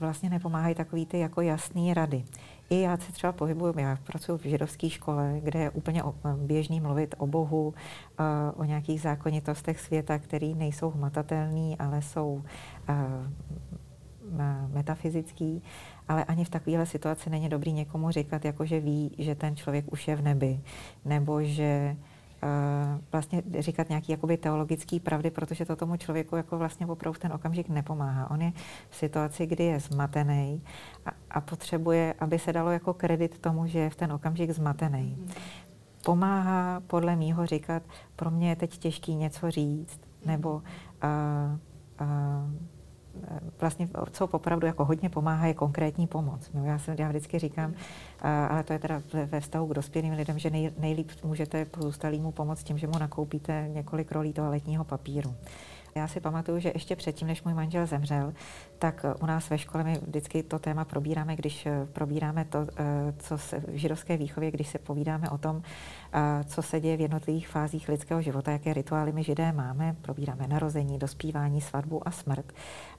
vlastně 0.00 0.30
nepomáhají 0.30 0.74
takový 0.74 1.06
ty 1.06 1.18
jako 1.18 1.40
jasné 1.40 1.94
rady. 1.94 2.24
I 2.70 2.80
já 2.80 2.96
se 2.96 3.12
třeba 3.12 3.32
pohybuju, 3.32 3.78
já 3.78 3.98
pracuji 4.06 4.38
v 4.38 4.42
židovské 4.42 4.90
škole, 4.90 5.40
kde 5.42 5.60
je 5.60 5.70
úplně 5.70 6.02
běžný 6.36 6.80
mluvit 6.80 7.14
o 7.18 7.26
Bohu, 7.26 7.74
o 8.56 8.64
nějakých 8.64 9.00
zákonitostech 9.00 9.80
světa, 9.80 10.18
které 10.18 10.46
nejsou 10.46 10.90
hmatatelné, 10.90 11.76
ale 11.78 12.02
jsou 12.02 12.42
metafyzický, 14.72 15.62
ale 16.08 16.24
ani 16.24 16.44
v 16.44 16.50
takovéhle 16.50 16.86
situaci 16.86 17.30
není 17.30 17.48
dobrý 17.48 17.72
někomu 17.72 18.10
říkat, 18.10 18.44
jako 18.44 18.64
že 18.64 18.80
ví, 18.80 19.14
že 19.18 19.34
ten 19.34 19.56
člověk 19.56 19.92
už 19.92 20.08
je 20.08 20.16
v 20.16 20.22
nebi, 20.22 20.60
nebo 21.04 21.42
že 21.42 21.96
vlastně 23.12 23.42
říkat 23.58 23.88
nějaký 23.88 24.12
jakoby 24.12 24.36
teologický 24.36 25.00
pravdy, 25.00 25.30
protože 25.30 25.64
to 25.64 25.76
tomu 25.76 25.96
člověku 25.96 26.36
jako 26.36 26.58
vlastně 26.58 26.86
opravdu 26.86 27.16
v 27.16 27.18
ten 27.18 27.32
okamžik 27.32 27.68
nepomáhá. 27.68 28.30
On 28.30 28.42
je 28.42 28.52
v 28.90 28.96
situaci, 28.96 29.46
kdy 29.46 29.64
je 29.64 29.80
zmatený 29.80 30.62
a, 31.06 31.10
a 31.30 31.40
potřebuje, 31.40 32.14
aby 32.20 32.38
se 32.38 32.52
dalo 32.52 32.70
jako 32.70 32.94
kredit 32.94 33.38
tomu, 33.38 33.66
že 33.66 33.78
je 33.78 33.90
v 33.90 33.96
ten 33.96 34.12
okamžik 34.12 34.50
zmatený. 34.50 35.26
Pomáhá 36.04 36.80
podle 36.86 37.16
mýho 37.16 37.46
říkat, 37.46 37.82
pro 38.16 38.30
mě 38.30 38.48
je 38.48 38.56
teď 38.56 38.78
těžký 38.78 39.14
něco 39.14 39.50
říct, 39.50 40.00
nebo 40.26 40.62
a, 41.02 41.08
a, 41.98 42.06
vlastně, 43.60 43.88
co 44.10 44.26
opravdu 44.26 44.66
jako 44.66 44.84
hodně 44.84 45.08
pomáhá, 45.08 45.46
je 45.46 45.54
konkrétní 45.54 46.06
pomoc. 46.06 46.50
No, 46.54 46.64
já, 46.64 46.78
jsem, 46.78 46.94
já 46.98 47.08
vždycky 47.08 47.38
říkám, 47.38 47.74
ale 48.48 48.62
to 48.62 48.72
je 48.72 48.78
teda 48.78 49.02
ve 49.26 49.40
vztahu 49.40 49.66
k 49.66 49.74
dospělým 49.74 50.14
lidem, 50.14 50.38
že 50.38 50.50
nej, 50.50 50.72
nejlíp 50.78 51.10
můžete 51.24 51.64
pozůstalýmu 51.64 52.32
pomoct 52.32 52.62
tím, 52.62 52.78
že 52.78 52.86
mu 52.86 52.98
nakoupíte 52.98 53.68
několik 53.72 54.12
rolí 54.12 54.32
toaletního 54.32 54.84
papíru. 54.84 55.34
Já 55.96 56.08
si 56.08 56.20
pamatuju, 56.20 56.58
že 56.58 56.72
ještě 56.74 56.96
předtím, 56.96 57.28
než 57.28 57.42
můj 57.42 57.54
manžel 57.54 57.86
zemřel, 57.86 58.32
tak 58.78 59.04
u 59.22 59.26
nás 59.26 59.50
ve 59.50 59.58
škole 59.58 59.84
my 59.84 59.98
vždycky 60.06 60.42
to 60.42 60.58
téma 60.58 60.84
probíráme, 60.84 61.36
když 61.36 61.66
eh, 61.66 61.86
probíráme 61.92 62.44
to, 62.44 62.66
eh, 62.76 62.84
co 63.18 63.38
se 63.38 63.60
v 63.60 63.76
židovské 63.76 64.16
výchově, 64.16 64.50
když 64.50 64.68
se 64.68 64.78
povídáme 64.78 65.30
o 65.30 65.38
tom, 65.38 65.62
eh, 65.62 66.05
co 66.44 66.62
se 66.62 66.80
děje 66.80 66.96
v 66.96 67.00
jednotlivých 67.00 67.48
fázích 67.48 67.88
lidského 67.88 68.22
života, 68.22 68.52
jaké 68.52 68.74
rituály 68.74 69.12
my 69.12 69.22
židé 69.22 69.52
máme. 69.52 69.96
Probíráme 70.02 70.48
narození, 70.48 70.98
dospívání, 70.98 71.60
svatbu 71.60 72.08
a 72.08 72.10
smrt. 72.10 72.52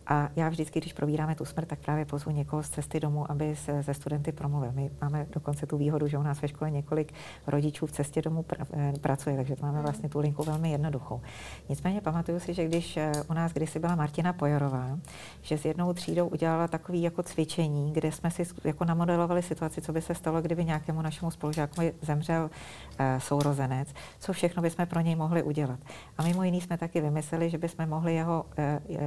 A 0.07 0.29
já 0.35 0.49
vždycky, 0.49 0.79
když 0.79 0.93
probíráme 0.93 1.35
tu 1.35 1.45
smrt, 1.45 1.65
tak 1.65 1.79
právě 1.79 2.05
pozvu 2.05 2.31
někoho 2.31 2.63
z 2.63 2.69
cesty 2.69 2.99
domů, 2.99 3.31
aby 3.31 3.55
se 3.55 3.83
ze 3.83 3.93
studenty 3.93 4.31
promluvil. 4.31 4.71
My 4.71 4.91
máme 5.01 5.27
dokonce 5.33 5.65
tu 5.65 5.77
výhodu, 5.77 6.07
že 6.07 6.17
u 6.17 6.23
nás 6.23 6.41
ve 6.41 6.47
škole 6.47 6.71
několik 6.71 7.13
rodičů 7.47 7.85
v 7.85 7.91
cestě 7.91 8.21
domů 8.21 8.41
pr- 8.41 8.65
eh, 8.73 8.93
pracuje, 9.01 9.35
takže 9.35 9.55
to 9.55 9.65
máme 9.65 9.81
vlastně 9.81 10.09
tu 10.09 10.19
linku 10.19 10.43
velmi 10.43 10.71
jednoduchou. 10.71 11.21
Nicméně 11.69 12.01
pamatuju 12.01 12.39
si, 12.39 12.53
že 12.53 12.65
když 12.65 12.97
eh, 12.97 13.11
u 13.29 13.33
nás 13.33 13.53
kdysi 13.53 13.79
byla 13.79 13.95
Martina 13.95 14.33
Pojorová, 14.33 14.99
že 15.41 15.57
s 15.57 15.65
jednou 15.65 15.93
třídou 15.93 16.27
udělala 16.27 16.67
takový 16.67 17.01
jako 17.01 17.23
cvičení, 17.23 17.93
kde 17.93 18.11
jsme 18.11 18.31
si 18.31 18.43
jako 18.63 18.85
namodelovali 18.85 19.41
situaci, 19.41 19.81
co 19.81 19.93
by 19.93 20.01
se 20.01 20.15
stalo, 20.15 20.41
kdyby 20.41 20.65
nějakému 20.65 21.01
našemu 21.01 21.31
spolužákovi 21.31 21.93
zemřel 22.01 22.43
uh, 22.43 23.06
sourozenec, 23.17 23.93
co 24.19 24.33
všechno 24.33 24.61
bychom 24.61 24.85
pro 24.85 24.99
něj 24.99 25.15
mohli 25.15 25.43
udělat. 25.43 25.79
A 26.17 26.23
mimo 26.23 26.43
jiný 26.43 26.61
jsme 26.61 26.77
taky 26.77 27.01
vymysleli, 27.01 27.49
že 27.49 27.57
bychom 27.57 27.89
mohli 27.89 28.15
jeho 28.15 28.45
uh, 28.89 28.97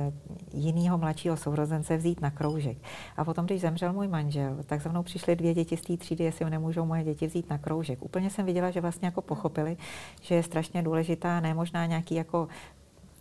jiný 0.52 0.90
svého 0.90 0.98
mladšího 0.98 1.36
sourozence 1.36 1.96
vzít 1.96 2.20
na 2.20 2.30
kroužek. 2.30 2.78
A 3.16 3.24
potom, 3.24 3.46
když 3.46 3.60
zemřel 3.60 3.92
můj 3.92 4.08
manžel, 4.08 4.56
tak 4.66 4.82
za 4.82 4.90
mnou 4.90 5.02
přišly 5.02 5.36
dvě 5.36 5.54
děti 5.54 5.76
z 5.76 5.82
té 5.82 5.96
třídy, 5.96 6.24
jestli 6.24 6.50
nemůžou 6.50 6.84
moje 6.84 7.04
děti 7.04 7.26
vzít 7.26 7.50
na 7.50 7.58
kroužek. 7.58 8.02
Úplně 8.02 8.30
jsem 8.30 8.46
viděla, 8.46 8.70
že 8.70 8.80
vlastně 8.80 9.06
jako 9.06 9.22
pochopili, 9.22 9.76
že 10.22 10.34
je 10.34 10.42
strašně 10.42 10.82
důležitá, 10.82 11.40
ne 11.40 11.54
možná 11.54 11.86
nějaký 11.86 12.14
jako 12.14 12.48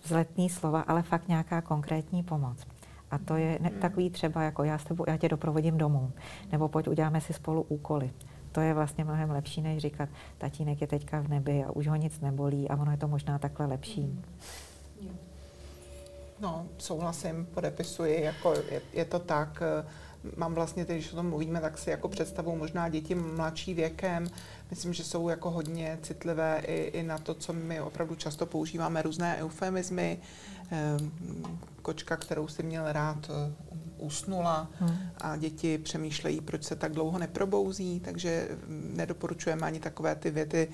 vzletný 0.04 0.50
slova, 0.50 0.82
ale 0.82 1.02
fakt 1.02 1.28
nějaká 1.28 1.62
konkrétní 1.62 2.24
pomoc. 2.24 2.68
A 3.12 3.18
to 3.18 3.36
je 3.36 3.60
ne, 3.62 3.70
takový 3.70 4.10
třeba, 4.10 4.44
jako 4.44 4.64
já, 4.64 4.78
s 4.78 4.84
tebou, 4.84 5.06
já 5.08 5.18
tě 5.18 5.30
doprovodím 5.30 5.78
domů, 5.78 6.12
nebo 6.52 6.68
pojď 6.68 6.88
uděláme 6.88 7.22
si 7.22 7.34
spolu 7.34 7.62
úkoly. 7.62 8.12
To 8.60 8.64
je 8.64 8.74
vlastně 8.74 9.04
mnohem 9.04 9.32
lepší, 9.32 9.62
než 9.62 9.82
říkat, 9.82 10.10
tatínek 10.38 10.82
je 10.82 10.88
teďka 10.88 11.20
v 11.20 11.28
nebi 11.28 11.64
a 11.64 11.72
už 11.72 11.88
ho 11.88 11.96
nic 11.96 12.20
nebolí 12.20 12.70
a 12.70 12.76
ono 12.76 12.92
je 12.92 12.98
to 12.98 13.08
možná 13.08 13.40
takhle 13.40 13.66
lepší. 13.66 14.20
No, 16.40 16.66
souhlasím, 16.78 17.46
podepisuji, 17.54 18.22
jako 18.24 18.54
je, 18.54 18.82
je 18.94 19.06
to 19.06 19.20
tak. 19.20 19.64
Mám 20.38 20.54
vlastně, 20.54 20.86
když 20.86 21.14
o 21.14 21.16
tom 21.16 21.30
mluvíme, 21.30 21.62
tak 21.62 21.78
si 21.78 21.90
jako 21.90 22.08
představu 22.08 22.56
možná 22.56 22.90
děti 22.90 23.16
mladší 23.16 23.74
věkem. 23.74 24.28
Myslím, 24.70 24.94
že 24.94 25.04
jsou 25.04 25.30
jako 25.30 25.52
hodně 25.52 26.00
citlivé 26.02 26.62
i, 26.66 26.76
i 26.76 27.04
na 27.04 27.18
to, 27.18 27.34
co 27.34 27.54
my 27.54 27.82
opravdu 27.82 28.16
často 28.16 28.46
používáme, 28.46 29.02
různé 29.02 29.38
eufemizmy. 29.38 30.20
Ehm, 30.72 31.12
kočka, 31.82 32.18
kterou 32.18 32.48
si 32.48 32.64
měl 32.64 32.92
rád, 32.92 33.32
usnula 34.00 34.68
hmm. 34.80 34.98
a 35.22 35.38
děti 35.38 35.78
přemýšlejí, 35.78 36.42
proč 36.42 36.64
se 36.64 36.76
tak 36.76 36.92
dlouho 36.92 37.20
neprobouzí, 37.20 38.00
takže 38.00 38.48
mm, 38.68 38.94
nedoporučujeme 38.96 39.68
ani 39.68 39.80
takové 39.80 40.16
ty 40.16 40.32
věty, 40.32 40.68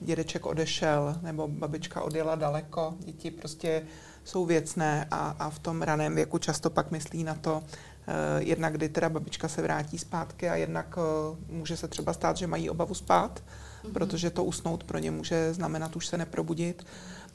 dědeček 0.00 0.46
odešel 0.46 1.18
nebo 1.22 1.48
babička 1.48 2.02
odjela 2.02 2.34
daleko. 2.34 2.94
Děti 2.98 3.30
prostě 3.30 3.82
jsou 4.24 4.46
věcné 4.46 5.06
a, 5.10 5.36
a 5.38 5.50
v 5.50 5.58
tom 5.58 5.82
raném 5.82 6.14
věku 6.14 6.38
často 6.38 6.70
pak 6.70 6.90
myslí 6.90 7.24
na 7.24 7.34
to, 7.34 7.62
eh, 8.08 8.12
jednak 8.38 8.72
kdy 8.72 8.88
teda 8.88 9.08
babička 9.08 9.48
se 9.48 9.62
vrátí 9.62 9.98
zpátky 9.98 10.48
a 10.48 10.56
jednak 10.56 10.98
eh, 10.98 11.36
může 11.52 11.76
se 11.76 11.88
třeba 11.88 12.12
stát, 12.12 12.36
že 12.36 12.46
mají 12.46 12.70
obavu 12.70 12.94
spát, 12.94 13.42
mm-hmm. 13.42 13.92
protože 13.92 14.30
to 14.30 14.44
usnout 14.44 14.84
pro 14.84 14.98
ně 14.98 15.10
může 15.10 15.54
znamenat 15.54 15.96
už 15.96 16.06
se 16.06 16.18
neprobudit. 16.18 16.86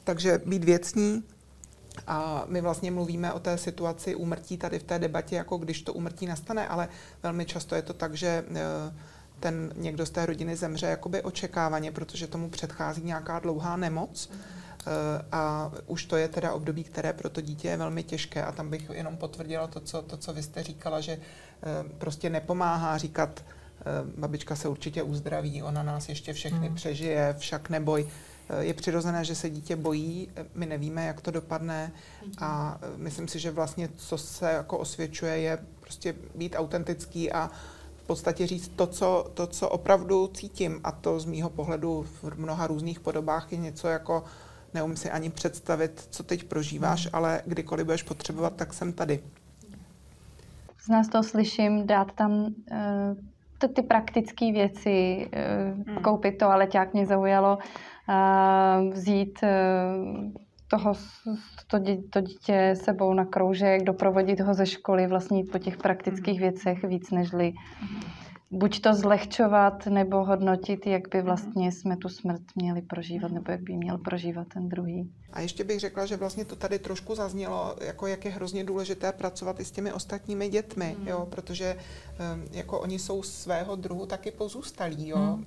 Takže 0.04 0.40
být 0.46 0.64
věcní, 0.64 1.22
a 2.06 2.44
my 2.48 2.60
vlastně 2.60 2.90
mluvíme 2.90 3.32
o 3.32 3.40
té 3.40 3.58
situaci 3.58 4.14
úmrtí 4.14 4.56
tady 4.56 4.78
v 4.78 4.82
té 4.82 4.98
debatě, 4.98 5.36
jako 5.36 5.56
když 5.56 5.82
to 5.82 5.92
úmrtí 5.92 6.26
nastane, 6.26 6.68
ale 6.68 6.88
velmi 7.22 7.44
často 7.44 7.74
je 7.74 7.82
to 7.82 7.92
tak, 7.92 8.14
že 8.14 8.44
eh, 8.50 8.94
ten 9.40 9.72
někdo 9.76 10.06
z 10.06 10.10
té 10.10 10.26
rodiny 10.26 10.56
zemře 10.56 10.86
jakoby 10.86 11.22
očekávaně, 11.22 11.92
protože 11.92 12.26
tomu 12.26 12.50
předchází 12.50 13.02
nějaká 13.02 13.38
dlouhá 13.38 13.76
nemoc. 13.76 14.30
Eh, 14.86 15.24
a 15.32 15.72
už 15.86 16.04
to 16.04 16.16
je 16.16 16.28
teda 16.28 16.52
období, 16.52 16.84
které 16.84 17.12
pro 17.12 17.30
to 17.30 17.40
dítě 17.40 17.68
je 17.68 17.76
velmi 17.76 18.02
těžké. 18.02 18.44
A 18.44 18.52
tam 18.52 18.70
bych 18.70 18.90
jenom 18.92 19.16
potvrdila 19.16 19.66
to, 19.66 19.80
co, 19.80 20.02
to, 20.02 20.16
co 20.16 20.32
vy 20.32 20.42
jste 20.42 20.62
říkala, 20.62 21.00
že 21.00 21.12
eh, 21.12 21.18
prostě 21.98 22.30
nepomáhá 22.30 22.98
říkat, 22.98 23.44
babička 24.16 24.56
se 24.56 24.68
určitě 24.68 25.02
uzdraví, 25.02 25.62
ona 25.62 25.82
nás 25.82 26.08
ještě 26.08 26.32
všechny 26.32 26.66
hmm. 26.66 26.74
přežije, 26.74 27.34
však 27.38 27.70
neboj. 27.70 28.08
Je 28.60 28.74
přirozené, 28.74 29.24
že 29.24 29.34
se 29.34 29.50
dítě 29.50 29.76
bojí, 29.76 30.28
my 30.54 30.66
nevíme, 30.66 31.06
jak 31.06 31.20
to 31.20 31.30
dopadne 31.30 31.92
a 32.38 32.78
myslím 32.96 33.28
si, 33.28 33.38
že 33.38 33.50
vlastně, 33.50 33.88
co 33.96 34.18
se 34.18 34.52
jako 34.52 34.78
osvědčuje, 34.78 35.38
je 35.38 35.58
prostě 35.80 36.14
být 36.34 36.56
autentický 36.58 37.32
a 37.32 37.50
v 37.96 38.06
podstatě 38.06 38.46
říct 38.46 38.68
to 38.68 38.86
co, 38.86 39.30
to, 39.34 39.46
co 39.46 39.68
opravdu 39.68 40.30
cítím 40.34 40.80
a 40.84 40.92
to 40.92 41.20
z 41.20 41.24
mýho 41.24 41.50
pohledu 41.50 42.06
v 42.22 42.38
mnoha 42.38 42.66
různých 42.66 43.00
podobách 43.00 43.52
je 43.52 43.58
něco 43.58 43.88
jako 43.88 44.24
neumím 44.74 44.96
si 44.96 45.10
ani 45.10 45.30
představit, 45.30 46.06
co 46.10 46.22
teď 46.22 46.44
prožíváš, 46.44 47.02
hmm. 47.02 47.10
ale 47.12 47.42
kdykoliv 47.46 47.86
budeš 47.86 48.02
potřebovat, 48.02 48.56
tak 48.56 48.72
jsem 48.72 48.92
tady. 48.92 49.20
Z 50.84 50.88
nás 50.88 51.08
to 51.08 51.22
slyším, 51.22 51.86
dát 51.86 52.12
tam 52.12 52.30
uh, 52.32 52.48
ty, 53.58 53.68
ty 53.68 53.82
praktické 53.82 54.52
věci, 54.52 55.26
uh, 55.26 55.88
hmm. 55.88 56.02
koupit 56.02 56.38
to, 56.38 56.46
ale 56.46 56.68
jak 56.74 56.92
mě 56.92 57.06
zaujalo, 57.06 57.58
vzít 58.92 59.42
e, 59.42 59.52
toho, 60.68 60.92
to, 61.66 61.78
dě, 61.78 61.96
to 62.10 62.20
dítě 62.20 62.74
sebou 62.76 63.14
na 63.14 63.24
kroužek, 63.24 63.82
doprovodit 63.82 64.40
ho 64.40 64.54
ze 64.54 64.66
školy, 64.66 65.06
vlastně 65.06 65.44
po 65.52 65.58
těch 65.58 65.76
praktických 65.76 66.40
mhm. 66.40 66.50
věcech 66.50 66.84
víc 66.84 67.10
nežli 67.10 67.52
buď 68.54 68.80
to 68.80 68.94
zlehčovat, 68.94 69.86
nebo 69.86 70.24
hodnotit, 70.24 70.86
jak 70.86 71.08
by 71.08 71.18
mhm. 71.18 71.26
vlastně 71.26 71.72
jsme 71.72 71.96
tu 71.96 72.08
smrt 72.08 72.42
měli 72.54 72.82
prožívat, 72.82 73.32
nebo 73.32 73.52
jak 73.52 73.60
by 73.60 73.76
měl 73.76 73.98
prožívat 73.98 74.46
ten 74.54 74.68
druhý. 74.68 75.10
A 75.34 75.40
ještě 75.40 75.64
bych 75.64 75.80
řekla, 75.80 76.06
že 76.06 76.16
vlastně 76.16 76.44
to 76.44 76.56
tady 76.56 76.78
trošku 76.78 77.14
zaznělo, 77.14 77.76
jako 77.80 78.06
jak 78.06 78.24
je 78.24 78.30
hrozně 78.30 78.64
důležité 78.64 79.12
pracovat 79.12 79.60
i 79.60 79.64
s 79.64 79.70
těmi 79.70 79.92
ostatními 79.92 80.48
dětmi, 80.48 80.96
mm. 80.98 81.08
jo, 81.08 81.26
protože 81.30 81.76
um, 81.76 82.44
jako 82.52 82.80
oni 82.80 82.98
jsou 82.98 83.22
svého 83.22 83.76
druhu 83.76 84.06
taky 84.06 84.30
pozůstalí, 84.30 85.08
jo, 85.08 85.18
mm. 85.18 85.44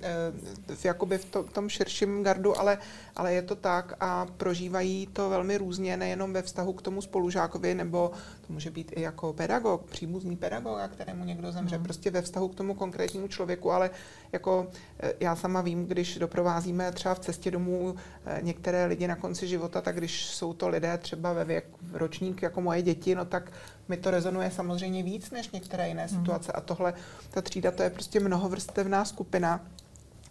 v, 0.74 0.84
jakoby 0.84 1.18
v 1.18 1.24
to, 1.24 1.42
tom 1.42 1.68
širším 1.68 2.22
gardu, 2.22 2.60
ale, 2.60 2.78
ale 3.16 3.34
je 3.34 3.42
to 3.42 3.56
tak 3.56 3.94
a 4.00 4.26
prožívají 4.36 5.06
to 5.12 5.30
velmi 5.30 5.58
různě, 5.58 5.96
nejenom 5.96 6.32
ve 6.32 6.42
vztahu 6.42 6.72
k 6.72 6.82
tomu 6.82 7.02
spolužákovi, 7.02 7.74
nebo 7.74 8.10
to 8.46 8.52
může 8.52 8.70
být 8.70 8.92
i 8.96 9.00
jako 9.00 9.32
pedagog, 9.32 9.90
příbuzný 9.90 10.36
pedagog, 10.36 10.78
a 10.78 10.88
kterému 10.88 11.24
někdo 11.24 11.52
zemře, 11.52 11.78
mm. 11.78 11.84
prostě 11.84 12.10
ve 12.10 12.22
vztahu 12.22 12.48
k 12.48 12.54
tomu 12.54 12.74
konkrétnímu 12.74 12.97
člověku, 13.28 13.72
ale 13.72 13.90
jako 14.32 14.66
e, 15.00 15.12
já 15.20 15.36
sama 15.36 15.60
vím, 15.60 15.86
když 15.86 16.18
doprovázíme 16.18 16.92
třeba 16.92 17.14
v 17.14 17.18
cestě 17.18 17.50
domů 17.50 17.94
e, 18.26 18.42
některé 18.42 18.86
lidi 18.86 19.08
na 19.08 19.16
konci 19.16 19.46
života, 19.46 19.58
života, 19.58 19.80
tak 19.80 19.96
když 19.96 20.26
jsou 20.26 20.52
to 20.52 20.68
lidé 20.68 20.98
třeba 20.98 21.32
ve 21.32 21.44
věk, 21.44 21.64
ročník 21.92 22.42
jako 22.42 22.60
moje 22.60 22.82
děti, 22.82 23.14
no 23.14 23.24
tak 23.24 23.52
mi 23.88 23.96
to 23.96 24.10
rezonuje 24.10 24.50
samozřejmě 24.50 25.02
víc 25.02 25.30
než 25.30 25.50
některé 25.50 25.88
jiné 25.88 26.02
mm. 26.02 26.08
situace. 26.08 26.52
A 26.52 26.60
tohle, 26.60 26.94
ta 27.30 27.42
třída, 27.42 27.70
to 27.70 27.82
je 27.82 27.90
prostě 27.90 28.20
mnohovrstevná 28.20 29.04
skupina 29.04 29.60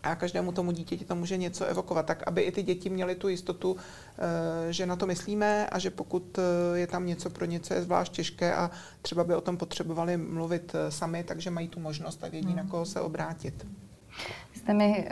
a 0.04 0.16
každému 0.16 0.52
tomu 0.52 0.72
dítěti 0.72 1.06
to 1.06 1.16
může 1.16 1.38
něco 1.38 1.66
evokovat, 1.66 2.06
tak 2.06 2.24
aby 2.28 2.42
i 2.42 2.52
ty 2.52 2.64
děti 2.64 2.90
měly 2.90 3.16
tu 3.16 3.28
jistotu, 3.28 3.78
eh, 3.78 4.74
že 4.74 4.86
na 4.86 4.96
to 4.96 5.06
myslíme 5.06 5.68
a 5.68 5.80
že 5.80 5.90
pokud 5.90 6.40
eh, 6.40 6.78
je 6.78 6.88
tam 6.88 7.06
něco 7.06 7.30
pro 7.30 7.46
něco 7.46 7.74
je 7.74 7.82
zvlášť 7.82 8.12
těžké 8.12 8.56
a 8.56 8.72
třeba 9.02 9.24
by 9.24 9.36
o 9.36 9.42
tom 9.42 9.58
potřebovali 9.58 10.18
mluvit 10.18 10.76
eh, 10.76 10.92
sami, 10.92 11.24
takže 11.24 11.52
mají 11.52 11.68
tu 11.68 11.80
možnost 11.80 12.24
a 12.24 12.28
vědí, 12.28 12.54
na 12.54 12.64
koho 12.64 12.86
se 12.86 13.02
obrátit. 13.02 13.68
Jste 14.54 14.74
mi 14.74 15.10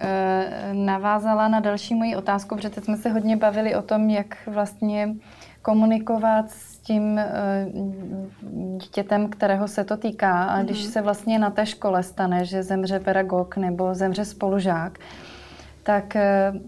navázala 0.73 1.47
na 1.47 1.59
další 1.59 1.95
moji 1.95 2.15
otázku, 2.15 2.55
protože 2.55 2.69
teď 2.69 2.83
jsme 2.83 2.97
se 2.97 3.09
hodně 3.09 3.37
bavili 3.37 3.75
o 3.75 3.81
tom, 3.81 4.09
jak 4.09 4.47
vlastně 4.47 5.15
komunikovat 5.61 6.51
s 6.51 6.74
tím 6.85 7.03
uh, 7.03 8.77
dítětem, 8.77 9.29
kterého 9.29 9.67
se 9.67 9.83
to 9.83 9.97
týká. 9.97 10.43
A 10.43 10.63
když 10.63 10.77
mm-hmm. 10.77 10.91
se 10.91 11.01
vlastně 11.01 11.39
na 11.39 11.49
té 11.49 11.65
škole 11.65 12.03
stane, 12.03 12.45
že 12.45 12.63
zemře 12.63 12.99
pedagog 12.99 13.57
nebo 13.57 13.93
zemře 13.93 14.25
spolužák, 14.25 14.99
tak 15.83 16.15
uh, 16.15 16.59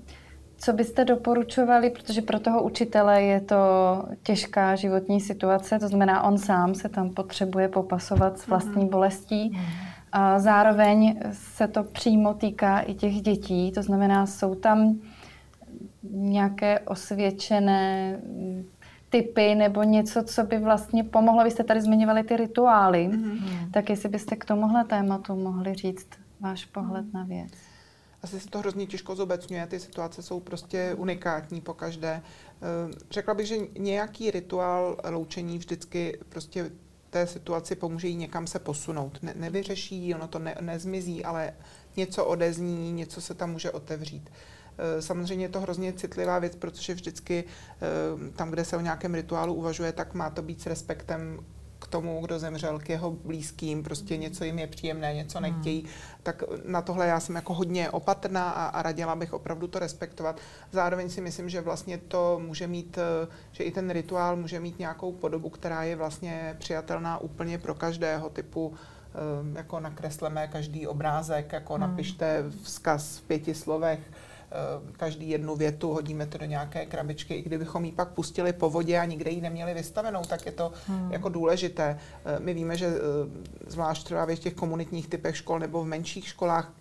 co 0.57 0.73
byste 0.73 1.05
doporučovali, 1.05 1.89
protože 1.89 2.21
pro 2.21 2.39
toho 2.39 2.63
učitele 2.63 3.21
je 3.21 3.41
to 3.41 3.55
těžká 4.23 4.75
životní 4.75 5.21
situace, 5.21 5.79
to 5.79 5.87
znamená, 5.87 6.23
on 6.23 6.37
sám 6.37 6.75
se 6.75 6.89
tam 6.89 7.09
potřebuje 7.09 7.67
popasovat 7.67 8.39
s 8.39 8.47
vlastní 8.47 8.85
mm-hmm. 8.85 8.89
bolestí. 8.89 9.51
Mm-hmm 9.51 9.87
a 10.11 10.39
zároveň 10.39 11.19
se 11.31 11.67
to 11.67 11.83
přímo 11.83 12.33
týká 12.33 12.79
i 12.79 12.93
těch 12.93 13.21
dětí, 13.21 13.71
to 13.71 13.83
znamená, 13.83 14.25
jsou 14.25 14.55
tam 14.55 14.99
nějaké 16.11 16.79
osvědčené 16.79 18.19
typy 19.09 19.55
nebo 19.55 19.83
něco, 19.83 20.23
co 20.23 20.43
by 20.43 20.59
vlastně 20.59 21.03
pomohlo. 21.03 21.43
Vy 21.43 21.51
jste 21.51 21.63
tady 21.63 21.81
zmiňovali 21.81 22.23
ty 22.23 22.37
rituály, 22.37 23.07
mm-hmm. 23.07 23.71
tak 23.71 23.89
jestli 23.89 24.09
byste 24.09 24.35
k 24.35 24.45
tomuhle 24.45 24.83
tématu 24.83 25.35
mohli 25.35 25.73
říct 25.73 26.07
váš 26.39 26.65
pohled 26.65 27.13
na 27.13 27.23
věc. 27.23 27.51
Asi 28.23 28.39
se 28.39 28.47
to 28.47 28.59
hrozně 28.59 28.85
těžko 28.85 29.15
zobecňuje, 29.15 29.67
ty 29.67 29.79
situace 29.79 30.21
jsou 30.21 30.39
prostě 30.39 30.95
unikátní 30.97 31.61
po 31.61 31.73
každé. 31.73 32.09
Ehm, 32.11 32.91
řekla 33.11 33.33
bych, 33.33 33.47
že 33.47 33.55
nějaký 33.79 34.31
rituál 34.31 34.97
loučení 35.09 35.57
vždycky 35.57 36.19
prostě 36.29 36.71
té 37.09 37.27
situaci 37.27 37.75
pomůže 37.75 38.07
jí 38.07 38.15
někam 38.15 38.47
se 38.47 38.59
posunout. 38.59 39.19
Ne, 39.21 39.33
nevyřeší, 39.35 40.15
ono 40.15 40.27
to 40.27 40.39
ne, 40.39 40.55
nezmizí, 40.61 41.25
ale 41.25 41.53
něco 41.97 42.25
odezní, 42.25 42.91
něco 42.91 43.21
se 43.21 43.33
tam 43.33 43.51
může 43.51 43.71
otevřít. 43.71 44.29
E, 44.29 44.31
samozřejmě 44.99 45.45
je 45.45 45.49
to 45.49 45.61
hrozně 45.61 45.93
citlivá 45.93 46.39
věc, 46.39 46.55
protože 46.55 46.93
vždycky 46.93 47.43
e, 47.43 48.31
tam, 48.31 48.49
kde 48.49 48.65
se 48.65 48.77
o 48.77 48.81
nějakém 48.81 49.13
rituálu 49.13 49.53
uvažuje, 49.53 49.91
tak 49.91 50.13
má 50.13 50.29
to 50.29 50.41
být 50.41 50.61
s 50.61 50.65
respektem 50.65 51.39
k 51.79 51.87
tomu, 51.87 52.21
kdo 52.21 52.39
zemřel, 52.39 52.79
k 52.79 52.89
jeho 52.89 53.11
blízkým, 53.11 53.83
prostě 53.83 54.17
něco 54.17 54.43
jim 54.43 54.59
je 54.59 54.67
příjemné, 54.67 55.13
něco 55.13 55.37
hmm. 55.37 55.51
nechtějí, 55.51 55.85
tak 56.23 56.43
na 56.65 56.81
tohle 56.81 57.07
já 57.07 57.19
jsem 57.19 57.35
jako 57.35 57.53
hodně 57.53 57.89
opatrná 57.89 58.49
a, 58.49 58.65
a 58.65 58.81
radila 58.81 59.15
bych 59.15 59.33
opravdu 59.33 59.67
to 59.67 59.79
respektovat. 59.79 60.39
Zároveň 60.71 61.09
si 61.09 61.21
myslím, 61.21 61.49
že 61.49 61.61
vlastně 61.61 61.97
to 61.97 62.39
může 62.43 62.67
mít, 62.67 62.97
eh, 62.97 63.27
že 63.51 63.63
i 63.63 63.71
ten 63.71 63.89
rituál 63.89 64.35
může 64.35 64.59
mít 64.59 64.79
nějakou 64.79 65.11
podobu, 65.11 65.49
která 65.49 65.83
je 65.83 65.95
vlastně 65.95 66.55
přijatelná 66.59 67.17
úplně 67.17 67.57
pro 67.57 67.75
každého 67.75 68.29
typu 68.29 68.73
eh, 68.73 69.57
jako 69.57 69.79
nakresleme 69.79 70.47
každý 70.47 70.87
obrázek, 70.87 71.53
jako 71.53 71.73
hmm. 71.73 71.81
napište 71.81 72.43
vzkaz 72.63 73.17
v 73.17 73.21
pěti 73.21 73.53
slovech, 73.53 73.99
Eh, 73.99 74.26
každý 74.97 75.29
jednu 75.29 75.55
větu, 75.55 75.93
hodíme 75.93 76.25
to 76.25 76.37
do 76.37 76.45
nějaké 76.45 76.85
krabičky, 76.85 77.33
i 77.33 77.41
kdybychom 77.41 77.85
ji 77.85 77.91
pak 77.91 78.09
pustili 78.09 78.53
po 78.53 78.69
vodě 78.69 78.99
a 78.99 79.05
nikde 79.05 79.31
ji 79.31 79.41
neměli 79.41 79.73
vystavenou, 79.73 80.21
tak 80.21 80.45
je 80.45 80.51
to 80.51 80.71
hmm. 80.87 81.11
jako 81.11 81.29
důležité. 81.29 81.99
Eh, 82.25 82.39
my 82.39 82.53
víme, 82.53 82.77
že 82.77 82.85
eh, 82.85 83.69
zvlášť 83.69 84.03
třeba 84.03 84.25
v 84.25 84.35
těch 84.35 84.53
komunitních 84.53 85.07
typech 85.07 85.37
škol 85.37 85.59
nebo 85.59 85.83
v 85.83 85.87
menších 85.87 86.27
školách 86.27 86.73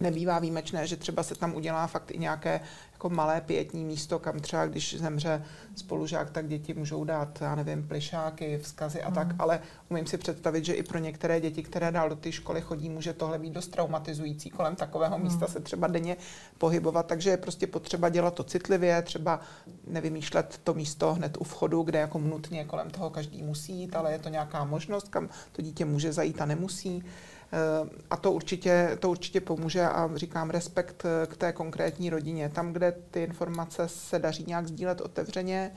nebývá 0.00 0.38
výjimečné, 0.38 0.86
že 0.86 0.96
třeba 0.96 1.22
se 1.22 1.34
tam 1.34 1.54
udělá 1.54 1.86
fakt 1.86 2.10
i 2.10 2.18
nějaké 2.18 2.60
jako 2.92 3.10
malé 3.10 3.40
pětní 3.40 3.84
místo, 3.84 4.18
kam 4.18 4.40
třeba, 4.40 4.66
když 4.66 4.96
zemře 4.98 5.44
spolužák, 5.76 6.30
tak 6.30 6.48
děti 6.48 6.74
můžou 6.74 7.04
dát, 7.04 7.40
já 7.40 7.54
nevím, 7.54 7.88
plišáky, 7.88 8.58
vzkazy 8.58 9.02
a 9.02 9.08
mm. 9.08 9.14
tak, 9.14 9.28
hmm. 9.28 9.40
ale 9.40 9.60
umím 9.88 10.06
si 10.06 10.18
představit, 10.18 10.64
že 10.64 10.74
i 10.74 10.82
pro 10.82 10.98
některé 10.98 11.40
děti, 11.40 11.62
které 11.62 11.90
dál 11.90 12.08
do 12.08 12.16
té 12.16 12.32
školy 12.32 12.60
chodí, 12.60 12.88
může 12.88 13.12
tohle 13.12 13.38
být 13.38 13.52
dost 13.52 13.68
traumatizující. 13.68 14.50
Kolem 14.50 14.76
takového 14.76 15.18
mm. 15.18 15.24
místa 15.24 15.46
se 15.46 15.60
třeba 15.60 15.86
denně 15.86 16.16
pohybovat, 16.58 17.06
takže 17.06 17.30
je 17.30 17.36
prostě 17.36 17.66
potřeba 17.66 18.08
dělat 18.08 18.34
to 18.34 18.44
citlivě, 18.44 19.02
třeba 19.02 19.40
nevymýšlet 19.86 20.60
to 20.64 20.74
místo 20.74 21.14
hned 21.14 21.36
u 21.40 21.44
vchodu, 21.44 21.82
kde 21.82 21.98
jako 21.98 22.18
nutně 22.18 22.64
kolem 22.64 22.90
toho 22.90 23.10
každý 23.10 23.42
musí 23.42 23.72
jít, 23.80 23.96
ale 23.96 24.12
je 24.12 24.18
to 24.18 24.28
nějaká 24.28 24.64
možnost, 24.64 25.08
kam 25.08 25.28
to 25.52 25.62
dítě 25.62 25.84
může 25.84 26.12
zajít 26.12 26.40
a 26.40 26.46
nemusí. 26.46 27.04
Eh, 27.52 27.88
a 28.10 28.16
to 28.16 28.32
určitě, 28.32 28.98
to 29.00 29.10
určitě 29.10 29.40
pomůže 29.40 29.82
a 29.82 30.10
říkám 30.14 30.50
respekt 30.50 31.02
eh, 31.04 31.26
k 31.26 31.36
té 31.36 31.52
konkrétní 31.52 32.10
rodině. 32.10 32.48
Tam, 32.48 32.72
kde 32.72 32.92
ty 33.10 33.22
informace 33.22 33.88
se 33.88 34.18
daří 34.18 34.44
nějak 34.46 34.66
sdílet 34.66 35.00
otevřeně 35.00 35.72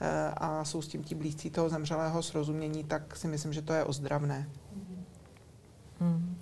eh, 0.00 0.32
a 0.36 0.64
jsou 0.64 0.82
s 0.82 0.88
tím 0.88 1.04
ti 1.04 1.14
blízcí 1.14 1.50
toho 1.50 1.68
zemřelého 1.68 2.22
srozumění, 2.22 2.84
tak 2.84 3.16
si 3.16 3.28
myslím, 3.28 3.52
že 3.52 3.62
to 3.62 3.72
je 3.72 3.84
ozdravné. 3.84 4.48
Hmm 6.00 6.38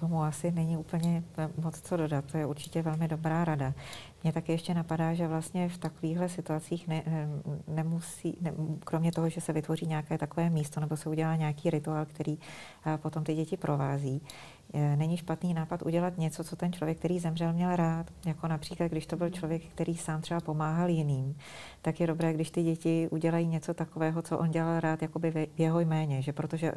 tomu 0.00 0.22
asi 0.22 0.52
není 0.52 0.76
úplně 0.76 1.22
moc 1.62 1.80
co 1.80 1.96
dodat. 1.96 2.24
To 2.24 2.38
je 2.38 2.46
určitě 2.46 2.82
velmi 2.82 3.08
dobrá 3.08 3.44
rada. 3.44 3.74
Mně 4.22 4.32
taky 4.32 4.52
ještě 4.52 4.74
napadá, 4.74 5.14
že 5.14 5.28
vlastně 5.28 5.68
v 5.68 5.78
takovýchhle 5.78 6.28
situacích 6.28 6.88
ne, 6.88 7.02
nemusí, 7.68 8.36
ne, 8.40 8.52
kromě 8.84 9.12
toho, 9.12 9.28
že 9.28 9.40
se 9.40 9.52
vytvoří 9.52 9.86
nějaké 9.86 10.18
takové 10.18 10.50
místo 10.50 10.80
nebo 10.80 10.96
se 10.96 11.08
udělá 11.08 11.36
nějaký 11.36 11.70
rituál, 11.70 12.06
který 12.06 12.38
potom 13.02 13.24
ty 13.24 13.34
děti 13.34 13.56
provází, 13.56 14.22
Eh, 14.22 14.59
není 14.96 15.16
špatný 15.16 15.54
nápad 15.54 15.82
udělat 15.82 16.18
něco, 16.18 16.44
co 16.44 16.56
ten 16.56 16.72
člověk, 16.72 16.98
který 16.98 17.18
zemřel, 17.18 17.52
měl 17.52 17.76
rád. 17.76 18.06
Jako 18.26 18.48
například, 18.48 18.86
když 18.86 19.06
to 19.06 19.16
byl 19.16 19.30
člověk, 19.30 19.62
který 19.62 19.96
sám 19.96 20.20
třeba 20.20 20.40
pomáhal 20.40 20.88
jiným, 20.88 21.36
tak 21.82 22.00
je 22.00 22.06
dobré, 22.06 22.32
když 22.32 22.50
ty 22.50 22.62
děti 22.62 23.08
udělají 23.10 23.46
něco 23.46 23.74
takového, 23.74 24.22
co 24.22 24.38
on 24.38 24.50
dělal 24.50 24.80
rád, 24.80 25.02
jakoby 25.02 25.30
v 25.30 25.60
jeho 25.60 25.80
jméně. 25.80 26.22
Že 26.22 26.32
protože 26.32 26.72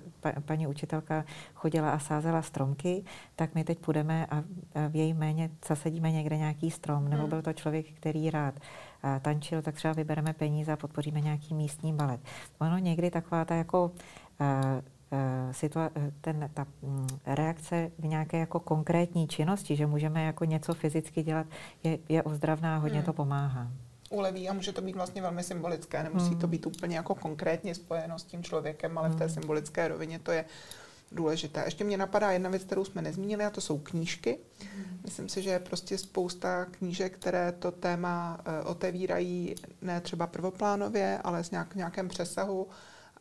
paní 0.45 0.67
učitelka 0.67 1.25
chodila 1.53 1.91
a 1.91 1.99
sázela 1.99 2.41
stromky, 2.41 3.03
tak 3.35 3.55
my 3.55 3.63
teď 3.63 3.79
půjdeme 3.79 4.25
a 4.25 4.43
v 4.89 4.95
její 4.95 5.13
jméně 5.13 5.49
zasadíme 5.67 6.11
někde 6.11 6.37
nějaký 6.37 6.71
strom. 6.71 7.09
Nebo 7.09 7.21
hmm. 7.21 7.29
byl 7.29 7.41
to 7.41 7.53
člověk, 7.53 7.85
který 7.93 8.29
rád 8.29 8.59
tančil, 9.21 9.61
tak 9.61 9.75
třeba 9.75 9.93
vybereme 9.93 10.33
peníze 10.33 10.71
a 10.71 10.77
podpoříme 10.77 11.21
nějaký 11.21 11.53
místní 11.53 11.93
balet. 11.93 12.21
Ono 12.59 12.77
někdy 12.77 13.11
taková 13.11 13.45
ta 13.45 13.55
jako 13.55 13.91
situa- 15.51 15.91
eh, 15.95 16.11
ten, 16.22 16.49
ta 16.53 16.68
mm, 16.82 17.07
reakce 17.26 17.91
v 17.99 18.05
nějaké 18.05 18.38
jako 18.38 18.59
konkrétní 18.59 19.28
činnosti, 19.28 19.76
že 19.76 19.88
můžeme 19.88 20.24
jako 20.24 20.45
něco 20.45 20.74
fyzicky 20.74 21.24
dělat, 21.24 21.47
je, 21.84 21.99
je 22.09 22.24
ozdravná 22.24 22.76
a 22.76 22.80
hodně 22.80 22.97
hmm. 22.97 23.05
to 23.05 23.14
pomáhá. 23.14 23.68
Uleví 24.09 24.49
a 24.49 24.53
může 24.53 24.72
to 24.72 24.82
být 24.82 24.95
vlastně 24.95 25.22
velmi 25.22 25.43
symbolické. 25.43 26.03
Nemusí 26.03 26.30
hmm. 26.30 26.39
to 26.39 26.47
být 26.47 26.66
úplně 26.66 26.95
jako 26.95 27.16
konkrétně 27.16 27.76
spojeno 27.76 28.20
s 28.20 28.24
tím 28.24 28.43
člověkem, 28.43 28.97
ale 28.97 29.07
hmm. 29.07 29.16
v 29.16 29.20
té 29.20 29.26
hmm. 29.26 29.34
symbolické 29.34 29.88
rovině 29.88 30.20
to 30.20 30.32
je 30.32 30.45
důležité. 31.11 31.61
Ještě 31.66 31.84
mě 31.84 31.97
napadá 31.97 32.32
jedna 32.32 32.49
věc, 32.49 32.64
kterou 32.64 32.86
jsme 32.86 33.01
nezmínili, 33.01 33.45
a 33.45 33.49
to 33.49 33.61
jsou 33.61 33.78
knížky. 33.78 34.39
Hmm. 34.76 34.99
Myslím 35.03 35.30
si, 35.30 35.41
že 35.41 35.49
je 35.49 35.59
prostě 35.59 35.97
spousta 35.97 36.66
knížek, 36.66 37.14
které 37.14 37.51
to 37.51 37.72
téma 37.72 38.39
uh, 38.64 38.72
otevírají 38.72 39.55
ne 39.82 40.01
třeba 40.01 40.28
prvoplánově, 40.28 41.20
ale 41.24 41.43
s 41.43 41.51
nějak, 41.51 41.76
nějakém 41.76 42.07
přesahu 42.07 42.68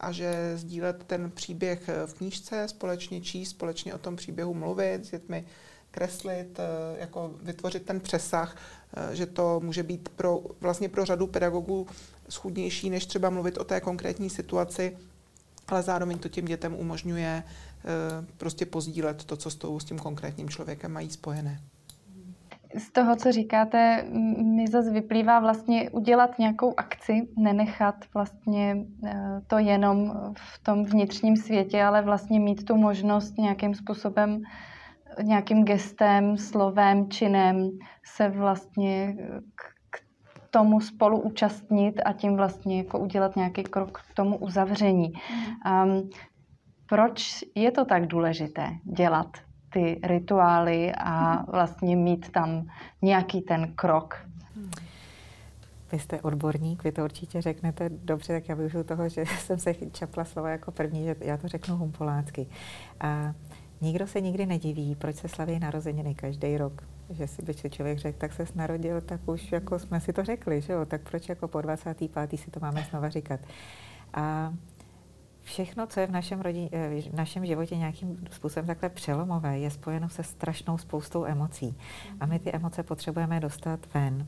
a 0.03 0.12
že 0.12 0.53
sdílet 0.57 1.05
ten 1.05 1.30
příběh 1.30 1.88
eh, 1.88 2.07
v 2.07 2.14
knížce, 2.14 2.68
společně 2.68 3.20
číst, 3.20 3.50
společně 3.50 3.94
o 3.94 3.98
tom 3.98 4.16
příběhu 4.16 4.55
mluvit, 4.55 5.05
s 5.07 5.11
dětmi 5.11 5.44
kreslit, 5.90 6.59
eh, 6.59 7.00
jako 7.00 7.34
vytvořit 7.42 7.82
ten 7.86 8.00
přesah, 8.00 8.57
eh, 8.96 9.16
že 9.16 9.26
to 9.26 9.61
může 9.61 9.82
být 9.82 10.09
pro, 10.09 10.42
vlastně 10.61 10.88
pro 10.88 11.05
řadu 11.05 11.26
pedagogů 11.26 11.86
schudnější, 12.28 12.90
než 12.90 13.07
třeba 13.07 13.30
mluvit 13.30 13.59
o 13.59 13.64
té 13.64 13.80
konkrétní 13.80 14.30
situaci, 14.30 14.98
ale 15.68 15.82
zároveň 15.82 16.18
to 16.18 16.28
těm 16.28 16.44
dětem 16.44 16.74
umožňuje 16.74 17.42
prostě 18.36 18.66
pozdílet 18.66 19.24
to, 19.24 19.36
co 19.36 19.50
s, 19.50 19.55
tou, 19.55 19.80
s 19.80 19.84
tím 19.84 19.98
konkrétním 19.98 20.48
člověkem 20.48 20.92
mají 20.92 21.11
spojené 21.11 21.61
z 22.76 22.92
toho, 22.92 23.16
co 23.16 23.32
říkáte, 23.32 24.04
mi 24.42 24.66
zase 24.66 24.90
vyplývá 24.90 25.40
vlastně 25.40 25.90
udělat 25.90 26.38
nějakou 26.38 26.74
akci, 26.76 27.28
nenechat 27.38 27.94
vlastně 28.14 28.76
eh, 29.06 29.40
to 29.46 29.58
jenom 29.58 30.12
v 30.36 30.62
tom 30.62 30.84
vnitřním 30.84 31.36
světě, 31.36 31.82
ale 31.82 32.02
vlastně 32.02 32.40
mít 32.40 32.64
tu 32.64 32.76
možnost 32.76 33.38
nějakým 33.38 33.74
způsobem, 33.74 34.42
nějakým 35.22 35.64
gestem, 35.64 36.36
slovem, 36.36 37.10
činem 37.10 37.70
se 38.04 38.28
vlastně 38.28 39.16
k 39.90 40.00
tomu 40.50 40.80
spolu 40.80 41.20
účastnit 41.20 42.00
a 42.04 42.12
tím 42.12 42.36
vlastně 42.36 42.78
jako 42.78 42.98
udělat 42.98 43.36
nějaký 43.36 43.62
krok 43.62 44.00
k 44.10 44.14
tomu 44.14 44.36
uzavření. 44.36 45.12
Um, 45.12 46.10
proč 46.88 47.44
je 47.54 47.70
to 47.70 47.84
tak 47.84 48.06
důležité 48.06 48.68
dělat 48.84 49.28
ty 49.72 50.00
rituály 50.02 50.92
a 50.94 51.44
vlastně 51.50 51.96
mít 51.96 52.32
tam 52.32 52.66
nějaký 53.02 53.40
ten 53.40 53.72
krok. 53.74 54.26
Vy 55.92 55.98
jste 55.98 56.20
odborník, 56.20 56.84
vy 56.84 56.92
to 56.92 57.04
určitě 57.04 57.42
řeknete 57.42 57.88
dobře, 57.88 58.32
tak 58.32 58.48
já 58.48 58.54
využiju 58.54 58.84
toho, 58.84 59.08
že 59.08 59.24
jsem 59.38 59.58
se 59.58 59.74
čapla 59.92 60.24
slova 60.24 60.48
jako 60.48 60.70
první, 60.70 61.04
že 61.04 61.16
já 61.20 61.36
to 61.36 61.48
řeknu 61.48 61.76
humpolácky. 61.76 62.46
A 63.00 63.34
nikdo 63.80 64.06
se 64.06 64.20
nikdy 64.20 64.46
nediví, 64.46 64.94
proč 64.94 65.16
se 65.16 65.28
slaví 65.28 65.58
narozeniny 65.58 66.14
každý 66.14 66.56
rok. 66.58 66.82
Že 67.10 67.26
si 67.26 67.42
by 67.42 67.54
člověk 67.54 67.98
řekl, 67.98 68.18
tak 68.18 68.32
se 68.32 68.44
narodil, 68.54 69.00
tak 69.00 69.20
už 69.28 69.52
jako 69.52 69.78
jsme 69.78 70.00
si 70.00 70.12
to 70.12 70.24
řekli, 70.24 70.60
že 70.60 70.72
jo? 70.72 70.84
tak 70.86 71.00
proč 71.10 71.28
jako 71.28 71.48
po 71.48 71.60
25. 71.60 72.38
si 72.38 72.50
to 72.50 72.60
máme 72.60 72.86
znova 72.90 73.08
říkat. 73.08 73.40
A 74.14 74.52
všechno, 75.43 75.86
co 75.86 76.01
je 76.01 76.07
v 76.07 76.11
našem, 76.11 76.40
rodin, 76.40 76.68
eh, 76.72 77.03
v 77.03 77.14
našem 77.14 77.47
životě 77.47 77.76
nějakým 77.76 78.24
způsobem 78.30 78.66
takhle 78.66 78.88
přelomové, 78.88 79.59
je 79.59 79.70
spojeno 79.70 80.09
se 80.09 80.22
strašnou 80.22 80.78
spoustou 80.78 81.24
emocí. 81.24 81.76
A 82.20 82.26
my 82.26 82.38
ty 82.38 82.53
emoce 82.53 82.82
potřebujeme 82.82 83.40
dostat 83.40 83.80
ven. 83.95 84.26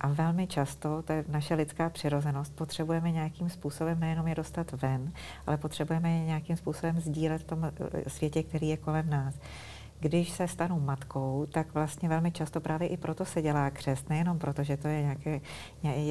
A 0.00 0.08
velmi 0.08 0.46
často, 0.46 1.02
to 1.02 1.12
je 1.12 1.24
naše 1.28 1.54
lidská 1.54 1.90
přirozenost, 1.90 2.56
potřebujeme 2.56 3.10
nějakým 3.10 3.48
způsobem 3.48 4.00
nejenom 4.00 4.26
je 4.26 4.34
dostat 4.34 4.72
ven, 4.72 5.12
ale 5.46 5.56
potřebujeme 5.56 6.10
je 6.10 6.24
nějakým 6.24 6.56
způsobem 6.56 7.00
sdílet 7.00 7.42
v 7.42 7.44
tom 7.44 7.64
eh, 7.64 8.10
světě, 8.10 8.42
který 8.42 8.68
je 8.68 8.76
kolem 8.76 9.10
nás 9.10 9.34
když 10.00 10.30
se 10.30 10.48
stanu 10.48 10.80
matkou, 10.80 11.46
tak 11.50 11.74
vlastně 11.74 12.08
velmi 12.08 12.32
často 12.32 12.60
právě 12.60 12.88
i 12.88 12.96
proto 12.96 13.24
se 13.24 13.42
dělá 13.42 13.70
křest, 13.70 14.08
nejenom 14.08 14.38
proto, 14.38 14.62
že 14.62 14.76
to 14.76 14.88
je 14.88 15.02
nějaké, 15.02 15.40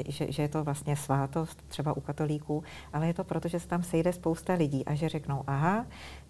že, 0.07 0.31
že 0.31 0.41
je 0.41 0.47
to 0.47 0.63
vlastně 0.63 0.95
svátost 0.95 1.63
třeba 1.67 1.97
u 1.97 2.01
katolíků, 2.01 2.63
ale 2.93 3.07
je 3.07 3.13
to 3.13 3.23
proto, 3.23 3.47
že 3.47 3.59
se 3.59 3.67
tam 3.67 3.83
sejde 3.83 4.13
spousta 4.13 4.53
lidí 4.53 4.85
a 4.85 4.95
že 4.95 5.09
řeknou, 5.09 5.43
aha, 5.47 5.85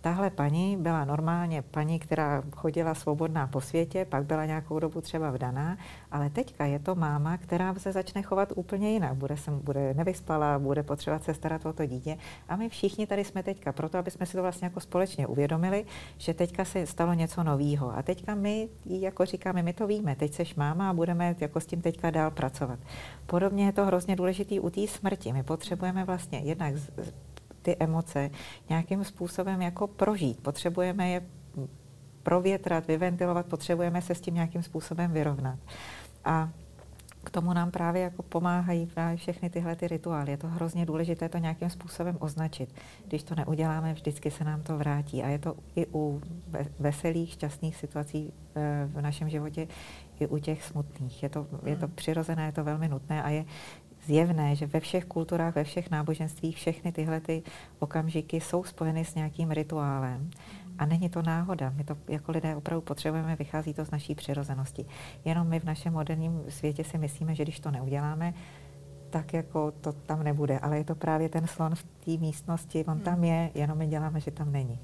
tahle 0.08 0.30
paní 0.30 0.78
byla 0.78 1.06
normálně 1.06 1.62
paní, 1.62 2.00
která 2.00 2.44
chodila 2.56 2.96
svobodná 2.96 3.48
po 3.48 3.62
světě, 3.62 4.06
pak 4.06 4.26
byla 4.26 4.46
nějakou 4.46 4.80
dobu 4.80 5.02
třeba 5.02 5.32
vdaná, 5.32 5.78
ale 6.12 6.30
teďka 6.30 6.66
je 6.66 6.80
to 6.80 6.96
máma, 6.96 7.38
která 7.38 7.76
se 7.76 7.92
začne 7.92 8.22
chovat 8.22 8.54
úplně 8.56 8.92
jinak. 8.92 9.14
Bude, 9.14 9.38
se, 9.38 9.52
bude 9.52 9.94
nevyspalá, 9.94 10.60
bude 10.60 10.84
potřebovat 10.84 11.24
se 11.24 11.34
starat 11.34 11.66
o 11.66 11.74
to 11.74 11.86
dítě. 11.86 12.18
A 12.50 12.56
my 12.56 12.70
všichni 12.70 13.08
tady 13.08 13.24
jsme 13.24 13.44
teďka 13.44 13.72
proto, 13.72 13.98
aby 13.98 14.12
jsme 14.12 14.26
si 14.26 14.34
to 14.38 14.42
vlastně 14.42 14.66
jako 14.66 14.80
společně 14.80 15.28
uvědomili, 15.28 15.86
že 16.18 16.34
teďka 16.34 16.66
se 16.66 16.86
stalo 16.86 17.14
něco 17.14 17.44
nového. 17.44 17.98
A 17.98 18.02
teďka 18.02 18.36
my, 18.36 18.70
jako 18.86 19.26
říkáme, 19.26 19.64
my 19.64 19.74
to 19.74 19.88
víme, 19.88 20.16
teď 20.16 20.34
seš 20.34 20.56
máma 20.56 20.90
a 20.90 20.94
budeme 20.94 21.36
jako 21.40 21.60
s 21.60 21.66
tím 21.66 21.82
teďka 21.82 22.10
dál 22.10 22.32
pracovat. 22.32 22.80
Podobně 23.26 23.66
je 23.66 23.72
to 23.72 23.86
hrozně 23.86 24.16
důležitý 24.16 24.60
u 24.60 24.70
té 24.70 24.88
smrti. 24.88 25.34
My 25.34 25.44
potřebujeme 25.44 26.06
vlastně 26.06 26.40
jednak 26.40 26.74
ty 27.68 27.76
emoce 27.80 28.30
nějakým 28.70 29.04
způsobem 29.04 29.62
jako 29.62 29.88
prožít. 29.88 30.40
Potřebujeme 30.40 31.10
je 31.10 31.22
provětrat, 32.24 32.88
vyventilovat, 32.88 33.46
potřebujeme 33.46 34.02
se 34.02 34.16
s 34.16 34.22
tím 34.22 34.34
nějakým 34.34 34.64
způsobem 34.64 35.12
vyrovnat. 35.12 35.60
A 36.26 36.50
k 37.24 37.30
tomu 37.30 37.54
nám 37.54 37.72
právě 37.72 38.02
jako 38.02 38.24
pomáhají 38.24 38.86
právě 38.86 39.18
všechny 39.18 39.50
tyhle 39.50 39.76
ty 39.76 39.88
rituály. 39.88 40.32
Je 40.32 40.38
to 40.38 40.48
hrozně 40.48 40.86
důležité 40.86 41.30
to 41.30 41.38
nějakým 41.38 41.70
způsobem 41.70 42.18
označit. 42.20 42.76
Když 43.08 43.24
to 43.24 43.36
neuděláme, 43.36 43.94
vždycky 43.94 44.32
se 44.32 44.44
nám 44.44 44.62
to 44.62 44.78
vrátí. 44.78 45.24
A 45.24 45.28
je 45.28 45.40
to 45.40 45.56
i 45.76 45.86
u 45.94 46.22
veselých, 46.80 47.32
šťastných 47.32 47.76
situací 47.76 48.34
eh, 48.56 48.88
v 48.94 49.02
našem 49.02 49.30
životě, 49.30 49.68
i 50.20 50.28
u 50.28 50.38
těch 50.38 50.64
smutných. 50.64 51.24
Je 51.24 51.30
to, 51.30 51.48
je 51.66 51.76
to 51.76 51.86
hmm. 51.86 51.96
přirozené, 51.96 52.46
je 52.46 52.52
to 52.52 52.64
velmi 52.64 52.88
nutné 52.88 53.24
a 53.24 53.30
je 53.30 53.46
zjevné, 54.08 54.56
že 54.56 54.66
ve 54.66 54.80
všech 54.80 55.06
kulturách, 55.06 55.56
ve 55.56 55.64
všech 55.64 55.92
náboženstvích 55.92 56.58
všechny 56.58 56.92
tyhle 56.92 57.20
ty 57.20 57.44
okamžiky 57.80 58.42
jsou 58.42 58.64
spojeny 58.64 59.06
s 59.06 59.16
nějakým 59.16 59.52
rituálem. 59.52 60.30
A 60.80 60.86
není 60.86 61.10
to 61.10 61.22
náhoda. 61.22 61.74
My 61.76 61.84
to 61.84 61.98
jako 62.08 62.32
lidé 62.32 62.56
opravdu 62.56 62.82
potřebujeme, 62.82 63.36
vychází 63.36 63.74
to 63.74 63.86
z 63.86 63.92
naší 63.92 64.16
přirozenosti. 64.16 64.86
Jenom 65.26 65.48
my 65.48 65.60
v 65.60 65.64
našem 65.64 65.94
moderním 65.94 66.44
světě 66.50 66.84
si 66.84 66.98
myslíme, 66.98 67.36
že 67.36 67.44
když 67.44 67.60
to 67.60 67.72
neuděláme, 67.72 68.34
tak 69.10 69.34
jako 69.34 69.72
to 69.72 69.94
tam 69.94 70.24
nebude. 70.24 70.60
Ale 70.60 70.78
je 70.78 70.84
to 70.84 70.96
právě 70.96 71.30
ten 71.30 71.48
slon 71.48 71.76
v 71.76 71.84
té 71.84 72.12
místnosti, 72.12 72.86
on 72.86 73.00
tam 73.00 73.24
je, 73.24 73.52
jenom 73.56 73.78
my 73.78 73.88
děláme, 73.88 74.20
že 74.20 74.32
tam 74.32 74.52
není. 74.52 74.80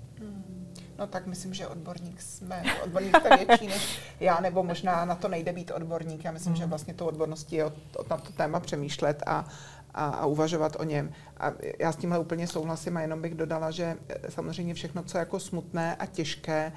No 0.97 1.07
tak 1.07 1.25
myslím, 1.25 1.53
že 1.53 1.67
odborník 1.67 2.21
jsme, 2.21 2.63
odborník 2.83 3.17
jste 3.17 3.37
větší 3.37 3.67
než 3.67 3.99
já, 4.19 4.39
nebo 4.39 4.63
možná 4.63 5.05
na 5.05 5.15
to 5.15 5.27
nejde 5.27 5.53
být 5.53 5.71
odborník. 5.71 6.23
Já 6.23 6.31
myslím, 6.31 6.53
mm. 6.53 6.57
že 6.57 6.65
vlastně 6.65 6.93
to 6.93 7.05
odborností 7.05 7.55
je 7.55 7.65
od, 7.65 7.73
od 7.97 8.09
na 8.09 8.17
to 8.17 8.31
téma 8.31 8.59
přemýšlet 8.59 9.23
a, 9.25 9.45
a, 9.93 10.05
a 10.05 10.25
uvažovat 10.25 10.75
o 10.79 10.83
něm. 10.83 11.11
A 11.37 11.51
já 11.79 11.91
s 11.91 11.95
tímhle 11.95 12.19
úplně 12.19 12.47
souhlasím 12.47 12.97
a 12.97 13.01
jenom 13.01 13.21
bych 13.21 13.35
dodala, 13.35 13.71
že 13.71 13.97
samozřejmě 14.29 14.73
všechno, 14.73 15.03
co 15.03 15.17
je 15.17 15.19
jako 15.19 15.39
smutné 15.39 15.95
a 15.95 16.05
těžké, 16.05 16.71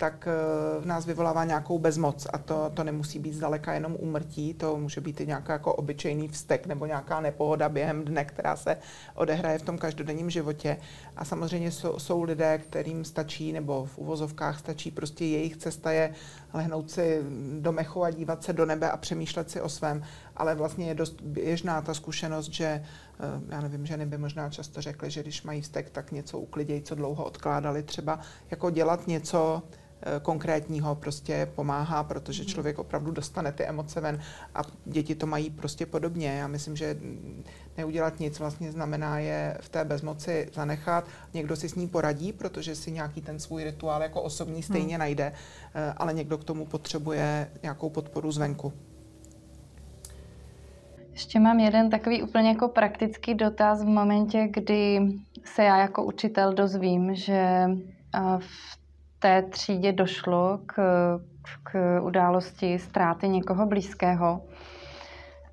tak 0.00 0.28
eh, 0.28 0.80
v 0.80 0.86
nás 0.86 1.06
vyvolává 1.06 1.44
nějakou 1.44 1.78
bezmoc 1.78 2.26
a 2.32 2.38
to, 2.38 2.70
to 2.74 2.84
nemusí 2.84 3.18
být 3.18 3.34
zdaleka 3.34 3.72
jenom 3.72 3.96
úmrtí, 3.98 4.54
to 4.54 4.76
může 4.76 5.00
být 5.00 5.20
i 5.20 5.26
nějaká 5.26 5.52
jako 5.52 5.74
obyčejný 5.74 6.28
vztek 6.28 6.66
nebo 6.66 6.86
nějaká 6.86 7.20
nepohoda 7.20 7.68
během 7.68 8.04
dne, 8.04 8.24
která 8.24 8.56
se 8.56 8.76
odehraje 9.14 9.58
v 9.58 9.62
tom 9.62 9.78
každodenním 9.78 10.30
životě. 10.30 10.76
A 11.20 11.24
samozřejmě 11.24 11.70
jsou, 11.70 11.98
jsou 11.98 12.22
lidé, 12.22 12.58
kterým 12.58 13.04
stačí, 13.04 13.52
nebo 13.52 13.84
v 13.84 13.98
uvozovkách 13.98 14.58
stačí 14.58 14.90
prostě 14.90 15.24
jejich 15.24 15.56
cesta 15.56 15.92
je 15.92 16.14
lehnout 16.54 16.90
si 16.90 17.22
do 17.60 17.72
mechu 17.72 18.04
a 18.04 18.10
dívat 18.10 18.44
se 18.44 18.52
do 18.52 18.66
nebe 18.66 18.90
a 18.90 18.96
přemýšlet 18.96 19.50
si 19.50 19.60
o 19.60 19.68
svém, 19.68 20.02
ale 20.36 20.54
vlastně 20.54 20.88
je 20.88 20.94
dost 20.94 21.20
běžná 21.22 21.82
ta 21.82 21.94
zkušenost, 21.94 22.48
že 22.48 22.64
eh, 22.64 22.84
já 23.48 23.60
nevím, 23.60 23.86
ženy 23.86 24.06
by 24.06 24.18
možná 24.18 24.50
často 24.50 24.80
řekly, 24.80 25.10
že 25.10 25.22
když 25.22 25.42
mají 25.42 25.60
vztek, 25.60 25.90
tak 25.90 26.12
něco 26.12 26.38
uklidějí, 26.38 26.82
co 26.82 26.94
dlouho 26.94 27.24
odkládali, 27.24 27.82
třeba 27.82 28.20
jako 28.50 28.70
dělat 28.70 29.06
něco, 29.06 29.62
eh, 30.02 30.20
konkrétního 30.22 30.94
prostě 30.94 31.48
pomáhá, 31.54 32.04
protože 32.04 32.44
člověk 32.44 32.78
opravdu 32.78 33.10
dostane 33.10 33.52
ty 33.52 33.64
emoce 33.64 34.00
ven 34.00 34.20
a 34.54 34.62
děti 34.84 35.14
to 35.14 35.26
mají 35.26 35.50
prostě 35.50 35.86
podobně. 35.86 36.28
Já 36.28 36.46
myslím, 36.46 36.76
že 36.76 36.96
neudělat 37.76 38.20
nic 38.20 38.38
vlastně 38.38 38.72
znamená 38.72 39.18
je 39.18 39.58
v 39.60 39.68
té 39.68 39.84
bezmoci 39.84 40.48
zanechat. 40.54 41.04
Někdo 41.34 41.56
si 41.56 41.68
s 41.68 41.74
ní 41.74 41.88
poradí, 41.88 42.32
protože 42.32 42.74
si 42.74 42.92
nějaký 42.92 43.20
ten 43.20 43.38
svůj 43.38 43.64
rituál 43.64 44.02
jako 44.02 44.22
osobní 44.22 44.62
stejně 44.62 44.94
hmm. 44.94 44.98
najde, 44.98 45.32
eh, 45.74 45.94
ale 45.96 46.12
někdo 46.12 46.38
k 46.38 46.44
tomu 46.44 46.66
potřebuje 46.66 47.50
nějakou 47.62 47.90
podporu 47.90 48.32
zvenku. 48.32 48.72
Ještě 51.12 51.40
mám 51.40 51.60
jeden 51.60 51.90
takový 51.90 52.22
úplně 52.22 52.48
jako 52.48 52.68
praktický 52.68 53.34
dotaz 53.34 53.82
v 53.82 53.86
momentě, 53.86 54.48
kdy 54.50 55.00
se 55.44 55.64
já 55.64 55.78
jako 55.78 56.04
učitel 56.04 56.52
dozvím, 56.52 57.14
že 57.14 57.66
v 58.38 58.78
té 59.18 59.42
třídě 59.42 59.92
došlo 59.92 60.60
k, 60.66 60.74
k 61.62 62.00
události 62.02 62.78
ztráty 62.78 63.28
někoho 63.28 63.66
blízkého 63.66 64.42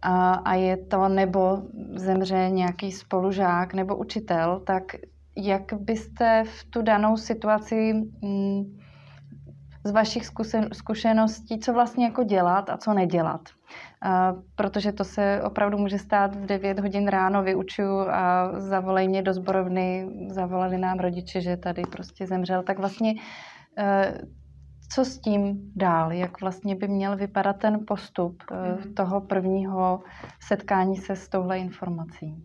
a, 0.07 0.33
a 0.33 0.53
je 0.53 0.77
to 0.77 1.07
nebo 1.07 1.61
zemře 1.95 2.49
nějaký 2.49 2.91
spolužák 2.91 3.73
nebo 3.73 3.95
učitel, 3.95 4.59
tak 4.59 4.83
jak 5.35 5.73
byste 5.73 6.43
v 6.43 6.63
tu 6.69 6.81
danou 6.81 7.17
situaci 7.17 7.93
mm, 8.21 8.77
z 9.83 9.91
vašich 9.91 10.23
zkušeností, 10.73 11.59
co 11.59 11.73
vlastně 11.73 12.05
jako 12.05 12.23
dělat 12.23 12.69
a 12.69 12.77
co 12.77 12.93
nedělat? 12.93 13.41
protože 14.55 14.91
to 14.91 15.03
se 15.03 15.41
opravdu 15.43 15.77
může 15.77 15.99
stát 15.99 16.35
v 16.35 16.45
9 16.45 16.79
hodin 16.79 17.07
ráno, 17.07 17.43
vyučuju 17.43 17.99
a 17.99 18.51
zavolej 18.59 19.07
mě 19.07 19.21
do 19.21 19.33
zborovny, 19.33 20.07
zavolali 20.29 20.77
nám 20.77 20.99
rodiče, 20.99 21.41
že 21.41 21.57
tady 21.57 21.81
prostě 21.81 22.27
zemřel, 22.27 22.63
tak 22.63 22.79
vlastně 22.79 23.13
e, 23.77 24.17
co 24.89 25.05
s 25.05 25.19
tím 25.19 25.71
dál? 25.75 26.11
Jak 26.11 26.41
vlastně 26.41 26.75
by 26.75 26.87
měl 26.87 27.17
vypadat 27.17 27.57
ten 27.57 27.85
postup 27.87 28.43
mhm. 28.51 28.93
toho 28.93 29.21
prvního 29.21 29.99
setkání 30.47 30.97
se 30.97 31.15
s 31.15 31.29
touhle 31.29 31.59
informací? 31.59 32.43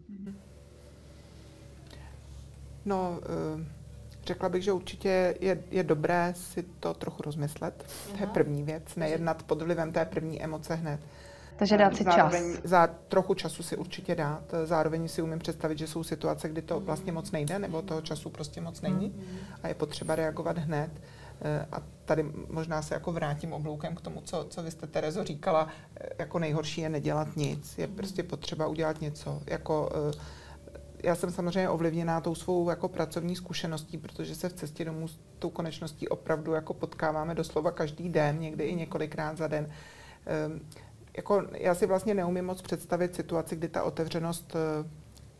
No, 2.84 3.18
e, 3.22 3.82
řekla 4.24 4.48
bych, 4.48 4.62
že 4.62 4.72
určitě 4.72 5.34
je, 5.40 5.62
je 5.70 5.82
dobré 5.82 6.32
si 6.36 6.62
to 6.62 6.94
trochu 6.94 7.22
rozmyslet. 7.22 7.86
To 8.12 8.18
je 8.20 8.26
první 8.26 8.62
věc, 8.62 8.96
nejednat 8.96 9.42
pod 9.42 9.62
vlivem 9.62 9.92
té 9.92 10.04
první 10.04 10.42
emoce 10.42 10.74
hned. 10.74 11.00
Takže 11.56 11.76
dát 11.76 11.96
si 11.96 12.04
Zároveň, 12.04 12.52
čas. 12.52 12.60
Za 12.64 12.86
trochu 12.86 13.34
času 13.34 13.62
si 13.62 13.76
určitě 13.76 14.14
dát. 14.14 14.42
Zároveň 14.64 15.08
si 15.08 15.22
umím 15.22 15.38
představit, 15.38 15.78
že 15.78 15.86
jsou 15.86 16.04
situace, 16.04 16.48
kdy 16.48 16.62
to 16.62 16.80
vlastně 16.80 17.12
moc 17.12 17.30
nejde, 17.30 17.58
nebo 17.58 17.82
toho 17.82 18.00
času 18.00 18.30
prostě 18.30 18.60
moc 18.60 18.80
není 18.80 19.14
a 19.62 19.68
je 19.68 19.74
potřeba 19.74 20.14
reagovat 20.14 20.58
hned. 20.58 20.90
Eh, 21.44 21.66
a 21.72 21.82
tady 22.04 22.22
možná 22.48 22.82
se 22.82 22.94
jako 22.94 23.12
vrátím 23.12 23.52
obloukem 23.52 23.94
k 23.94 24.00
tomu, 24.00 24.20
co, 24.20 24.46
co 24.50 24.62
vy 24.62 24.70
jste, 24.70 24.86
Terezo, 24.86 25.24
říkala. 25.24 25.68
Eh, 26.00 26.08
jako 26.18 26.38
nejhorší 26.38 26.80
je 26.80 26.88
nedělat 26.88 27.36
nic. 27.36 27.78
Je 27.78 27.86
prostě 27.86 28.22
potřeba 28.22 28.66
udělat 28.66 29.00
něco. 29.00 29.42
Jako, 29.46 29.90
eh, 30.10 30.20
já 31.04 31.14
jsem 31.14 31.30
samozřejmě 31.30 31.68
ovlivněná 31.68 32.20
tou 32.20 32.34
svou 32.34 32.70
jako 32.70 32.88
pracovní 32.88 33.36
zkušeností, 33.36 33.98
protože 33.98 34.34
se 34.34 34.48
v 34.48 34.52
cestě 34.52 34.84
domů 34.84 35.08
s 35.08 35.18
tou 35.38 35.50
konečností 35.50 36.08
opravdu 36.08 36.52
jako 36.52 36.74
potkáváme 36.74 37.34
doslova 37.34 37.70
každý 37.70 38.08
den, 38.08 38.38
někdy 38.38 38.64
i 38.64 38.74
několikrát 38.74 39.38
za 39.38 39.48
den. 39.48 39.68
Ehm, 40.26 40.60
jako 41.16 41.42
já 41.52 41.74
si 41.74 41.86
vlastně 41.86 42.14
neumím 42.14 42.44
moc 42.44 42.62
představit 42.62 43.14
situaci, 43.14 43.56
kdy 43.56 43.68
ta 43.68 43.82
otevřenost 43.82 44.56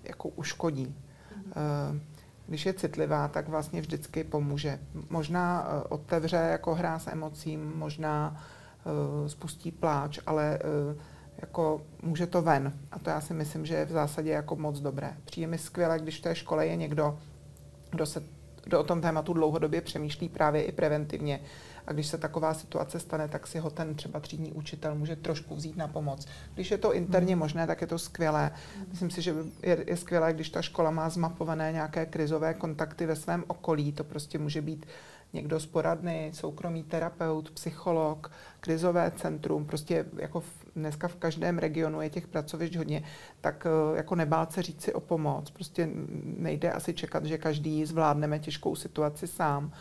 jako 0.04 0.28
uškodí. 0.28 0.94
Mm-hmm. 1.54 2.00
Když 2.46 2.66
je 2.66 2.74
citlivá, 2.74 3.28
tak 3.28 3.48
vlastně 3.48 3.80
vždycky 3.80 4.24
pomůže. 4.24 4.78
Možná 5.10 5.66
eh, 5.66 5.82
otevře 5.88 6.36
jako 6.36 6.74
hra 6.74 6.98
s 6.98 7.06
emocím, 7.06 7.72
možná 7.76 8.44
spustí 9.26 9.72
pláč, 9.72 10.18
ale 10.26 10.58
jako 11.38 11.82
může 12.02 12.26
to 12.26 12.42
ven. 12.42 12.72
A 12.92 12.98
to 12.98 13.10
já 13.10 13.20
si 13.20 13.34
myslím, 13.34 13.66
že 13.66 13.74
je 13.74 13.84
v 13.84 13.90
zásadě 13.90 14.30
jako 14.30 14.56
moc 14.56 14.80
dobré. 14.80 15.16
Přijde 15.24 15.46
mi 15.46 15.58
skvěle, 15.58 15.98
když 15.98 16.18
v 16.18 16.22
té 16.22 16.34
škole 16.34 16.66
je 16.66 16.76
někdo, 16.76 17.18
kdo 17.90 18.06
se 18.06 18.22
kdo 18.64 18.80
o 18.80 18.84
tom 18.84 19.00
tématu 19.00 19.32
dlouhodobě 19.32 19.80
přemýšlí 19.80 20.28
právě 20.28 20.62
i 20.62 20.72
preventivně 20.72 21.40
a 21.86 21.92
když 21.92 22.06
se 22.06 22.18
taková 22.18 22.54
situace 22.54 23.00
stane, 23.00 23.28
tak 23.28 23.46
si 23.46 23.58
ho 23.58 23.70
ten 23.70 23.94
třeba 23.94 24.20
třídní 24.20 24.52
učitel 24.52 24.94
může 24.94 25.16
trošku 25.16 25.56
vzít 25.56 25.76
na 25.76 25.88
pomoc. 25.88 26.26
Když 26.54 26.70
je 26.70 26.78
to 26.78 26.94
interně 26.94 27.32
hmm. 27.32 27.38
možné, 27.38 27.66
tak 27.66 27.80
je 27.80 27.86
to 27.86 27.98
skvělé. 27.98 28.50
Myslím 28.88 29.10
si, 29.10 29.22
že 29.22 29.34
je, 29.62 29.84
je 29.86 29.96
skvělé, 29.96 30.32
když 30.32 30.50
ta 30.50 30.62
škola 30.62 30.90
má 30.90 31.08
zmapované 31.10 31.72
nějaké 31.72 32.06
krizové 32.06 32.54
kontakty 32.54 33.06
ve 33.06 33.16
svém 33.16 33.44
okolí. 33.46 33.92
To 33.92 34.04
prostě 34.04 34.38
může 34.38 34.62
být 34.62 34.86
někdo 35.32 35.60
z 35.60 35.66
poradny, 35.66 36.30
soukromý 36.34 36.82
terapeut, 36.82 37.50
psycholog, 37.50 38.32
krizové 38.60 39.12
centrum, 39.16 39.64
prostě 39.64 40.04
jako 40.16 40.40
v, 40.40 40.46
dneska 40.76 41.08
v 41.08 41.16
každém 41.16 41.58
regionu 41.58 42.00
je 42.00 42.10
těch 42.10 42.26
pracovišť 42.26 42.76
hodně, 42.76 43.02
tak 43.40 43.66
eh, 43.66 43.96
jako 43.96 44.14
nebát 44.14 44.52
se 44.52 44.62
říct 44.62 44.82
si 44.82 44.92
o 44.92 45.00
pomoc. 45.00 45.50
Prostě 45.50 45.88
nejde 46.24 46.72
asi 46.72 46.94
čekat, 46.94 47.24
že 47.24 47.38
každý 47.38 47.84
zvládneme 47.84 48.38
těžkou 48.38 48.76
situaci 48.76 49.26
sám. 49.26 49.72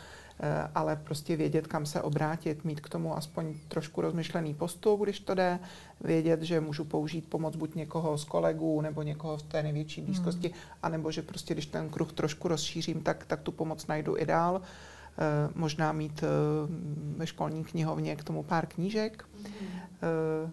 Eh, 0.43 0.69
ale 0.75 0.95
prostě 0.95 1.35
vědět, 1.35 1.67
kam 1.67 1.85
se 1.85 2.01
obrátit, 2.01 2.65
mít 2.65 2.81
k 2.81 2.89
tomu 2.89 3.17
aspoň 3.17 3.53
trošku 3.67 4.01
rozmyšlený 4.01 4.53
postup, 4.53 5.01
když 5.03 5.19
to 5.19 5.35
jde, 5.35 5.59
vědět, 6.01 6.41
že 6.41 6.59
můžu 6.59 6.85
použít 6.85 7.29
pomoc 7.29 7.55
buď 7.55 7.75
někoho 7.75 8.17
z 8.17 8.23
kolegů 8.23 8.81
nebo 8.81 9.01
někoho 9.01 9.37
v 9.37 9.43
té 9.43 9.63
největší 9.63 10.01
hmm. 10.01 10.05
blízkosti, 10.05 10.47
hmm. 10.47 10.57
anebo 10.83 11.11
že 11.11 11.21
prostě, 11.21 11.53
když 11.53 11.65
ten 11.65 11.89
kruh 11.89 12.13
trošku 12.13 12.47
rozšířím, 12.47 13.01
tak, 13.01 13.25
tak 13.25 13.41
tu 13.41 13.51
pomoc 13.51 13.87
najdu 13.87 14.17
i 14.17 14.25
dál. 14.25 14.61
E, 14.61 15.49
možná 15.55 15.91
mít 15.91 16.23
e, 16.23 16.27
ve 17.17 17.27
školní 17.27 17.63
knihovně 17.63 18.15
k 18.15 18.23
tomu 18.23 18.43
pár 18.43 18.65
knížek. 18.65 19.25
Hmm. 19.43 20.51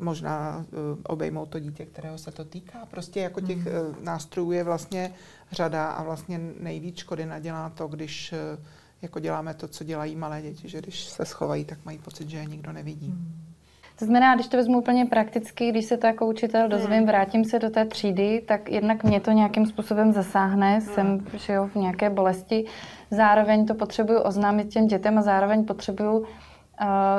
Možná 0.00 0.64
uh, 0.72 0.98
obejmout 1.06 1.48
to 1.48 1.58
dítě, 1.58 1.86
kterého 1.86 2.18
se 2.18 2.30
to 2.30 2.44
týká. 2.44 2.86
Prostě 2.90 3.20
jako 3.20 3.40
těch 3.40 3.58
uh, 3.58 4.04
nástrojů 4.04 4.52
je 4.52 4.64
vlastně 4.64 5.12
řada 5.52 5.86
a 5.86 6.02
vlastně 6.02 6.40
nejvíc 6.60 6.96
škody 6.96 7.26
nadělá 7.26 7.70
to, 7.70 7.88
když 7.88 8.32
uh, 8.32 8.64
jako 9.02 9.20
děláme 9.20 9.54
to, 9.54 9.68
co 9.68 9.84
dělají 9.84 10.16
malé 10.16 10.42
děti, 10.42 10.68
že 10.68 10.78
když 10.78 11.04
se 11.04 11.24
schovají, 11.24 11.64
tak 11.64 11.78
mají 11.84 11.98
pocit, 11.98 12.30
že 12.30 12.36
je 12.36 12.44
nikdo 12.44 12.72
nevidí. 12.72 13.08
Hmm. 13.08 13.50
To 13.98 14.04
znamená, 14.04 14.34
když 14.34 14.48
to 14.48 14.56
vezmu 14.56 14.78
úplně 14.78 15.06
prakticky, 15.06 15.70
když 15.70 15.84
se 15.84 15.96
to 15.96 16.06
jako 16.06 16.26
učitel 16.26 16.68
dozvím, 16.68 16.98
hmm. 16.98 17.06
vrátím 17.06 17.44
se 17.44 17.58
do 17.58 17.70
té 17.70 17.84
třídy, 17.84 18.42
tak 18.48 18.70
jednak 18.70 19.04
mě 19.04 19.20
to 19.20 19.30
nějakým 19.30 19.66
způsobem 19.66 20.12
zasáhne, 20.12 20.78
hmm. 20.78 20.80
jsem 20.80 21.26
že 21.34 21.52
jo, 21.52 21.68
v 21.68 21.74
nějaké 21.74 22.10
bolesti, 22.10 22.64
zároveň 23.10 23.66
to 23.66 23.74
potřebuju 23.74 24.18
oznámit 24.18 24.68
těm 24.68 24.86
dětem 24.86 25.18
a 25.18 25.22
zároveň 25.22 25.64
potřebuju 25.64 26.26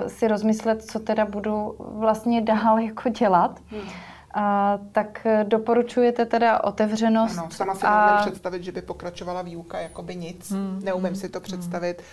si 0.08 0.28
rozmyslet, 0.28 0.84
co 0.84 1.00
teda 1.00 1.26
budu 1.26 1.76
vlastně 1.80 2.42
dál 2.42 2.80
jako 2.80 3.10
dělat. 3.10 3.60
Hmm. 3.68 3.82
A, 4.34 4.80
tak 4.92 5.28
doporučujete 5.44 6.26
teda 6.26 6.64
otevřenost. 6.64 7.38
Ano, 7.38 7.48
sama 7.52 7.76
si 7.76 7.86
a... 7.86 8.06
neumím 8.06 8.32
představit, 8.32 8.64
že 8.64 8.72
by 8.72 8.82
pokračovala 8.82 9.42
výuka 9.42 9.80
jako 9.80 10.04
by 10.04 10.16
nic. 10.16 10.52
Hmm. 10.52 10.80
Neumím 10.84 11.06
hmm. 11.06 11.16
si 11.16 11.30
to 11.30 11.40
představit. 11.40 12.04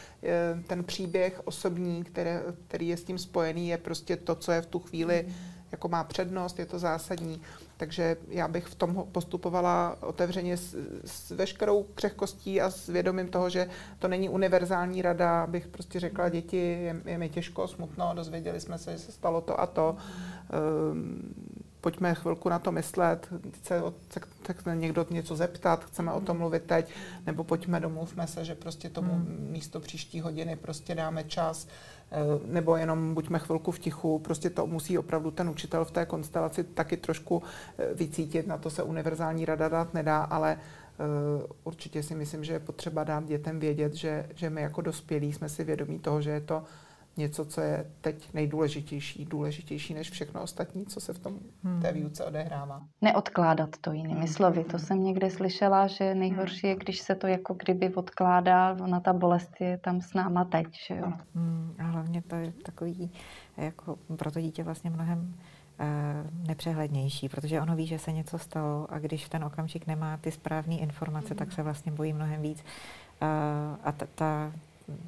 Hmm. 0.52 0.62
Ten 0.62 0.84
příběh 0.84 1.40
osobní, 1.44 2.04
které, 2.04 2.42
který 2.68 2.88
je 2.88 2.96
s 2.96 3.04
tím 3.04 3.18
spojený, 3.18 3.68
je 3.68 3.78
prostě 3.78 4.16
to, 4.16 4.34
co 4.34 4.52
je 4.52 4.62
v 4.62 4.66
tu 4.66 4.78
chvíli 4.78 5.22
hmm. 5.26 5.34
jako 5.72 5.88
má 5.88 6.04
přednost, 6.04 6.58
je 6.58 6.66
to 6.66 6.78
zásadní. 6.78 7.40
Takže 7.78 8.16
já 8.28 8.48
bych 8.48 8.66
v 8.66 8.74
tom 8.74 9.06
postupovala 9.12 9.96
otevřeně 10.00 10.56
s, 10.56 10.76
s 11.04 11.30
veškerou 11.30 11.82
křehkostí 11.82 12.60
a 12.60 12.70
s 12.70 12.88
vědomím 12.88 13.28
toho, 13.28 13.50
že 13.50 13.68
to 13.98 14.08
není 14.08 14.28
univerzální 14.28 15.02
rada, 15.02 15.42
abych 15.42 15.68
prostě 15.68 16.00
řekla 16.00 16.28
děti, 16.28 16.56
je, 16.56 17.00
je 17.04 17.18
mi 17.18 17.28
těžko, 17.28 17.68
smutno, 17.68 18.12
dozvěděli 18.14 18.60
jsme 18.60 18.78
se, 18.78 18.92
že 18.92 18.98
se 18.98 19.12
stalo 19.12 19.40
to 19.40 19.60
a 19.60 19.66
to. 19.66 19.96
Um, 20.92 21.34
pojďme 21.88 22.14
chvilku 22.14 22.48
na 22.48 22.58
to 22.58 22.72
myslet, 22.72 23.28
chce, 23.54 23.82
chce 24.50 24.76
někdo 24.76 25.06
něco 25.10 25.36
zeptat, 25.36 25.84
chceme 25.84 26.12
o 26.12 26.20
tom 26.20 26.38
mluvit 26.38 26.62
teď, 26.62 26.90
nebo 27.26 27.44
pojďme 27.44 27.80
domluvme 27.80 28.26
se, 28.26 28.44
že 28.44 28.54
prostě 28.54 28.88
tomu 28.88 29.12
hmm. 29.12 29.48
místo 29.50 29.80
příští 29.80 30.20
hodiny 30.20 30.56
prostě 30.56 30.94
dáme 30.94 31.24
čas, 31.24 31.68
eh, 32.10 32.16
nebo 32.44 32.76
jenom 32.76 33.14
buďme 33.14 33.38
chvilku 33.38 33.70
v 33.72 33.78
tichu, 33.78 34.18
prostě 34.18 34.50
to 34.50 34.66
musí 34.66 34.98
opravdu 34.98 35.30
ten 35.30 35.48
učitel 35.48 35.84
v 35.84 35.90
té 35.90 36.06
konstelaci 36.06 36.64
taky 36.64 36.96
trošku 36.96 37.42
eh, 37.78 37.94
vycítit, 37.94 38.46
na 38.46 38.58
to 38.58 38.70
se 38.70 38.82
univerzální 38.82 39.44
rada 39.44 39.68
dát 39.68 39.94
nedá, 39.94 40.18
ale 40.18 40.56
eh, 40.56 41.44
určitě 41.64 42.02
si 42.02 42.14
myslím, 42.14 42.44
že 42.44 42.52
je 42.52 42.60
potřeba 42.60 43.04
dát 43.04 43.24
dětem 43.24 43.60
vědět, 43.60 43.94
že, 43.94 44.26
že 44.34 44.50
my 44.50 44.62
jako 44.62 44.80
dospělí 44.80 45.32
jsme 45.32 45.48
si 45.48 45.64
vědomí 45.64 45.98
toho, 45.98 46.22
že 46.22 46.30
je 46.30 46.40
to 46.40 46.64
něco, 47.18 47.44
co 47.44 47.60
je 47.60 47.90
teď 48.00 48.34
nejdůležitější, 48.34 49.24
důležitější 49.24 49.94
než 49.94 50.10
všechno 50.10 50.42
ostatní, 50.42 50.86
co 50.86 51.00
se 51.00 51.12
v 51.12 51.18
tom 51.18 51.38
hmm. 51.64 51.82
té 51.82 51.92
výuce 51.92 52.24
odehrává. 52.24 52.82
Neodkládat 53.00 53.70
to 53.80 53.92
jinými 53.92 54.14
hmm. 54.14 54.28
slovy. 54.28 54.64
To 54.64 54.78
jsem 54.78 55.04
někde 55.04 55.30
slyšela, 55.30 55.86
že 55.86 56.14
nejhorší 56.14 56.66
je, 56.66 56.76
když 56.76 57.00
se 57.00 57.14
to 57.14 57.26
jako 57.26 57.54
kdyby 57.54 57.94
odkládá, 57.94 58.76
ona 58.82 59.00
ta 59.00 59.12
bolest 59.12 59.60
je 59.60 59.78
tam 59.78 60.00
s 60.00 60.14
náma 60.14 60.44
teď. 60.44 60.66
Že 60.88 60.96
jo? 60.96 61.12
Hmm. 61.34 61.74
A 61.78 61.82
hlavně 61.82 62.22
to 62.22 62.36
je 62.36 62.52
takový, 62.62 63.10
jako 63.56 63.98
pro 64.16 64.30
to 64.30 64.40
dítě 64.40 64.62
vlastně 64.62 64.90
mnohem 64.90 65.34
eh, 65.78 65.86
nepřehlednější, 66.48 67.28
protože 67.28 67.60
ono 67.60 67.76
ví, 67.76 67.86
že 67.86 67.98
se 67.98 68.12
něco 68.12 68.38
stalo 68.38 68.86
a 68.90 68.98
když 68.98 69.26
v 69.26 69.28
ten 69.28 69.44
okamžik 69.44 69.86
nemá 69.86 70.16
ty 70.16 70.30
správné 70.30 70.74
informace, 70.74 71.34
tak 71.34 71.52
se 71.52 71.62
vlastně 71.62 71.92
bojí 71.92 72.12
mnohem 72.12 72.42
víc. 72.42 72.64
Uh, 73.22 73.28
a 73.84 73.92
ta, 73.92 74.06
ta 74.14 74.52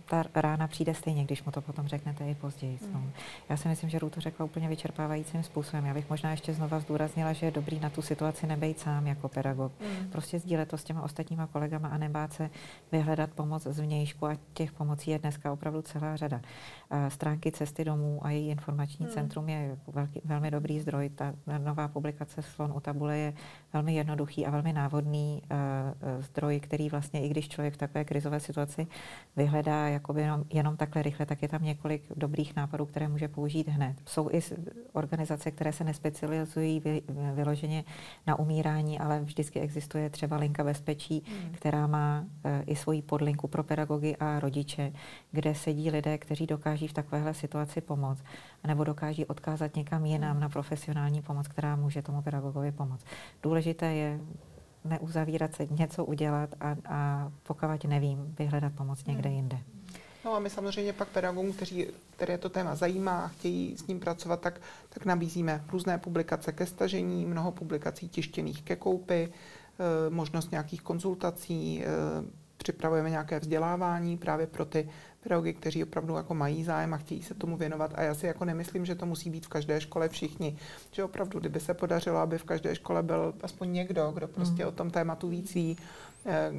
ta 0.07 0.24
rána 0.35 0.66
přijde 0.66 0.95
stejně, 0.95 1.24
když 1.24 1.45
mu 1.45 1.53
to 1.53 1.61
potom 1.61 1.89
řeknete 1.89 2.31
i 2.31 2.35
později. 2.35 2.78
Mm. 2.83 2.93
No. 2.93 3.03
Já 3.49 3.57
si 3.57 3.68
myslím, 3.68 3.91
že 3.91 3.99
Rů 3.99 4.11
to 4.11 4.20
řekla 4.20 4.45
úplně 4.45 4.68
vyčerpávajícím 4.68 5.43
způsobem. 5.43 5.87
Já 5.87 5.95
bych 5.95 6.11
možná 6.11 6.31
ještě 6.31 6.55
znova 6.55 6.81
zdůraznila, 6.81 7.33
že 7.33 7.47
je 7.47 7.53
dobrý 7.53 7.81
na 7.81 7.91
tu 7.91 8.03
situaci 8.03 8.47
nebejt 8.47 8.78
sám 8.78 9.07
jako 9.07 9.28
pedagog. 9.28 9.72
Mm. 9.81 10.11
Prostě 10.11 10.39
sdílet 10.39 10.68
to 10.68 10.78
s 10.78 10.85
těma 10.85 11.03
ostatníma 11.03 11.47
kolegama 11.47 11.89
a 11.89 11.99
nebát 11.99 12.33
se 12.33 12.51
vyhledat 12.93 13.31
pomoc 13.31 13.62
z 13.62 13.81
vnějšku 13.81 14.26
a 14.26 14.37
těch 14.53 14.72
pomocí 14.72 15.11
je 15.11 15.18
dneska 15.18 15.53
opravdu 15.53 15.83
celá 15.83 16.16
řada. 16.16 16.41
Stránky 17.09 17.53
cesty 17.53 17.85
domů 17.85 18.20
a 18.22 18.31
její 18.31 18.49
informační 18.49 19.07
mm. 19.07 19.12
centrum 19.12 19.49
je 19.49 19.78
velký, 19.87 20.20
velmi 20.24 20.51
dobrý 20.51 20.81
zdroj. 20.81 21.09
Ta 21.09 21.35
nová 21.59 21.89
publikace 21.89 22.43
Slon 22.43 22.72
u 22.76 22.81
tabule 22.81 23.18
je 23.18 23.35
velmi 23.72 23.95
jednoduchý 23.95 24.47
a 24.47 24.51
velmi 24.51 24.72
návodný 24.72 25.43
uh, 25.43 26.22
zdroj, 26.22 26.61
který 26.61 26.89
vlastně, 26.89 27.24
i 27.24 27.28
když 27.28 27.49
člověk 27.49 27.74
v 27.74 27.76
takové 27.76 28.05
krizové 28.05 28.41
situaci 28.41 28.87
vyhledá 29.37 29.69
jakoby 29.72 30.20
jenom, 30.20 30.44
jenom 30.50 30.76
takhle 30.76 31.02
rychle, 31.02 31.26
tak 31.26 31.42
je 31.42 31.48
tam 31.48 31.64
několik 31.64 32.02
dobrých 32.16 32.56
nápadů, 32.56 32.86
které 32.86 33.08
může 33.08 33.28
použít 33.28 33.68
hned. 33.68 33.96
Jsou 34.06 34.30
i 34.30 34.40
organizace, 34.92 35.50
které 35.50 35.72
se 35.72 35.84
nespecializují 35.84 36.80
vy, 36.80 37.02
vyloženě 37.34 37.84
na 38.26 38.38
umírání, 38.38 38.98
ale 38.98 39.20
vždycky 39.20 39.60
existuje 39.60 40.10
třeba 40.10 40.36
linka 40.36 40.64
bezpečí, 40.64 41.22
mm. 41.28 41.52
která 41.52 41.86
má 41.86 42.20
uh, 42.20 42.50
i 42.66 42.76
svoji 42.76 43.02
podlinku 43.02 43.48
pro 43.48 43.62
pedagogy 43.62 44.16
a 44.16 44.40
rodiče, 44.40 44.92
kde 45.32 45.54
sedí 45.54 45.90
lidé, 45.90 46.18
kteří 46.18 46.46
dokáží 46.46 46.88
v 46.88 46.92
takovéhle 46.92 47.34
situaci 47.34 47.80
pomoct, 47.80 48.24
nebo 48.66 48.84
dokáží 48.84 49.26
odkázat 49.26 49.76
někam 49.76 50.04
jinam 50.06 50.40
na 50.40 50.48
profesionální 50.48 51.22
pomoc, 51.22 51.48
která 51.48 51.76
může 51.76 52.02
tomu 52.02 52.22
pedagogovi 52.22 52.72
pomoct. 52.72 53.06
Důležité 53.42 53.86
je 53.94 54.20
neuzavírat 54.85 55.55
se, 55.55 55.66
něco 55.66 56.05
udělat 56.05 56.51
a, 56.61 56.76
a 56.89 57.33
pokud 57.43 57.85
nevím, 57.85 58.35
vyhledat 58.39 58.72
pomoc 58.72 59.05
někde 59.05 59.28
hmm. 59.28 59.37
jinde. 59.37 59.59
No 60.24 60.35
a 60.35 60.39
my 60.39 60.51
samozřejmě 60.51 60.93
pak 60.93 61.09
pedagogům, 61.09 61.53
kteří, 61.53 61.87
které 62.11 62.39
to 62.39 62.49
téma 62.49 62.74
zajímá 62.74 63.20
a 63.20 63.28
chtějí 63.28 63.76
s 63.76 63.87
ním 63.87 64.01
pracovat, 64.01 64.41
tak, 64.41 64.61
tak 64.89 65.05
nabízíme 65.05 65.64
různé 65.72 65.99
publikace 65.99 66.53
ke 66.53 66.66
stažení, 66.66 67.26
mnoho 67.26 67.53
publikací 67.53 68.09
tištěných 68.09 68.62
ke 68.62 68.76
koupi, 68.76 69.33
e, 70.09 70.11
možnost 70.11 70.51
nějakých 70.51 70.83
konzultací, 70.83 71.85
e, 71.85 71.87
připravujeme 72.57 73.11
nějaké 73.11 73.41
vzdělávání 73.41 74.16
právě 74.16 74.47
pro 74.47 74.64
ty 74.64 74.89
pedagogy, 75.22 75.52
kteří 75.52 75.82
opravdu 75.82 76.16
jako 76.16 76.34
mají 76.34 76.64
zájem 76.64 76.94
a 76.94 76.96
chtějí 76.96 77.22
se 77.22 77.34
tomu 77.34 77.56
věnovat. 77.56 77.92
A 77.94 78.02
já 78.02 78.14
si 78.14 78.26
jako 78.26 78.44
nemyslím, 78.44 78.86
že 78.86 78.94
to 78.94 79.06
musí 79.06 79.30
být 79.30 79.46
v 79.46 79.48
každé 79.48 79.80
škole 79.80 80.08
všichni. 80.08 80.56
Že 80.90 81.04
opravdu, 81.04 81.40
kdyby 81.40 81.60
se 81.60 81.74
podařilo, 81.74 82.18
aby 82.18 82.38
v 82.38 82.44
každé 82.44 82.74
škole 82.74 83.02
byl 83.02 83.34
aspoň 83.42 83.72
někdo, 83.72 84.10
kdo 84.14 84.28
prostě 84.28 84.62
mm. 84.62 84.68
o 84.68 84.72
tom 84.72 84.90
tématu 84.90 85.28
víc 85.28 85.54
ví, 85.54 85.76
eh, 86.26 86.50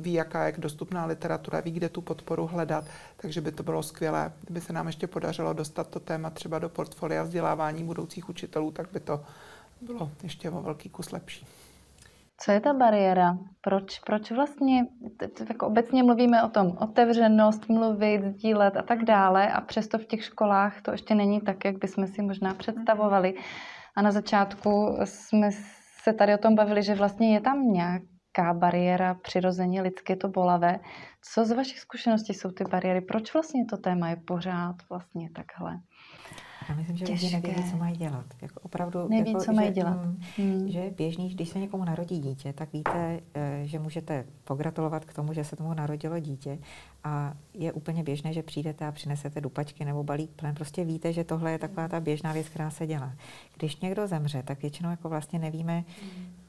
ví, 0.00 0.12
jaká 0.12 0.46
je 0.46 0.54
dostupná 0.58 1.06
literatura, 1.06 1.60
ví, 1.60 1.70
kde 1.70 1.88
tu 1.88 2.00
podporu 2.00 2.46
hledat, 2.46 2.84
takže 3.16 3.40
by 3.40 3.52
to 3.52 3.62
bylo 3.62 3.82
skvělé. 3.82 4.32
Kdyby 4.40 4.60
se 4.60 4.72
nám 4.72 4.86
ještě 4.86 5.06
podařilo 5.06 5.52
dostat 5.52 5.88
to 5.88 6.00
téma 6.00 6.30
třeba 6.30 6.58
do 6.58 6.68
portfolia 6.68 7.22
vzdělávání 7.22 7.84
budoucích 7.84 8.28
učitelů, 8.28 8.70
tak 8.70 8.88
by 8.92 9.00
to 9.00 9.24
bylo 9.80 10.10
ještě 10.22 10.50
o 10.50 10.62
velký 10.62 10.88
kus 10.88 11.12
lepší. 11.12 11.46
Co 12.44 12.52
je 12.52 12.60
ta 12.60 12.72
bariéra? 12.72 13.38
Proč, 13.60 13.98
proč 13.98 14.30
vlastně, 14.30 14.86
jako 15.48 15.66
obecně 15.66 16.02
mluvíme 16.02 16.42
o 16.42 16.48
tom, 16.48 16.76
otevřenost, 16.80 17.68
mluvit, 17.68 18.24
sdílet 18.24 18.76
a 18.76 18.82
tak 18.82 19.04
dále 19.04 19.52
a 19.52 19.60
přesto 19.60 19.98
v 19.98 20.04
těch 20.04 20.24
školách 20.24 20.82
to 20.82 20.92
ještě 20.92 21.14
není 21.14 21.40
tak, 21.40 21.64
jak 21.64 21.78
bychom 21.78 22.06
si 22.06 22.22
možná 22.22 22.54
představovali. 22.54 23.34
A 23.96 24.02
na 24.02 24.10
začátku 24.10 24.98
jsme 25.04 25.50
se 26.02 26.12
tady 26.12 26.34
o 26.34 26.38
tom 26.38 26.54
bavili, 26.54 26.82
že 26.82 26.94
vlastně 26.94 27.34
je 27.34 27.40
tam 27.40 27.72
nějaká 27.72 28.54
bariéra 28.54 29.14
přirozeně 29.14 29.82
lidské 29.82 30.16
to 30.16 30.28
bolavé. 30.28 30.78
Co 31.32 31.44
z 31.44 31.52
vašich 31.52 31.80
zkušeností 31.80 32.34
jsou 32.34 32.50
ty 32.50 32.64
bariéry? 32.64 33.00
Proč 33.00 33.34
vlastně 33.34 33.64
to 33.64 33.76
téma 33.76 34.08
je 34.08 34.16
pořád 34.16 34.76
vlastně 34.90 35.30
takhle? 35.30 35.78
Já 36.68 36.74
myslím, 36.74 36.96
že 36.96 37.04
lidi 37.04 37.30
nevědí, 37.30 37.70
co 37.70 37.76
mají 37.76 37.96
dělat. 37.96 38.24
Jako 38.42 38.60
opravdu, 38.60 39.08
Neví, 39.08 39.30
jako, 39.30 39.44
co 39.44 39.52
mají 39.52 39.68
že, 39.68 39.74
dělat. 39.74 40.04
Mm, 40.04 40.20
hmm. 40.38 40.68
Že 40.70 40.90
běžný, 40.96 41.28
když 41.28 41.48
se 41.48 41.58
někomu 41.58 41.84
narodí 41.84 42.20
dítě, 42.20 42.52
tak 42.52 42.72
víte, 42.72 43.20
eh, 43.34 43.62
že 43.64 43.78
můžete 43.78 44.24
pogratulovat 44.44 45.04
k 45.04 45.14
tomu, 45.14 45.32
že 45.32 45.44
se 45.44 45.56
tomu 45.56 45.74
narodilo 45.74 46.18
dítě 46.18 46.58
a 47.04 47.34
je 47.54 47.72
úplně 47.72 48.02
běžné, 48.02 48.32
že 48.32 48.42
přijdete 48.42 48.86
a 48.86 48.92
přinesete 48.92 49.40
dupačky 49.40 49.84
nebo 49.84 50.04
balík 50.04 50.30
plen. 50.30 50.54
Prostě 50.54 50.84
víte, 50.84 51.12
že 51.12 51.24
tohle 51.24 51.52
je 51.52 51.58
taková 51.58 51.88
ta 51.88 52.00
běžná 52.00 52.32
věc, 52.32 52.48
která 52.48 52.70
se 52.70 52.86
dělá. 52.86 53.12
Když 53.56 53.80
někdo 53.80 54.06
zemře, 54.06 54.42
tak 54.42 54.62
většinou 54.62 54.90
jako 54.90 55.08
vlastně 55.08 55.38
nevíme, 55.38 55.84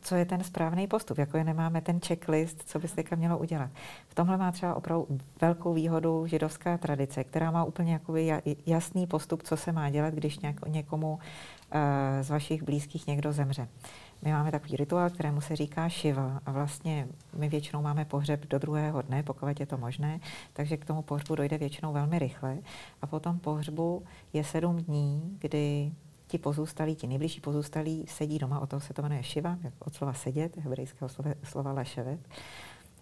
co 0.03 0.15
je 0.15 0.25
ten 0.25 0.43
správný 0.43 0.87
postup, 0.87 1.17
jako 1.17 1.37
je 1.37 1.43
nemáme 1.43 1.81
ten 1.81 1.99
checklist, 1.99 2.63
co 2.65 2.79
by 2.79 2.87
se 2.87 2.95
teďka 2.95 3.15
mělo 3.15 3.37
udělat. 3.37 3.69
V 4.07 4.15
tomhle 4.15 4.37
má 4.37 4.51
třeba 4.51 4.75
opravdu 4.75 5.07
velkou 5.41 5.73
výhodu 5.73 6.27
židovská 6.27 6.77
tradice, 6.77 7.23
která 7.23 7.51
má 7.51 7.63
úplně 7.63 7.93
jakoby 7.93 8.31
jasný 8.65 9.07
postup, 9.07 9.43
co 9.43 9.57
se 9.57 9.71
má 9.71 9.89
dělat, 9.89 10.13
když 10.13 10.39
někomu 10.67 11.19
eh, 11.71 12.23
z 12.23 12.29
vašich 12.29 12.63
blízkých 12.63 13.07
někdo 13.07 13.33
zemře. 13.33 13.67
My 14.21 14.31
máme 14.31 14.51
takový 14.51 14.75
rituál, 14.75 15.09
kterému 15.09 15.41
se 15.41 15.55
říká 15.55 15.89
šiva 15.89 16.41
a 16.45 16.51
vlastně 16.51 17.07
my 17.33 17.49
většinou 17.49 17.81
máme 17.81 18.05
pohřeb 18.05 18.45
do 18.45 18.59
druhého 18.59 19.01
dne, 19.01 19.23
pokud 19.23 19.59
je 19.59 19.65
to 19.65 19.77
možné, 19.77 20.19
takže 20.53 20.77
k 20.77 20.85
tomu 20.85 21.01
pohřbu 21.01 21.35
dojde 21.35 21.57
většinou 21.57 21.93
velmi 21.93 22.19
rychle 22.19 22.57
a 23.01 23.07
potom 23.07 23.39
pohřbu 23.39 24.03
je 24.33 24.43
sedm 24.43 24.77
dní, 24.77 25.37
kdy 25.39 25.91
ti 26.33 26.37
pozůstalí, 26.37 26.95
ti 26.95 27.07
nejbližší 27.07 27.41
pozůstalí 27.41 28.05
sedí 28.07 28.39
doma, 28.39 28.59
o 28.59 28.67
to 28.67 28.79
se 28.79 28.93
to 28.93 29.01
jmenuje 29.01 29.23
šiva, 29.23 29.57
od 29.79 29.93
slova 29.93 30.13
sedět, 30.13 30.57
hebrejského 30.57 31.09
slova, 31.09 31.31
slova 31.43 31.71
leševet. 31.71 32.19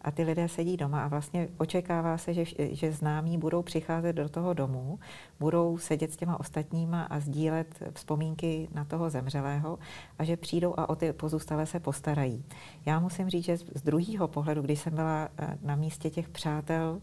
A 0.01 0.11
ty 0.11 0.23
lidé 0.23 0.47
sedí 0.47 0.77
doma 0.77 1.03
a 1.03 1.07
vlastně 1.07 1.47
očekává 1.57 2.17
se, 2.17 2.33
že, 2.33 2.43
že 2.57 2.91
známí 2.91 3.37
budou 3.37 3.61
přicházet 3.61 4.13
do 4.13 4.29
toho 4.29 4.53
domu, 4.53 4.99
budou 5.39 5.77
sedět 5.77 6.13
s 6.13 6.17
těma 6.17 6.39
ostatníma 6.39 7.03
a 7.03 7.19
sdílet 7.19 7.83
vzpomínky 7.93 8.67
na 8.73 8.85
toho 8.85 9.09
zemřelého 9.09 9.79
a 10.19 10.23
že 10.23 10.37
přijdou 10.37 10.73
a 10.77 10.89
o 10.89 10.95
ty 10.95 11.13
pozůstalé 11.13 11.65
se 11.65 11.79
postarají. 11.79 12.43
Já 12.85 12.99
musím 12.99 13.29
říct, 13.29 13.45
že 13.45 13.57
z 13.57 13.81
druhého 13.81 14.27
pohledu, 14.27 14.61
když 14.61 14.79
jsem 14.79 14.95
byla 14.95 15.29
eh, 15.37 15.57
na 15.61 15.75
místě 15.75 16.09
těch 16.09 16.29
přátel, 16.29 17.01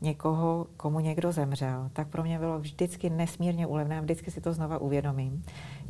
někoho, 0.00 0.66
komu 0.76 1.00
někdo 1.00 1.32
zemřel, 1.32 1.90
tak 1.92 2.08
pro 2.08 2.22
mě 2.22 2.38
bylo 2.38 2.58
vždycky 2.58 3.10
nesmírně 3.10 3.66
úlevné, 3.66 4.00
vždycky 4.00 4.30
si 4.30 4.40
to 4.40 4.52
znova 4.52 4.78
uvědomím, 4.78 5.42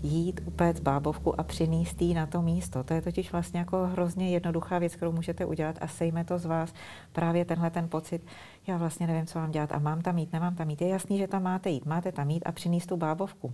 jít 0.02 0.40
upéct 0.44 0.80
bábovku 0.80 1.40
a 1.40 1.42
přinést 1.42 2.02
jí 2.02 2.14
na 2.14 2.26
to 2.26 2.42
místo. 2.42 2.84
To 2.84 2.94
je 2.94 3.02
totiž 3.02 3.32
vlastně 3.32 3.60
jako 3.60 3.86
hrozně 3.86 4.30
jednoduchá 4.30 4.78
věc, 4.78 4.96
kterou 4.96 5.12
můžete 5.12 5.44
udělat 5.44 5.78
a 5.80 5.86
sejme 5.86 6.24
to 6.24 6.38
z 6.38 6.44
vás 6.44 6.74
právě 7.12 7.44
tenhle 7.44 7.70
ten 7.70 7.88
pocit, 7.88 8.26
já 8.66 8.76
vlastně 8.76 9.06
nevím, 9.06 9.26
co 9.26 9.38
mám 9.38 9.50
dělat 9.50 9.72
a 9.72 9.78
mám 9.78 10.02
tam 10.02 10.18
jít, 10.18 10.32
nemám 10.32 10.54
tam 10.54 10.70
jít. 10.70 10.80
Je 10.80 10.88
jasný, 10.88 11.18
že 11.18 11.28
tam 11.28 11.42
máte 11.42 11.70
jít, 11.70 11.86
máte 11.86 12.12
tam 12.12 12.30
jít 12.30 12.42
a 12.46 12.52
přinést 12.52 12.86
tu 12.86 12.96
bábovku. 12.96 13.52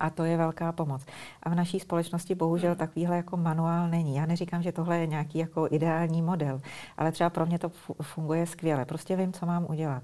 A 0.00 0.10
to 0.10 0.24
je 0.24 0.36
velká 0.36 0.72
pomoc. 0.72 1.06
A 1.42 1.48
v 1.50 1.54
naší 1.54 1.80
společnosti 1.80 2.34
bohužel 2.34 2.74
takovýhle 2.74 3.16
jako 3.16 3.36
manuál 3.36 3.88
není. 3.88 4.16
Já 4.16 4.26
neříkám, 4.26 4.62
že 4.62 4.72
tohle 4.72 4.98
je 4.98 5.06
nějaký 5.06 5.38
jako 5.38 5.68
ideální 5.70 6.22
model, 6.22 6.60
ale 6.96 7.12
třeba 7.12 7.30
pro 7.30 7.46
mě 7.46 7.58
to 7.58 7.68
funguje 8.02 8.46
skvěle. 8.46 8.84
Prostě 8.84 9.16
vím, 9.16 9.32
co 9.32 9.46
mám 9.46 9.66
udělat. 9.68 10.02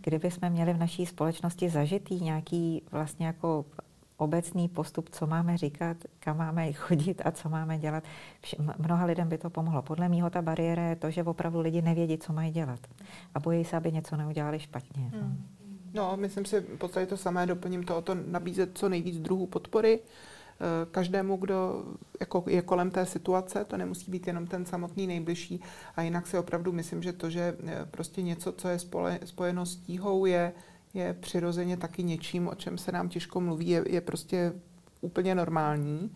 Kdyby 0.00 0.30
jsme 0.30 0.50
měli 0.50 0.72
v 0.72 0.78
naší 0.78 1.06
společnosti 1.06 1.68
zažitý 1.68 2.20
nějaký 2.20 2.82
vlastně 2.90 3.26
jako 3.26 3.64
obecný 4.16 4.68
postup, 4.68 5.08
co 5.08 5.26
máme 5.26 5.56
říkat, 5.56 5.96
kam 6.18 6.36
máme 6.36 6.72
chodit 6.72 7.22
a 7.24 7.30
co 7.30 7.48
máme 7.48 7.78
dělat. 7.78 8.04
Mnoha 8.78 9.04
lidem 9.04 9.28
by 9.28 9.38
to 9.38 9.50
pomohlo. 9.50 9.82
Podle 9.82 10.08
mého 10.08 10.30
ta 10.30 10.42
bariéra 10.42 10.82
je 10.82 10.96
to, 10.96 11.10
že 11.10 11.24
opravdu 11.24 11.60
lidi 11.60 11.82
nevědí, 11.82 12.18
co 12.18 12.32
mají 12.32 12.52
dělat. 12.52 12.80
A 13.34 13.40
bojí 13.40 13.64
se, 13.64 13.76
aby 13.76 13.92
něco 13.92 14.16
neudělali 14.16 14.60
špatně. 14.60 15.02
Hmm. 15.02 15.20
No, 15.20 15.36
myslím 16.16 16.44
si 16.44 16.60
v 16.60 16.78
podstatě 16.78 17.06
to 17.06 17.16
samé, 17.16 17.46
doplním 17.46 17.82
to 17.82 17.96
o 17.96 18.02
to 18.02 18.14
nabízet 18.14 18.78
co 18.78 18.88
nejvíc 18.88 19.18
druhů 19.18 19.46
podpory 19.46 20.00
eh, 20.00 20.86
každému, 20.90 21.36
kdo 21.36 21.84
jako 22.20 22.44
je 22.46 22.62
kolem 22.62 22.90
té 22.90 23.06
situace, 23.06 23.64
to 23.64 23.76
nemusí 23.76 24.10
být 24.10 24.26
jenom 24.26 24.46
ten 24.46 24.66
samotný 24.66 25.06
nejbližší. 25.06 25.60
A 25.96 26.02
jinak 26.02 26.26
si 26.26 26.38
opravdu 26.38 26.72
myslím, 26.72 27.02
že 27.02 27.12
to, 27.12 27.30
že 27.30 27.56
eh, 27.66 27.86
prostě 27.90 28.22
něco, 28.22 28.52
co 28.52 28.68
je 28.68 28.78
spojeno 29.24 29.66
s 29.66 29.76
tíhou, 29.76 30.26
je, 30.26 30.52
je 30.94 31.14
přirozeně 31.14 31.76
taky 31.76 32.02
něčím, 32.02 32.48
o 32.48 32.54
čem 32.54 32.78
se 32.78 32.92
nám 32.92 33.08
těžko 33.08 33.40
mluví, 33.40 33.68
je, 33.68 33.84
je 33.86 34.00
prostě 34.00 34.52
úplně 35.00 35.34
normální. 35.34 36.10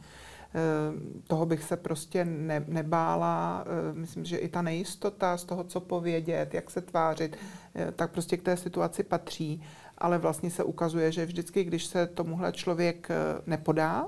Eh, 0.54 1.20
toho 1.26 1.46
bych 1.46 1.62
se 1.62 1.76
prostě 1.76 2.24
ne, 2.24 2.64
nebála. 2.68 3.64
Eh, 3.66 3.92
myslím, 3.92 4.24
že 4.24 4.36
i 4.36 4.48
ta 4.48 4.62
nejistota 4.62 5.36
z 5.36 5.44
toho, 5.44 5.64
co 5.64 5.80
povědět, 5.80 6.54
jak 6.54 6.70
se 6.70 6.80
tvářit, 6.80 7.36
eh, 7.74 7.92
tak 7.92 8.10
prostě 8.10 8.36
k 8.36 8.42
té 8.42 8.56
situaci 8.56 9.02
patří. 9.02 9.62
Ale 9.98 10.18
vlastně 10.18 10.50
se 10.50 10.64
ukazuje, 10.64 11.12
že 11.12 11.26
vždycky, 11.26 11.64
když 11.64 11.86
se 11.86 12.06
tomuhle 12.06 12.52
člověk 12.52 13.08
nepodá, 13.46 14.06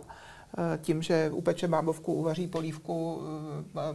tím, 0.81 1.03
že 1.03 1.31
upeče 1.33 1.69
bábovku, 1.69 2.13
uvaří 2.13 2.47
polívku, 2.47 3.23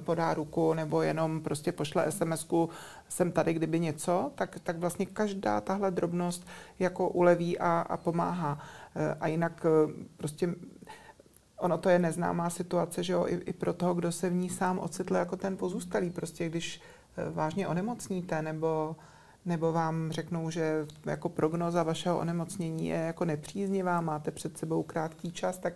podá 0.04 0.34
ruku 0.34 0.74
nebo 0.74 1.02
jenom 1.02 1.42
prostě 1.42 1.72
pošle 1.72 2.12
SMS-ku, 2.12 2.70
jsem 3.10 3.32
tady, 3.32 3.54
kdyby 3.54 3.80
něco, 3.80 4.32
tak, 4.36 4.60
tak 4.64 4.78
vlastně 4.78 5.06
každá 5.06 5.62
tahle 5.62 5.92
drobnost 5.92 6.48
jako 6.80 7.10
uleví 7.10 7.60
a, 7.60 7.80
a 7.80 7.98
pomáhá. 7.98 8.60
A 9.20 9.28
jinak 9.28 9.66
prostě 10.18 10.56
ono 11.58 11.78
to 11.78 11.90
je 11.90 12.00
neznámá 12.00 12.50
situace, 12.50 13.04
že 13.04 13.14
jo, 13.14 13.26
i, 13.28 13.36
i 13.36 13.54
pro 13.54 13.74
toho, 13.74 13.94
kdo 13.94 14.12
se 14.12 14.30
v 14.30 14.34
ní 14.34 14.50
sám 14.50 14.80
ocitl 14.80 15.16
jako 15.16 15.38
ten 15.38 15.58
pozůstalý. 15.58 16.10
Prostě 16.10 16.50
když 16.50 16.82
eh, 17.18 17.30
vážně 17.30 17.68
onemocníte 17.68 18.42
nebo 18.42 18.96
nebo 19.46 19.72
vám 19.72 20.12
řeknou, 20.12 20.50
že 20.50 20.86
jako 21.06 21.30
prognoza 21.30 21.84
vašeho 21.84 22.20
onemocnění 22.20 22.88
je 22.88 22.96
jako 22.96 23.26
nepříznivá, 23.26 24.02
máte 24.02 24.32
před 24.32 24.58
sebou 24.58 24.84
krátký 24.84 25.32
čas, 25.32 25.58
tak 25.58 25.74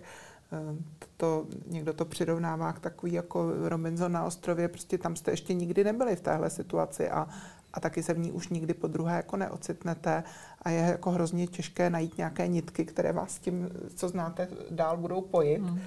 eh, 0.51 0.75
to, 1.17 1.47
někdo 1.67 1.93
to 1.93 2.05
přirovnává 2.05 2.73
k 2.73 2.79
takový 2.79 3.13
jako 3.13 3.51
Robinson 3.69 4.11
na 4.11 4.25
ostrově, 4.25 4.67
prostě 4.67 4.97
tam 4.97 5.15
jste 5.15 5.31
ještě 5.31 5.53
nikdy 5.53 5.83
nebyli 5.83 6.15
v 6.15 6.21
téhle 6.21 6.49
situaci 6.49 7.09
a, 7.09 7.27
a 7.73 7.79
taky 7.79 8.03
se 8.03 8.13
v 8.13 8.19
ní 8.19 8.31
už 8.31 8.49
nikdy 8.49 8.73
po 8.73 8.87
druhé 8.87 9.15
jako 9.15 9.37
neocitnete 9.37 10.23
a 10.61 10.69
je 10.69 10.79
jako 10.79 11.11
hrozně 11.11 11.47
těžké 11.47 11.89
najít 11.89 12.17
nějaké 12.17 12.47
nitky, 12.47 12.85
které 12.85 13.11
vás 13.11 13.31
s 13.31 13.39
tím, 13.39 13.69
co 13.95 14.09
znáte, 14.09 14.47
dál 14.71 14.97
budou 14.97 15.21
pojit. 15.21 15.61
Hmm. 15.61 15.79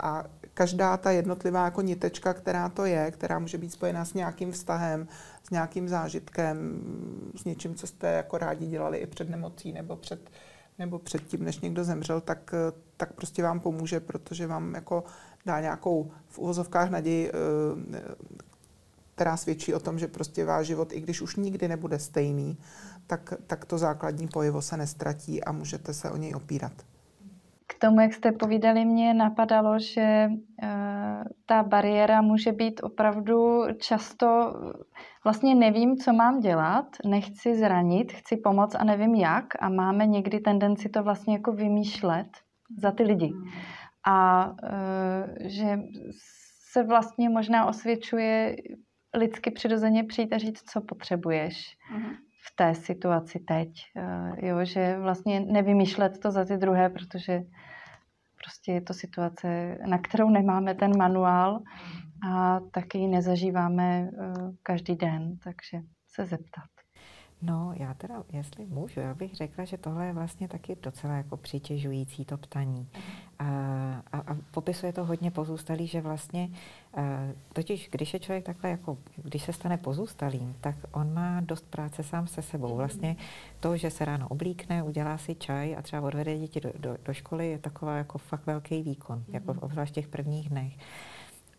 A 0.00 0.24
každá 0.54 0.96
ta 0.96 1.10
jednotlivá 1.10 1.64
jako 1.64 1.80
nitečka, 1.80 2.34
která 2.34 2.68
to 2.68 2.84
je, 2.84 3.10
která 3.10 3.38
může 3.38 3.58
být 3.58 3.72
spojená 3.72 4.04
s 4.04 4.14
nějakým 4.14 4.52
vztahem, 4.52 5.08
s 5.42 5.50
nějakým 5.50 5.88
zážitkem, 5.88 6.80
s 7.36 7.44
něčím, 7.44 7.74
co 7.74 7.86
jste 7.86 8.12
jako 8.12 8.38
rádi 8.38 8.66
dělali 8.66 8.98
i 8.98 9.06
před 9.06 9.30
nemocí 9.30 9.72
nebo 9.72 9.96
před, 9.96 10.30
nebo 10.78 10.98
před 10.98 11.26
tím, 11.26 11.44
než 11.44 11.60
někdo 11.60 11.84
zemřel, 11.84 12.20
tak, 12.20 12.54
tak 12.96 13.12
prostě 13.12 13.42
vám 13.42 13.60
pomůže, 13.60 14.00
protože 14.00 14.46
vám 14.46 14.74
jako 14.74 15.04
dá 15.46 15.60
nějakou 15.60 16.10
v 16.28 16.38
uvozovkách 16.38 16.90
naději, 16.90 17.30
eh, 17.30 18.00
která 19.16 19.36
svědčí 19.36 19.74
o 19.74 19.80
tom, 19.80 19.98
že 19.98 20.08
prostě 20.08 20.44
váš 20.44 20.66
život, 20.66 20.92
i 20.92 21.00
když 21.00 21.20
už 21.20 21.36
nikdy 21.36 21.68
nebude 21.68 21.98
stejný, 21.98 22.58
tak, 23.06 23.34
tak 23.46 23.64
to 23.64 23.78
základní 23.78 24.28
pojivo 24.28 24.62
se 24.62 24.76
nestratí 24.76 25.44
a 25.44 25.52
můžete 25.52 25.94
se 25.94 26.10
o 26.10 26.16
něj 26.16 26.34
opírat. 26.34 26.72
K 27.66 27.78
tomu, 27.78 28.00
jak 28.00 28.14
jste 28.14 28.32
povídali, 28.32 28.84
mě 28.84 29.14
napadalo, 29.14 29.78
že 29.78 30.28
uh, 30.30 30.68
ta 31.46 31.62
bariéra 31.62 32.22
může 32.22 32.52
být 32.52 32.80
opravdu 32.82 33.62
často, 33.78 34.54
vlastně 35.24 35.54
nevím, 35.54 35.96
co 35.96 36.12
mám 36.12 36.40
dělat, 36.40 36.86
nechci 37.06 37.54
zranit, 37.54 38.12
chci 38.12 38.36
pomoct 38.36 38.74
a 38.74 38.84
nevím 38.84 39.14
jak 39.14 39.44
a 39.60 39.68
máme 39.68 40.06
někdy 40.06 40.40
tendenci 40.40 40.88
to 40.88 41.02
vlastně 41.02 41.34
jako 41.34 41.52
vymýšlet 41.52 42.28
za 42.78 42.90
ty 42.90 43.02
lidi. 43.02 43.32
A 44.06 44.46
uh, 44.46 45.48
že 45.48 45.78
se 46.72 46.82
vlastně 46.82 47.28
možná 47.28 47.66
osvědčuje 47.66 48.56
lidsky 49.16 49.50
přirozeně 49.50 50.04
přijít 50.04 50.32
a 50.32 50.38
říct, 50.38 50.70
co 50.70 50.80
potřebuješ. 50.80 51.76
Uh-huh 51.94 52.16
v 52.46 52.56
té 52.56 52.74
situaci 52.74 53.38
teď. 53.38 53.68
Eh, 53.96 54.46
jo, 54.46 54.64
že 54.64 54.98
vlastně 54.98 55.40
nevymýšlet 55.40 56.18
to 56.18 56.30
za 56.30 56.44
ty 56.44 56.56
druhé, 56.56 56.90
protože 56.90 57.42
prostě 58.44 58.72
je 58.72 58.80
to 58.80 58.94
situace, 58.94 59.78
na 59.86 59.98
kterou 59.98 60.30
nemáme 60.30 60.74
ten 60.74 60.96
manuál 60.98 61.62
a 62.30 62.60
taky 62.60 62.98
ji 62.98 63.08
nezažíváme 63.08 64.08
eh, 64.08 64.32
každý 64.62 64.96
den, 64.96 65.38
takže 65.44 65.80
se 66.08 66.24
zeptat. 66.24 66.75
No, 67.42 67.72
já 67.76 67.94
teda, 67.94 68.24
jestli 68.32 68.66
můžu, 68.66 69.00
já 69.00 69.14
bych 69.14 69.34
řekla, 69.34 69.64
že 69.64 69.78
tohle 69.78 70.06
je 70.06 70.12
vlastně 70.12 70.48
taky 70.48 70.76
docela 70.82 71.14
jako 71.14 71.36
přitěžující 71.36 72.24
to 72.24 72.36
ptaní. 72.36 72.88
A, 73.38 73.44
a, 74.12 74.18
a 74.18 74.36
popisuje 74.50 74.92
to 74.92 75.04
hodně 75.04 75.30
pozůstalý, 75.30 75.86
že 75.86 76.00
vlastně, 76.00 76.48
a, 76.94 77.02
totiž 77.52 77.88
když 77.92 78.14
je 78.14 78.20
člověk 78.20 78.44
takhle 78.44 78.70
jako, 78.70 78.98
když 79.16 79.42
se 79.42 79.52
stane 79.52 79.76
pozůstalým, 79.76 80.56
tak 80.60 80.76
on 80.92 81.14
má 81.14 81.40
dost 81.40 81.66
práce 81.70 82.02
sám 82.02 82.26
se 82.26 82.42
sebou. 82.42 82.76
Vlastně 82.76 83.16
to, 83.60 83.76
že 83.76 83.90
se 83.90 84.04
ráno 84.04 84.28
oblíkne, 84.28 84.82
udělá 84.82 85.18
si 85.18 85.34
čaj 85.34 85.76
a 85.76 85.82
třeba 85.82 86.02
odvede 86.02 86.38
děti 86.38 86.60
do, 86.60 86.72
do, 86.78 86.96
do 87.04 87.14
školy, 87.14 87.50
je 87.50 87.58
taková 87.58 87.96
jako 87.96 88.18
fakt 88.18 88.46
velký 88.46 88.82
výkon, 88.82 89.24
jako 89.28 89.54
obzvlášť 89.60 89.92
v 89.92 89.94
těch 89.94 90.08
prvních 90.08 90.48
dnech. 90.48 90.72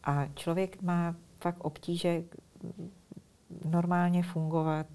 A 0.04 0.28
člověk 0.36 0.82
má 0.82 1.16
fakt 1.40 1.66
obtíže 1.66 2.24
normálně 3.66 4.24
fungovat 4.24 4.88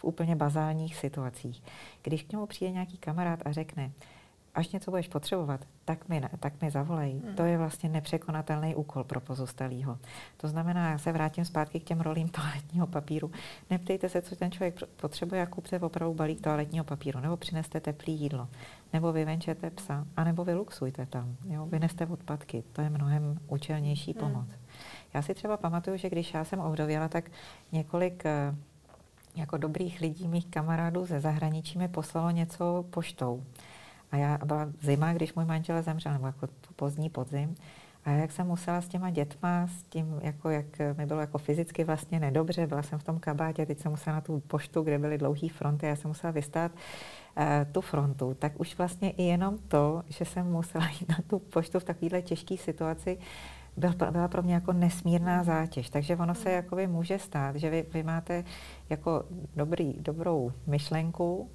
v 0.00 0.04
úplně 0.04 0.36
bazálních 0.36 0.96
situacích. 0.96 1.62
Když 2.02 2.22
k 2.22 2.32
němu 2.32 2.46
přijde 2.46 2.72
nějaký 2.72 2.98
kamarád 2.98 3.40
a 3.44 3.52
řekne, 3.52 3.90
až 4.54 4.68
něco 4.68 4.90
budeš 4.90 5.08
potřebovat, 5.08 5.60
tak 5.84 6.08
mi, 6.08 6.22
tak 6.40 6.62
mi 6.62 6.70
zavolej. 6.70 7.20
Hmm. 7.24 7.34
To 7.34 7.42
je 7.42 7.58
vlastně 7.58 7.88
nepřekonatelný 7.88 8.74
úkol 8.74 9.04
pro 9.04 9.20
pozůstalýho. 9.20 9.98
To 10.36 10.48
znamená, 10.48 10.90
já 10.90 10.98
se 10.98 11.12
vrátím 11.12 11.44
zpátky 11.44 11.80
k 11.80 11.84
těm 11.84 12.00
rolím 12.00 12.28
toaletního 12.28 12.86
papíru. 12.86 13.30
Neptejte 13.70 14.08
se, 14.08 14.22
co 14.22 14.36
ten 14.36 14.50
člověk 14.50 14.80
potřebuje 14.96 15.42
a 15.42 15.46
kupte 15.46 15.78
opravdu 15.78 16.14
balík 16.14 16.40
toaletního 16.40 16.84
papíru, 16.84 17.20
nebo 17.20 17.36
přineste 17.36 17.80
teplý 17.80 18.12
jídlo, 18.12 18.48
nebo 18.92 19.12
vyvenčete 19.12 19.70
psa, 19.70 20.06
anebo 20.16 20.44
vyluxujte 20.44 21.06
tam, 21.06 21.36
jo? 21.48 21.66
vyneste 21.66 22.06
odpadky. 22.06 22.64
To 22.72 22.82
je 22.82 22.90
mnohem 22.90 23.38
účelnější 23.48 24.12
hmm. 24.12 24.20
pomoc. 24.20 24.48
Já 25.14 25.22
si 25.22 25.34
třeba 25.34 25.56
pamatuju, 25.56 25.96
že 25.96 26.10
když 26.10 26.34
já 26.34 26.44
jsem 26.44 26.60
ovdověla, 26.60 27.08
tak 27.08 27.30
několik 27.72 28.26
eh, 28.26 28.54
jako 29.36 29.56
dobrých 29.56 30.00
lidí, 30.00 30.28
mých 30.28 30.46
kamarádů 30.46 31.06
ze 31.06 31.20
zahraničí 31.20 31.78
mi 31.78 31.88
poslalo 31.88 32.30
něco 32.30 32.84
poštou. 32.90 33.44
A 34.12 34.16
já 34.16 34.38
byla 34.44 34.68
zima, 34.80 35.12
když 35.12 35.34
můj 35.34 35.44
manžel 35.44 35.82
zemřel, 35.82 36.12
nebo 36.12 36.26
jako 36.26 36.48
pozdní 36.76 37.10
podzim. 37.10 37.54
A 38.04 38.10
jak 38.10 38.32
jsem 38.32 38.46
musela 38.46 38.80
s 38.80 38.88
těma 38.88 39.10
dětma, 39.10 39.66
s 39.66 39.82
tím, 39.82 40.20
jako 40.22 40.50
jak 40.50 40.66
mi 40.96 41.06
bylo 41.06 41.20
jako 41.20 41.38
fyzicky 41.38 41.84
vlastně 41.84 42.20
nedobře, 42.20 42.66
byla 42.66 42.82
jsem 42.82 42.98
v 42.98 43.04
tom 43.04 43.18
kabátě, 43.18 43.66
teď 43.66 43.78
jsem 43.78 43.90
musela 43.90 44.16
na 44.16 44.20
tu 44.20 44.40
poštu, 44.40 44.82
kde 44.82 44.98
byly 44.98 45.18
dlouhé 45.18 45.48
fronty, 45.48 45.86
já 45.86 45.96
jsem 45.96 46.08
musela 46.08 46.30
vystát 46.30 46.72
uh, 46.72 47.44
tu 47.72 47.80
frontu, 47.80 48.34
tak 48.34 48.60
už 48.60 48.78
vlastně 48.78 49.10
i 49.10 49.22
jenom 49.22 49.58
to, 49.58 50.02
že 50.08 50.24
jsem 50.24 50.46
musela 50.46 50.88
jít 50.88 51.08
na 51.08 51.18
tu 51.26 51.38
poštu 51.38 51.80
v 51.80 51.84
takovéhle 51.84 52.22
těžké 52.22 52.56
situaci, 52.56 53.18
byl, 53.76 53.94
byla 54.10 54.28
pro 54.28 54.42
mě 54.42 54.54
jako 54.54 54.72
nesmírná 54.72 55.44
zátěž. 55.44 55.90
Takže 55.90 56.16
ono 56.16 56.34
se 56.34 56.50
jakoby 56.50 56.86
může 56.86 57.18
stát, 57.18 57.56
že 57.56 57.70
vy, 57.70 57.86
vy 57.92 58.02
máte 58.02 58.44
jako 58.90 59.24
dobrý, 59.56 59.94
dobrou 60.00 60.52
myšlenku, 60.66 61.50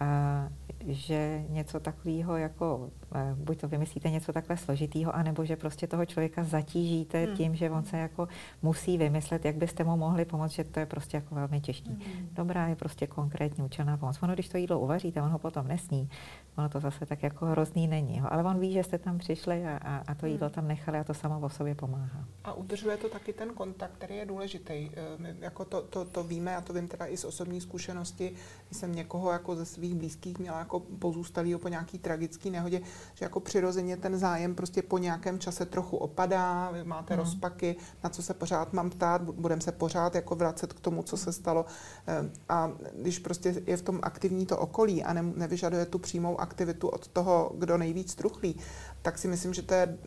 a 0.00 0.48
že 0.86 1.44
něco 1.48 1.80
takového 1.80 2.36
jako, 2.36 2.90
buď 3.34 3.60
to 3.60 3.68
vymyslíte 3.68 4.10
něco 4.10 4.32
takhle 4.32 4.56
složitýho, 4.56 5.16
anebo 5.16 5.44
že 5.44 5.56
prostě 5.56 5.86
toho 5.86 6.06
člověka 6.06 6.44
zatížíte 6.44 7.24
hmm. 7.24 7.36
tím, 7.36 7.54
že 7.54 7.70
on 7.70 7.84
se 7.84 7.98
jako 7.98 8.28
musí 8.62 8.98
vymyslet, 8.98 9.44
jak 9.44 9.56
byste 9.56 9.84
mu 9.84 9.96
mohli 9.96 10.24
pomoct, 10.24 10.52
že 10.52 10.64
to 10.64 10.80
je 10.80 10.86
prostě 10.86 11.16
jako 11.16 11.34
velmi 11.34 11.60
těžké. 11.60 11.90
Hmm. 11.90 12.28
Dobrá 12.32 12.68
je 12.68 12.76
prostě 12.76 13.06
konkrétní 13.06 13.64
účelná 13.64 13.96
pomoc. 13.96 14.18
Ono, 14.22 14.34
když 14.34 14.48
to 14.48 14.56
jídlo 14.56 14.80
uvaříte, 14.80 15.22
on 15.22 15.30
ho 15.30 15.38
potom 15.38 15.68
nesní, 15.68 16.10
ono 16.56 16.68
to 16.68 16.80
zase 16.80 17.06
tak 17.06 17.22
jako 17.22 17.46
hrozný 17.46 17.88
není. 17.88 18.18
Jo. 18.18 18.24
Ale 18.28 18.44
on 18.44 18.58
ví, 18.58 18.72
že 18.72 18.84
jste 18.84 18.98
tam 18.98 19.18
přišli 19.18 19.66
a, 19.66 19.76
a, 19.76 20.02
a 20.06 20.14
to 20.14 20.26
jídlo 20.26 20.46
hmm. 20.46 20.54
tam 20.54 20.68
nechali 20.68 20.98
a 20.98 21.04
to 21.04 21.14
samo 21.14 21.40
o 21.40 21.48
sobě 21.48 21.74
pomáhá. 21.74 22.24
A 22.44 22.52
udržuje 22.52 22.96
to 22.96 23.08
taky 23.08 23.32
ten 23.32 23.54
kontakt, 23.54 23.92
který 23.92 24.16
je 24.16 24.26
důležitý. 24.26 24.72
Eh, 24.72 24.90
my 25.18 25.34
jako 25.40 25.64
to, 25.64 25.82
to, 25.82 26.04
to 26.04 26.24
víme, 26.24 26.56
a 26.56 26.60
to 26.60 26.72
vím 26.72 26.88
teda 26.88 27.06
i 27.06 27.16
z 27.16 27.24
osobní 27.24 27.60
zkušenosti, 27.60 28.32
když 28.68 28.78
jsem 28.78 28.94
někoho 28.94 29.32
jako 29.32 29.56
ze 29.56 29.64
svých 29.64 29.94
blízkých 29.94 30.38
měla 30.38 30.58
jako 30.58 30.80
pozůstalý 30.80 31.56
po 31.56 31.68
nějaký 31.68 31.98
tragický 31.98 32.50
nehodě, 32.50 32.80
že 33.14 33.24
jako 33.24 33.40
přirozeně 33.40 33.96
ten 33.96 34.18
zájem 34.18 34.54
prostě 34.54 34.82
po 34.82 34.98
nějakém 34.98 35.38
čase 35.38 35.66
trochu 35.66 35.96
opadá, 35.96 36.70
vy 36.70 36.84
máte 36.84 37.14
hmm. 37.14 37.24
rozpaky, 37.24 37.76
na 38.04 38.10
co 38.10 38.22
se 38.22 38.34
pořád 38.34 38.72
mám 38.72 38.90
ptát, 38.90 39.22
budeme 39.22 39.60
se 39.60 39.72
pořád 39.72 40.14
jako 40.14 40.34
vracet 40.34 40.72
k 40.72 40.80
tomu, 40.80 41.02
co 41.02 41.16
se 41.16 41.32
stalo. 41.32 41.66
Eh, 42.06 42.30
a 42.48 42.72
když 42.94 43.18
prostě 43.18 43.62
je 43.66 43.76
v 43.76 43.82
tom 43.82 43.98
aktivní 44.02 44.46
to 44.46 44.58
okolí 44.58 45.04
a 45.04 45.12
ne, 45.12 45.22
nevyžaduje 45.22 45.86
tu 45.86 45.98
přímou 45.98 46.40
aktivitu 46.40 46.88
od 46.88 47.08
toho, 47.08 47.52
kdo 47.58 47.78
nejvíc 47.78 48.14
truchlí, 48.14 48.60
tak 49.02 49.18
si 49.18 49.28
myslím, 49.28 49.54
že 49.54 49.62
to 49.62 49.74
je 49.74 49.98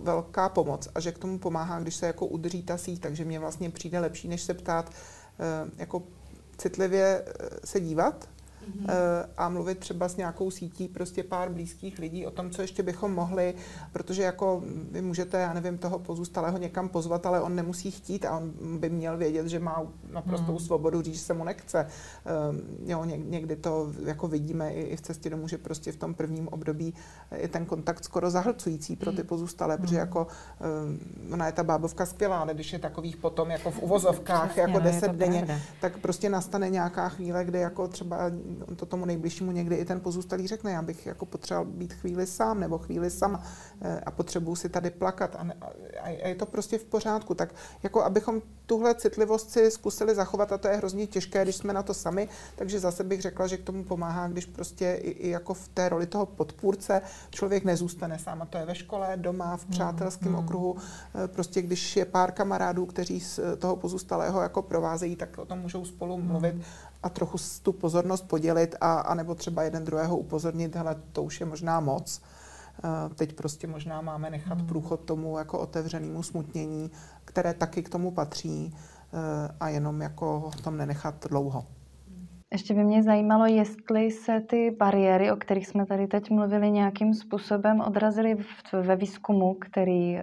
velká 0.00 0.48
pomoc 0.48 0.88
a 0.94 1.00
že 1.00 1.12
k 1.12 1.18
tomu 1.18 1.38
pomáhá, 1.38 1.80
když 1.80 1.94
se 1.94 2.06
jako 2.06 2.26
udrží 2.26 2.62
ta 2.62 2.78
síť, 2.78 3.00
takže 3.00 3.24
mě 3.24 3.38
vlastně 3.38 3.70
přijde 3.70 4.00
lepší, 4.00 4.28
než 4.28 4.42
se 4.42 4.54
ptát 4.54 4.90
eh, 4.90 5.70
jako 5.76 6.02
citlivě 6.58 7.24
eh, 7.26 7.32
se 7.64 7.80
dívat 7.80 8.28
mm-hmm. 8.70 8.92
a 9.36 9.48
mluvit 9.48 9.78
třeba 9.78 10.08
s 10.08 10.16
nějakou 10.16 10.50
sítí 10.50 10.88
prostě 10.88 11.22
pár 11.22 11.50
blízkých 11.50 11.98
lidí 11.98 12.26
o 12.26 12.30
tom, 12.30 12.50
co 12.50 12.62
ještě 12.62 12.82
bychom 12.82 13.14
mohli, 13.14 13.54
protože 13.92 14.22
jako 14.22 14.62
vy 14.90 15.02
můžete, 15.02 15.38
já 15.38 15.52
nevím, 15.52 15.78
toho 15.78 15.98
pozůstalého 15.98 16.58
někam 16.58 16.88
pozvat, 16.88 17.26
ale 17.26 17.40
on 17.40 17.54
nemusí 17.54 17.90
chtít 17.90 18.24
a 18.24 18.36
on 18.36 18.78
by 18.78 18.90
měl 18.90 19.16
vědět, 19.16 19.46
že 19.46 19.58
má 19.58 19.82
naprostou 20.10 20.52
mm. 20.52 20.58
svobodu 20.58 21.02
říct, 21.02 21.14
že 21.14 21.20
se 21.20 21.34
mu 21.34 21.44
nechce. 21.44 21.86
Uh, 22.50 22.90
jo, 22.90 23.04
někdy 23.04 23.56
to 23.56 23.92
jako 24.04 24.28
vidíme 24.28 24.72
i, 24.72 24.96
v 24.96 25.00
cestě 25.00 25.30
domů, 25.30 25.48
že 25.48 25.58
prostě 25.58 25.92
v 25.92 25.96
tom 25.96 26.14
prvním 26.14 26.48
období 26.48 26.94
je 27.36 27.48
ten 27.48 27.66
kontakt 27.66 28.04
skoro 28.04 28.30
zahlcující 28.30 28.96
pro 28.96 29.10
ty 29.10 29.18
mhm. 29.18 29.26
pozůstalé, 29.26 29.76
mm. 29.76 29.82
protože 29.82 29.96
mhm. 29.96 30.06
jako 30.06 30.26
uh, 31.26 31.32
ona 31.32 31.46
je 31.46 31.52
ta 31.52 31.64
bábovka 31.64 32.06
skvělá, 32.06 32.38
ale 32.40 32.54
když 32.54 32.72
je 32.72 32.78
takových 32.78 33.16
potom 33.16 33.50
jako 33.50 33.70
v 33.70 33.82
uvozovkách 33.82 34.56
jako 34.56 34.78
deset 34.78 35.12
denně, 35.12 35.62
tak 35.80 35.98
prostě 35.98 36.30
nastane 36.30 36.70
nějaká 36.70 37.08
chvíle, 37.08 37.44
kdy 37.44 37.58
jako 37.58 37.88
třeba 37.88 38.18
on 38.68 38.76
to 38.76 38.86
tomu 38.86 39.04
nejbližšímu 39.04 39.52
někdy 39.52 39.76
i 39.76 39.84
ten 39.84 40.00
pozůstalý 40.00 40.46
řekne, 40.46 40.72
já 40.72 40.82
bych 40.82 41.06
jako 41.06 41.26
potřeboval 41.26 41.64
být 41.64 41.92
chvíli 41.92 42.26
sám 42.26 42.60
nebo 42.60 42.78
chvíli 42.78 43.10
sama 43.10 43.42
eh, 43.82 44.00
a 44.00 44.10
potřebuju 44.10 44.56
si 44.56 44.68
tady 44.68 44.90
plakat. 44.90 45.36
A, 45.38 45.44
ne, 45.44 45.56
a 46.00 46.08
je 46.08 46.34
to 46.34 46.46
prostě 46.46 46.78
v 46.78 46.84
pořádku. 46.84 47.34
Tak 47.34 47.54
jako 47.82 48.02
abychom 48.02 48.42
tuhle 48.66 48.94
citlivost 48.94 49.50
si 49.50 49.70
zkusili 49.70 50.14
zachovat 50.14 50.52
a 50.52 50.58
to 50.58 50.68
je 50.68 50.76
hrozně 50.76 51.06
těžké, 51.06 51.42
když 51.42 51.56
jsme 51.56 51.72
na 51.72 51.82
to 51.82 51.94
sami, 51.94 52.28
takže 52.56 52.80
zase 52.80 53.04
bych 53.04 53.22
řekla, 53.22 53.46
že 53.46 53.56
k 53.56 53.64
tomu 53.64 53.84
pomáhá, 53.84 54.28
když 54.28 54.46
prostě 54.46 54.98
i, 55.02 55.10
i 55.10 55.28
jako 55.28 55.54
v 55.54 55.68
té 55.68 55.88
roli 55.88 56.06
toho 56.06 56.26
podpůrce 56.26 57.02
člověk 57.30 57.64
nezůstane 57.64 58.18
sám. 58.18 58.42
A 58.42 58.46
to 58.46 58.58
je 58.58 58.66
ve 58.66 58.74
škole, 58.74 59.12
doma, 59.16 59.56
v 59.56 59.64
přátelském 59.64 60.32
mm. 60.32 60.38
okruhu, 60.38 60.76
eh, 61.24 61.28
prostě 61.28 61.62
když 61.62 61.96
je 61.96 62.04
pár 62.04 62.32
kamarádů, 62.32 62.86
kteří 62.86 63.20
z 63.20 63.40
toho 63.58 63.76
pozůstalého 63.76 64.42
jako 64.42 64.62
provázejí, 64.62 65.16
tak 65.16 65.38
o 65.38 65.44
tom 65.44 65.58
můžou 65.58 65.84
spolu 65.84 66.18
mluvit 66.18 66.54
a 67.02 67.08
trochu 67.08 67.38
tu 67.62 67.72
pozornost 67.72 68.24
podělit 68.38 68.74
a, 68.80 69.00
a 69.00 69.14
nebo 69.14 69.34
třeba 69.34 69.62
jeden 69.62 69.84
druhého 69.84 70.16
upozornit, 70.16 70.76
hele, 70.76 70.96
to 71.12 71.22
už 71.22 71.40
je 71.40 71.46
možná 71.46 71.80
moc. 71.80 72.22
Eh, 72.84 73.14
teď 73.14 73.32
prostě 73.32 73.66
možná 73.66 74.00
máme 74.00 74.30
nechat 74.30 74.62
průchod 74.62 75.04
tomu 75.04 75.38
jako 75.38 75.58
otevřenému 75.58 76.22
smutnění, 76.22 76.90
které 77.24 77.54
taky 77.54 77.82
k 77.82 77.88
tomu 77.88 78.10
patří 78.10 78.70
eh, 78.70 79.48
a 79.60 79.68
jenom 79.68 80.00
jako 80.00 80.50
v 80.50 80.62
tom 80.62 80.76
nenechat 80.76 81.26
dlouho. 81.30 81.64
Ještě 82.52 82.74
by 82.74 82.84
mě 82.84 83.02
zajímalo, 83.02 83.46
jestli 83.46 84.10
se 84.10 84.40
ty 84.40 84.70
bariéry, 84.78 85.32
o 85.32 85.36
kterých 85.36 85.66
jsme 85.66 85.86
tady 85.86 86.06
teď 86.06 86.30
mluvili, 86.30 86.70
nějakým 86.70 87.14
způsobem 87.14 87.80
odrazily 87.80 88.36
ve 88.72 88.96
výzkumu, 88.96 89.54
který 89.54 90.14
uh, 90.14 90.20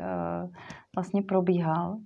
vlastně 0.96 1.22
probíhal. 1.22 1.98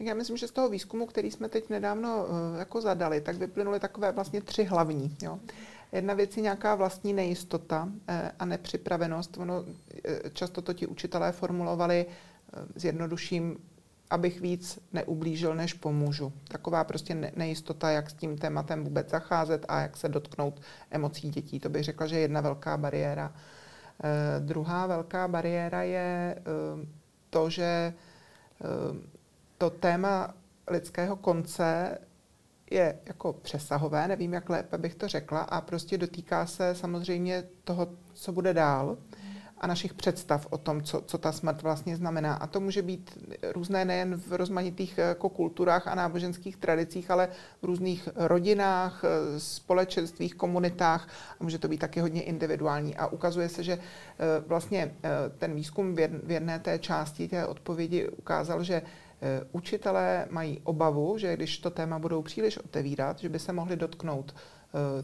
Tak 0.00 0.06
já 0.06 0.14
myslím, 0.14 0.36
že 0.36 0.48
z 0.48 0.50
toho 0.50 0.68
výzkumu, 0.68 1.06
který 1.06 1.30
jsme 1.30 1.48
teď 1.48 1.70
nedávno 1.70 2.24
uh, 2.24 2.58
jako 2.58 2.80
zadali, 2.80 3.20
tak 3.20 3.36
vyplynuly 3.36 3.80
takové 3.80 4.12
vlastně 4.12 4.40
tři 4.40 4.64
hlavní. 4.64 5.16
Jo. 5.22 5.38
Jedna 5.92 6.14
věc 6.14 6.36
je 6.36 6.42
nějaká 6.42 6.74
vlastní 6.74 7.12
nejistota 7.12 7.88
eh, 8.08 8.32
a 8.38 8.44
nepřipravenost. 8.44 9.38
Ono, 9.38 9.64
eh, 10.04 10.30
často 10.32 10.62
to 10.62 10.72
ti 10.72 10.86
učitelé 10.86 11.32
formulovali 11.32 12.06
zjednoduším, 12.74 13.56
abych 14.10 14.40
víc 14.40 14.78
neublížil, 14.92 15.54
než 15.54 15.74
pomůžu. 15.74 16.32
Taková 16.48 16.84
prostě 16.84 17.32
nejistota, 17.36 17.90
jak 17.90 18.10
s 18.10 18.14
tím 18.14 18.38
tématem 18.38 18.84
vůbec 18.84 19.10
zacházet 19.10 19.66
a 19.68 19.80
jak 19.80 19.96
se 19.96 20.08
dotknout 20.08 20.60
emocí 20.90 21.30
dětí. 21.30 21.60
To 21.60 21.68
bych 21.68 21.84
řekla, 21.84 22.06
že 22.06 22.16
je 22.16 22.20
jedna 22.20 22.40
velká 22.40 22.76
bariéra. 22.76 23.34
Eh, 24.04 24.40
druhá 24.40 24.86
velká 24.86 25.28
bariéra 25.28 25.82
je 25.82 26.36
eh, 26.38 26.42
to, 27.30 27.50
že 27.50 27.94
eh, 28.64 29.19
to 29.60 29.70
téma 29.70 30.34
lidského 30.70 31.16
konce 31.16 31.98
je 32.70 32.98
jako 33.06 33.32
přesahové, 33.32 34.08
nevím, 34.08 34.32
jak 34.32 34.48
lépe 34.48 34.78
bych 34.78 34.94
to 34.94 35.08
řekla, 35.08 35.40
a 35.40 35.60
prostě 35.60 35.98
dotýká 35.98 36.46
se 36.46 36.74
samozřejmě 36.74 37.44
toho, 37.64 37.88
co 38.12 38.32
bude 38.32 38.54
dál 38.54 38.96
a 39.60 39.66
našich 39.66 39.94
představ 39.94 40.46
o 40.50 40.58
tom, 40.58 40.82
co, 40.82 41.00
co 41.00 41.18
ta 41.18 41.32
smrt 41.32 41.62
vlastně 41.62 41.96
znamená. 41.96 42.34
A 42.34 42.46
to 42.46 42.60
může 42.60 42.82
být 42.82 43.18
různé 43.52 43.84
nejen 43.84 44.16
v 44.16 44.32
rozmanitých 44.32 44.98
jako 44.98 45.28
kulturách 45.28 45.88
a 45.88 45.94
náboženských 45.94 46.56
tradicích, 46.56 47.10
ale 47.10 47.28
v 47.62 47.64
různých 47.64 48.08
rodinách, 48.16 49.02
společenstvích, 49.38 50.34
komunitách 50.34 51.08
a 51.40 51.44
může 51.44 51.58
to 51.58 51.68
být 51.68 51.78
taky 51.78 52.00
hodně 52.00 52.22
individuální. 52.22 52.96
A 52.96 53.06
ukazuje 53.06 53.48
se, 53.48 53.62
že 53.62 53.72
eh, 53.72 53.80
vlastně 54.46 54.94
eh, 55.04 55.10
ten 55.38 55.54
výzkum 55.54 55.94
v 55.94 56.30
jedné 56.30 56.58
té 56.58 56.78
části 56.78 57.28
té 57.28 57.46
odpovědi 57.46 58.08
ukázal, 58.08 58.64
že 58.64 58.74
eh, 58.74 58.99
učitelé 59.52 60.26
mají 60.30 60.60
obavu, 60.64 61.18
že 61.18 61.36
když 61.36 61.58
to 61.58 61.70
téma 61.70 61.98
budou 61.98 62.22
příliš 62.22 62.58
otevírat, 62.58 63.18
že 63.18 63.28
by 63.28 63.38
se 63.38 63.52
mohli 63.52 63.76
dotknout 63.76 64.34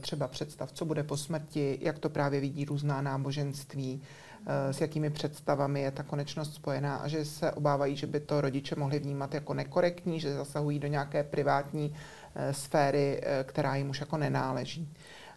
třeba 0.01 0.29
představ, 0.29 0.73
co 0.73 0.85
bude 0.85 1.03
po 1.03 1.17
smrti, 1.17 1.79
jak 1.81 1.99
to 1.99 2.11
právě 2.11 2.41
vidí 2.41 2.64
různá 2.64 3.03
náboženství, 3.03 4.03
Eh, 4.49 4.73
s 4.73 4.81
jakými 4.81 5.11
představami 5.11 5.81
je 5.81 5.91
ta 5.91 6.03
konečnost 6.03 6.55
spojená 6.55 6.97
a 6.97 7.09
že 7.09 7.25
se 7.25 7.53
obávají, 7.53 7.97
že 7.97 8.07
by 8.07 8.21
to 8.21 8.41
rodiče 8.41 8.75
mohli 8.77 8.99
vnímat 8.99 9.35
jako 9.35 9.55
nekorektní, 9.55 10.21
že 10.21 10.35
zasahují 10.35 10.79
do 10.79 10.89
nějaké 10.89 11.25
privátní 11.25 11.95
eh, 12.35 12.53
sféry, 12.53 13.21
eh, 13.23 13.45
která 13.45 13.77
jim 13.77 13.91
už 13.91 14.01
jako 14.01 14.17
nenáleží. 14.17 14.89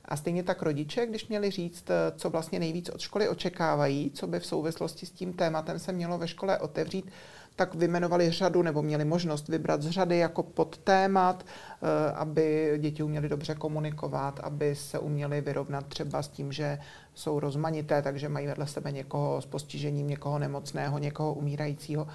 A 0.05 0.15
stejně 0.15 0.43
tak 0.43 0.61
rodiče, 0.61 1.05
když 1.05 1.27
měli 1.27 1.51
říct, 1.51 1.85
co 2.15 2.29
vlastně 2.29 2.59
nejvíc 2.59 2.89
od 2.89 3.01
školy 3.01 3.29
očekávají, 3.29 4.11
co 4.11 4.27
by 4.27 4.39
v 4.39 4.45
souvislosti 4.45 5.05
s 5.05 5.11
tím 5.11 5.33
tématem 5.33 5.79
se 5.79 5.91
mělo 5.91 6.17
ve 6.17 6.27
škole 6.27 6.57
otevřít, 6.57 7.11
tak 7.59 7.75
vymenovali 7.75 8.31
řadu 8.31 8.61
nebo 8.61 8.81
měli 8.81 9.05
možnost 9.05 9.47
vybrat 9.47 9.81
z 9.81 9.89
řady 9.89 10.17
jako 10.17 10.43
pod 10.43 10.77
témat, 10.77 11.43
eh, 11.43 12.11
aby 12.11 12.73
děti 12.77 13.03
uměly 13.03 13.29
dobře 13.29 13.55
komunikovat, 13.55 14.39
aby 14.43 14.75
se 14.75 14.99
uměli 14.99 15.41
vyrovnat 15.41 15.87
třeba 15.87 16.23
s 16.23 16.27
tím, 16.27 16.51
že 16.51 16.79
jsou 17.13 17.39
rozmanité, 17.39 18.01
takže 18.01 18.29
mají 18.29 18.47
vedle 18.47 18.67
sebe 18.67 18.91
někoho 18.91 19.41
s 19.41 19.45
postižením, 19.45 20.07
někoho 20.07 20.39
nemocného, 20.39 20.99
někoho 20.99 21.33
umírajícího. 21.33 22.07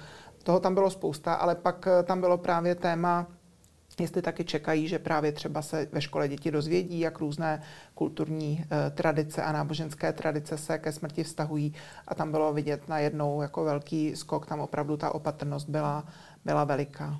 Toho 0.43 0.59
tam 0.59 0.73
bylo 0.73 0.89
spousta, 0.89 1.33
ale 1.33 1.55
pak 1.55 1.87
eh, 1.87 2.03
tam 2.03 2.21
bylo 2.21 2.37
právě 2.37 2.75
téma 2.75 3.27
jestli 3.99 4.21
taky 4.21 4.43
čekají, 4.43 4.87
že 4.87 4.99
právě 4.99 5.31
třeba 5.31 5.61
se 5.61 5.87
ve 5.91 6.01
škole 6.01 6.27
děti 6.27 6.51
dozvědí, 6.51 6.99
jak 6.99 7.19
různé 7.19 7.61
kulturní 7.93 8.65
e, 8.71 8.89
tradice 8.89 9.43
a 9.43 9.51
náboženské 9.51 10.13
tradice 10.13 10.57
se 10.57 10.77
ke 10.77 10.91
smrti 10.91 11.23
vztahují. 11.23 11.73
A 12.07 12.15
tam 12.15 12.31
bylo 12.31 12.53
vidět 12.53 12.87
najednou 12.87 13.41
jako 13.41 13.63
velký 13.63 14.15
skok, 14.15 14.45
tam 14.45 14.59
opravdu 14.59 14.97
ta 14.97 15.15
opatrnost 15.15 15.69
byla, 15.69 16.03
byla 16.45 16.63
veliká. 16.63 17.19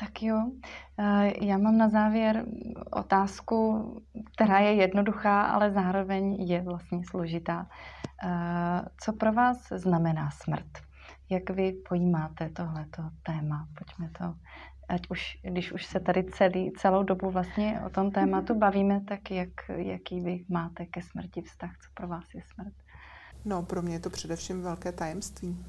Tak 0.00 0.22
jo, 0.22 0.50
eh, 0.98 1.46
já 1.46 1.58
mám 1.58 1.78
na 1.78 1.88
závěr 1.88 2.44
otázku, 2.90 3.84
která 4.34 4.58
je 4.58 4.74
jednoduchá, 4.74 5.42
ale 5.42 5.70
zároveň 5.70 6.34
je 6.34 6.60
vlastně 6.62 7.00
složitá. 7.10 7.66
Eh, 8.24 8.82
co 9.00 9.12
pro 9.12 9.32
vás 9.32 9.68
znamená 9.76 10.30
smrt? 10.30 10.78
Jak 11.30 11.50
vy 11.50 11.72
pojímáte 11.88 12.48
tohleto 12.48 13.02
téma? 13.22 13.68
Pojďme 13.78 14.10
to 14.18 14.34
ať 14.90 15.10
už, 15.10 15.38
když 15.42 15.72
už 15.72 15.86
se 15.86 16.00
tady 16.00 16.24
celý, 16.24 16.72
celou 16.72 17.02
dobu 17.02 17.30
vlastně 17.30 17.80
o 17.86 17.90
tom 17.90 18.10
tématu 18.10 18.58
bavíme, 18.58 19.00
tak 19.00 19.30
jak, 19.30 19.48
jaký 19.68 20.20
vy 20.20 20.44
máte 20.48 20.86
ke 20.86 21.02
smrti 21.02 21.42
vztah, 21.42 21.70
co 21.70 21.88
pro 21.94 22.08
vás 22.08 22.34
je 22.34 22.42
smrt? 22.54 22.74
No, 23.44 23.62
pro 23.62 23.82
mě 23.82 23.94
je 23.94 24.00
to 24.00 24.10
především 24.10 24.62
velké 24.62 24.92
tajemství. 24.92 25.64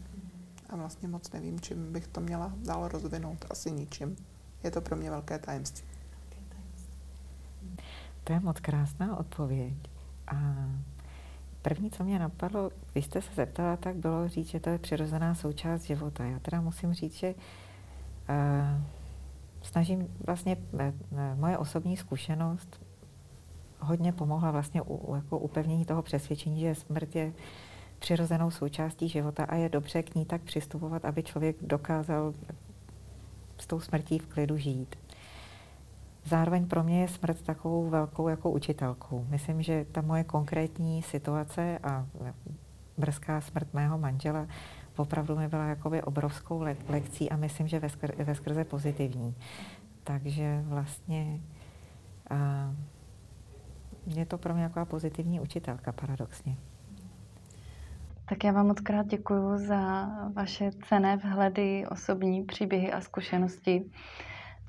A 0.70 0.76
vlastně 0.76 1.08
moc 1.08 1.32
nevím, 1.32 1.60
čím 1.60 1.94
bych 1.94 2.08
to 2.08 2.22
měla 2.22 2.54
dál 2.58 2.88
rozvinout. 2.88 3.46
Asi 3.50 3.72
ničím. 3.72 4.16
Je 4.64 4.72
to 4.72 4.82
pro 4.82 4.96
mě 4.96 5.10
velké 5.10 5.40
tajemství. 5.40 5.88
To 8.24 8.34
je 8.34 8.40
moc 8.40 8.60
krásná 8.60 9.18
odpověď. 9.18 9.74
A 10.28 10.36
první, 11.62 11.92
co 11.92 12.04
mě 12.04 12.20
napadlo, 12.20 12.72
když 12.94 13.06
jste 13.06 13.22
se 13.22 13.34
zeptala, 13.36 13.78
tak 13.78 13.96
bylo 13.96 14.28
říct, 14.28 14.48
že 14.48 14.60
to 14.60 14.70
je 14.70 14.78
přirozená 14.78 15.36
součást 15.36 15.82
života. 15.82 16.24
Já 16.24 16.40
teda 16.40 16.62
musím 16.62 16.94
říct, 16.94 17.16
že 17.16 17.34
uh, 17.34 18.84
snažím 19.62 20.08
vlastně, 20.26 20.58
eh, 20.80 20.94
eh, 21.18 21.36
moje 21.36 21.58
osobní 21.58 21.98
zkušenost 21.98 22.82
hodně 23.80 24.12
pomohla 24.14 24.52
vlastně 24.52 24.82
u, 24.82 25.16
jako 25.16 25.40
upevnění 25.40 25.86
toho 25.86 26.02
přesvědčení, 26.02 26.62
že 26.62 26.76
smrt 26.76 27.16
je 27.16 27.34
přirozenou 28.00 28.52
součástí 28.52 29.10
života 29.10 29.44
a 29.44 29.56
je 29.56 29.70
dobře 29.70 30.04
k 30.04 30.16
ní 30.16 30.26
tak 30.26 30.42
přistupovat, 30.42 31.06
aby 31.06 31.24
člověk 31.24 31.56
dokázal 31.62 32.34
s 33.58 33.68
tou 33.68 33.80
smrtí 33.80 34.20
v 34.20 34.28
klidu 34.28 34.58
žít. 34.58 34.96
Zároveň 36.26 36.68
pro 36.68 36.84
mě 36.84 37.02
je 37.02 37.08
smrt 37.08 37.42
takovou 37.42 37.90
velkou 37.90 38.28
jako 38.28 38.52
učitelkou. 38.52 39.26
Myslím, 39.30 39.62
že 39.62 39.86
ta 39.92 40.02
moje 40.02 40.24
konkrétní 40.24 41.02
situace 41.02 41.80
a 41.84 42.06
brzká 42.98 43.42
smrt 43.42 43.74
mého 43.74 43.98
manžela 43.98 44.48
opravdu 44.96 45.36
mi 45.36 45.48
byla 45.48 45.66
jakoby 45.66 46.04
obrovskou 46.04 46.62
le- 46.62 46.76
lekcí 46.90 47.30
a 47.30 47.36
myslím, 47.36 47.68
že 47.68 47.80
ve, 47.80 47.88
skr- 47.88 48.24
ve 48.24 48.36
skrze 48.36 48.64
pozitivní. 48.66 49.36
Takže 50.04 50.64
vlastně 50.66 51.40
a, 52.30 52.36
je 54.08 54.26
to 54.26 54.38
pro 54.38 54.54
mě 54.54 54.68
taková 54.68 54.86
pozitivní 54.86 55.40
učitelka, 55.40 55.92
paradoxně. 55.92 56.56
Tak 58.30 58.44
já 58.44 58.52
vám 58.52 58.68
moc 58.68 58.80
krát 58.80 59.08
děkuji 59.08 59.58
za 59.58 60.10
vaše 60.34 60.72
cené 60.72 61.18
vhledy, 61.18 61.86
osobní 61.88 62.44
příběhy 62.44 62.92
a 62.92 63.02
zkušenosti. 63.02 63.86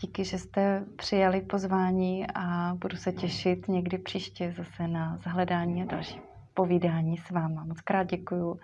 Díky, 0.01 0.25
že 0.25 0.39
jste 0.39 0.85
přijali 0.97 1.41
pozvání 1.41 2.27
a 2.35 2.75
budu 2.81 2.97
se 2.97 3.13
těšit 3.13 3.69
někdy 3.69 3.99
příště 3.99 4.55
zase 4.57 4.89
na 4.89 5.19
zahledání 5.25 5.83
a 5.83 5.87
další 5.87 6.21
povídání 6.55 7.17
s 7.17 7.31
váma. 7.31 7.65
Moc 7.65 7.81
krát 7.81 8.05
děkuji. 8.11 8.59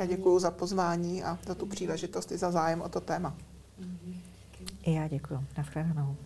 Já 0.00 0.06
děkuji 0.06 0.38
za 0.38 0.50
pozvání 0.50 1.22
a 1.22 1.38
za 1.46 1.54
tu 1.54 1.66
příležitost 1.66 2.32
i 2.32 2.38
za 2.38 2.50
zájem 2.50 2.80
o 2.80 2.88
to 2.88 3.00
téma. 3.00 3.34
I 4.82 4.94
já 4.94 5.08
děkuji. 5.08 5.40
Naschledanou. 5.58 6.16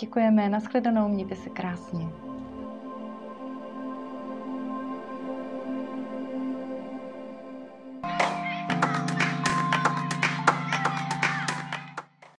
Děkujeme, 0.00 0.48
naschledanou, 0.48 1.08
mějte 1.08 1.36
se 1.36 1.50
krásně. 1.50 2.08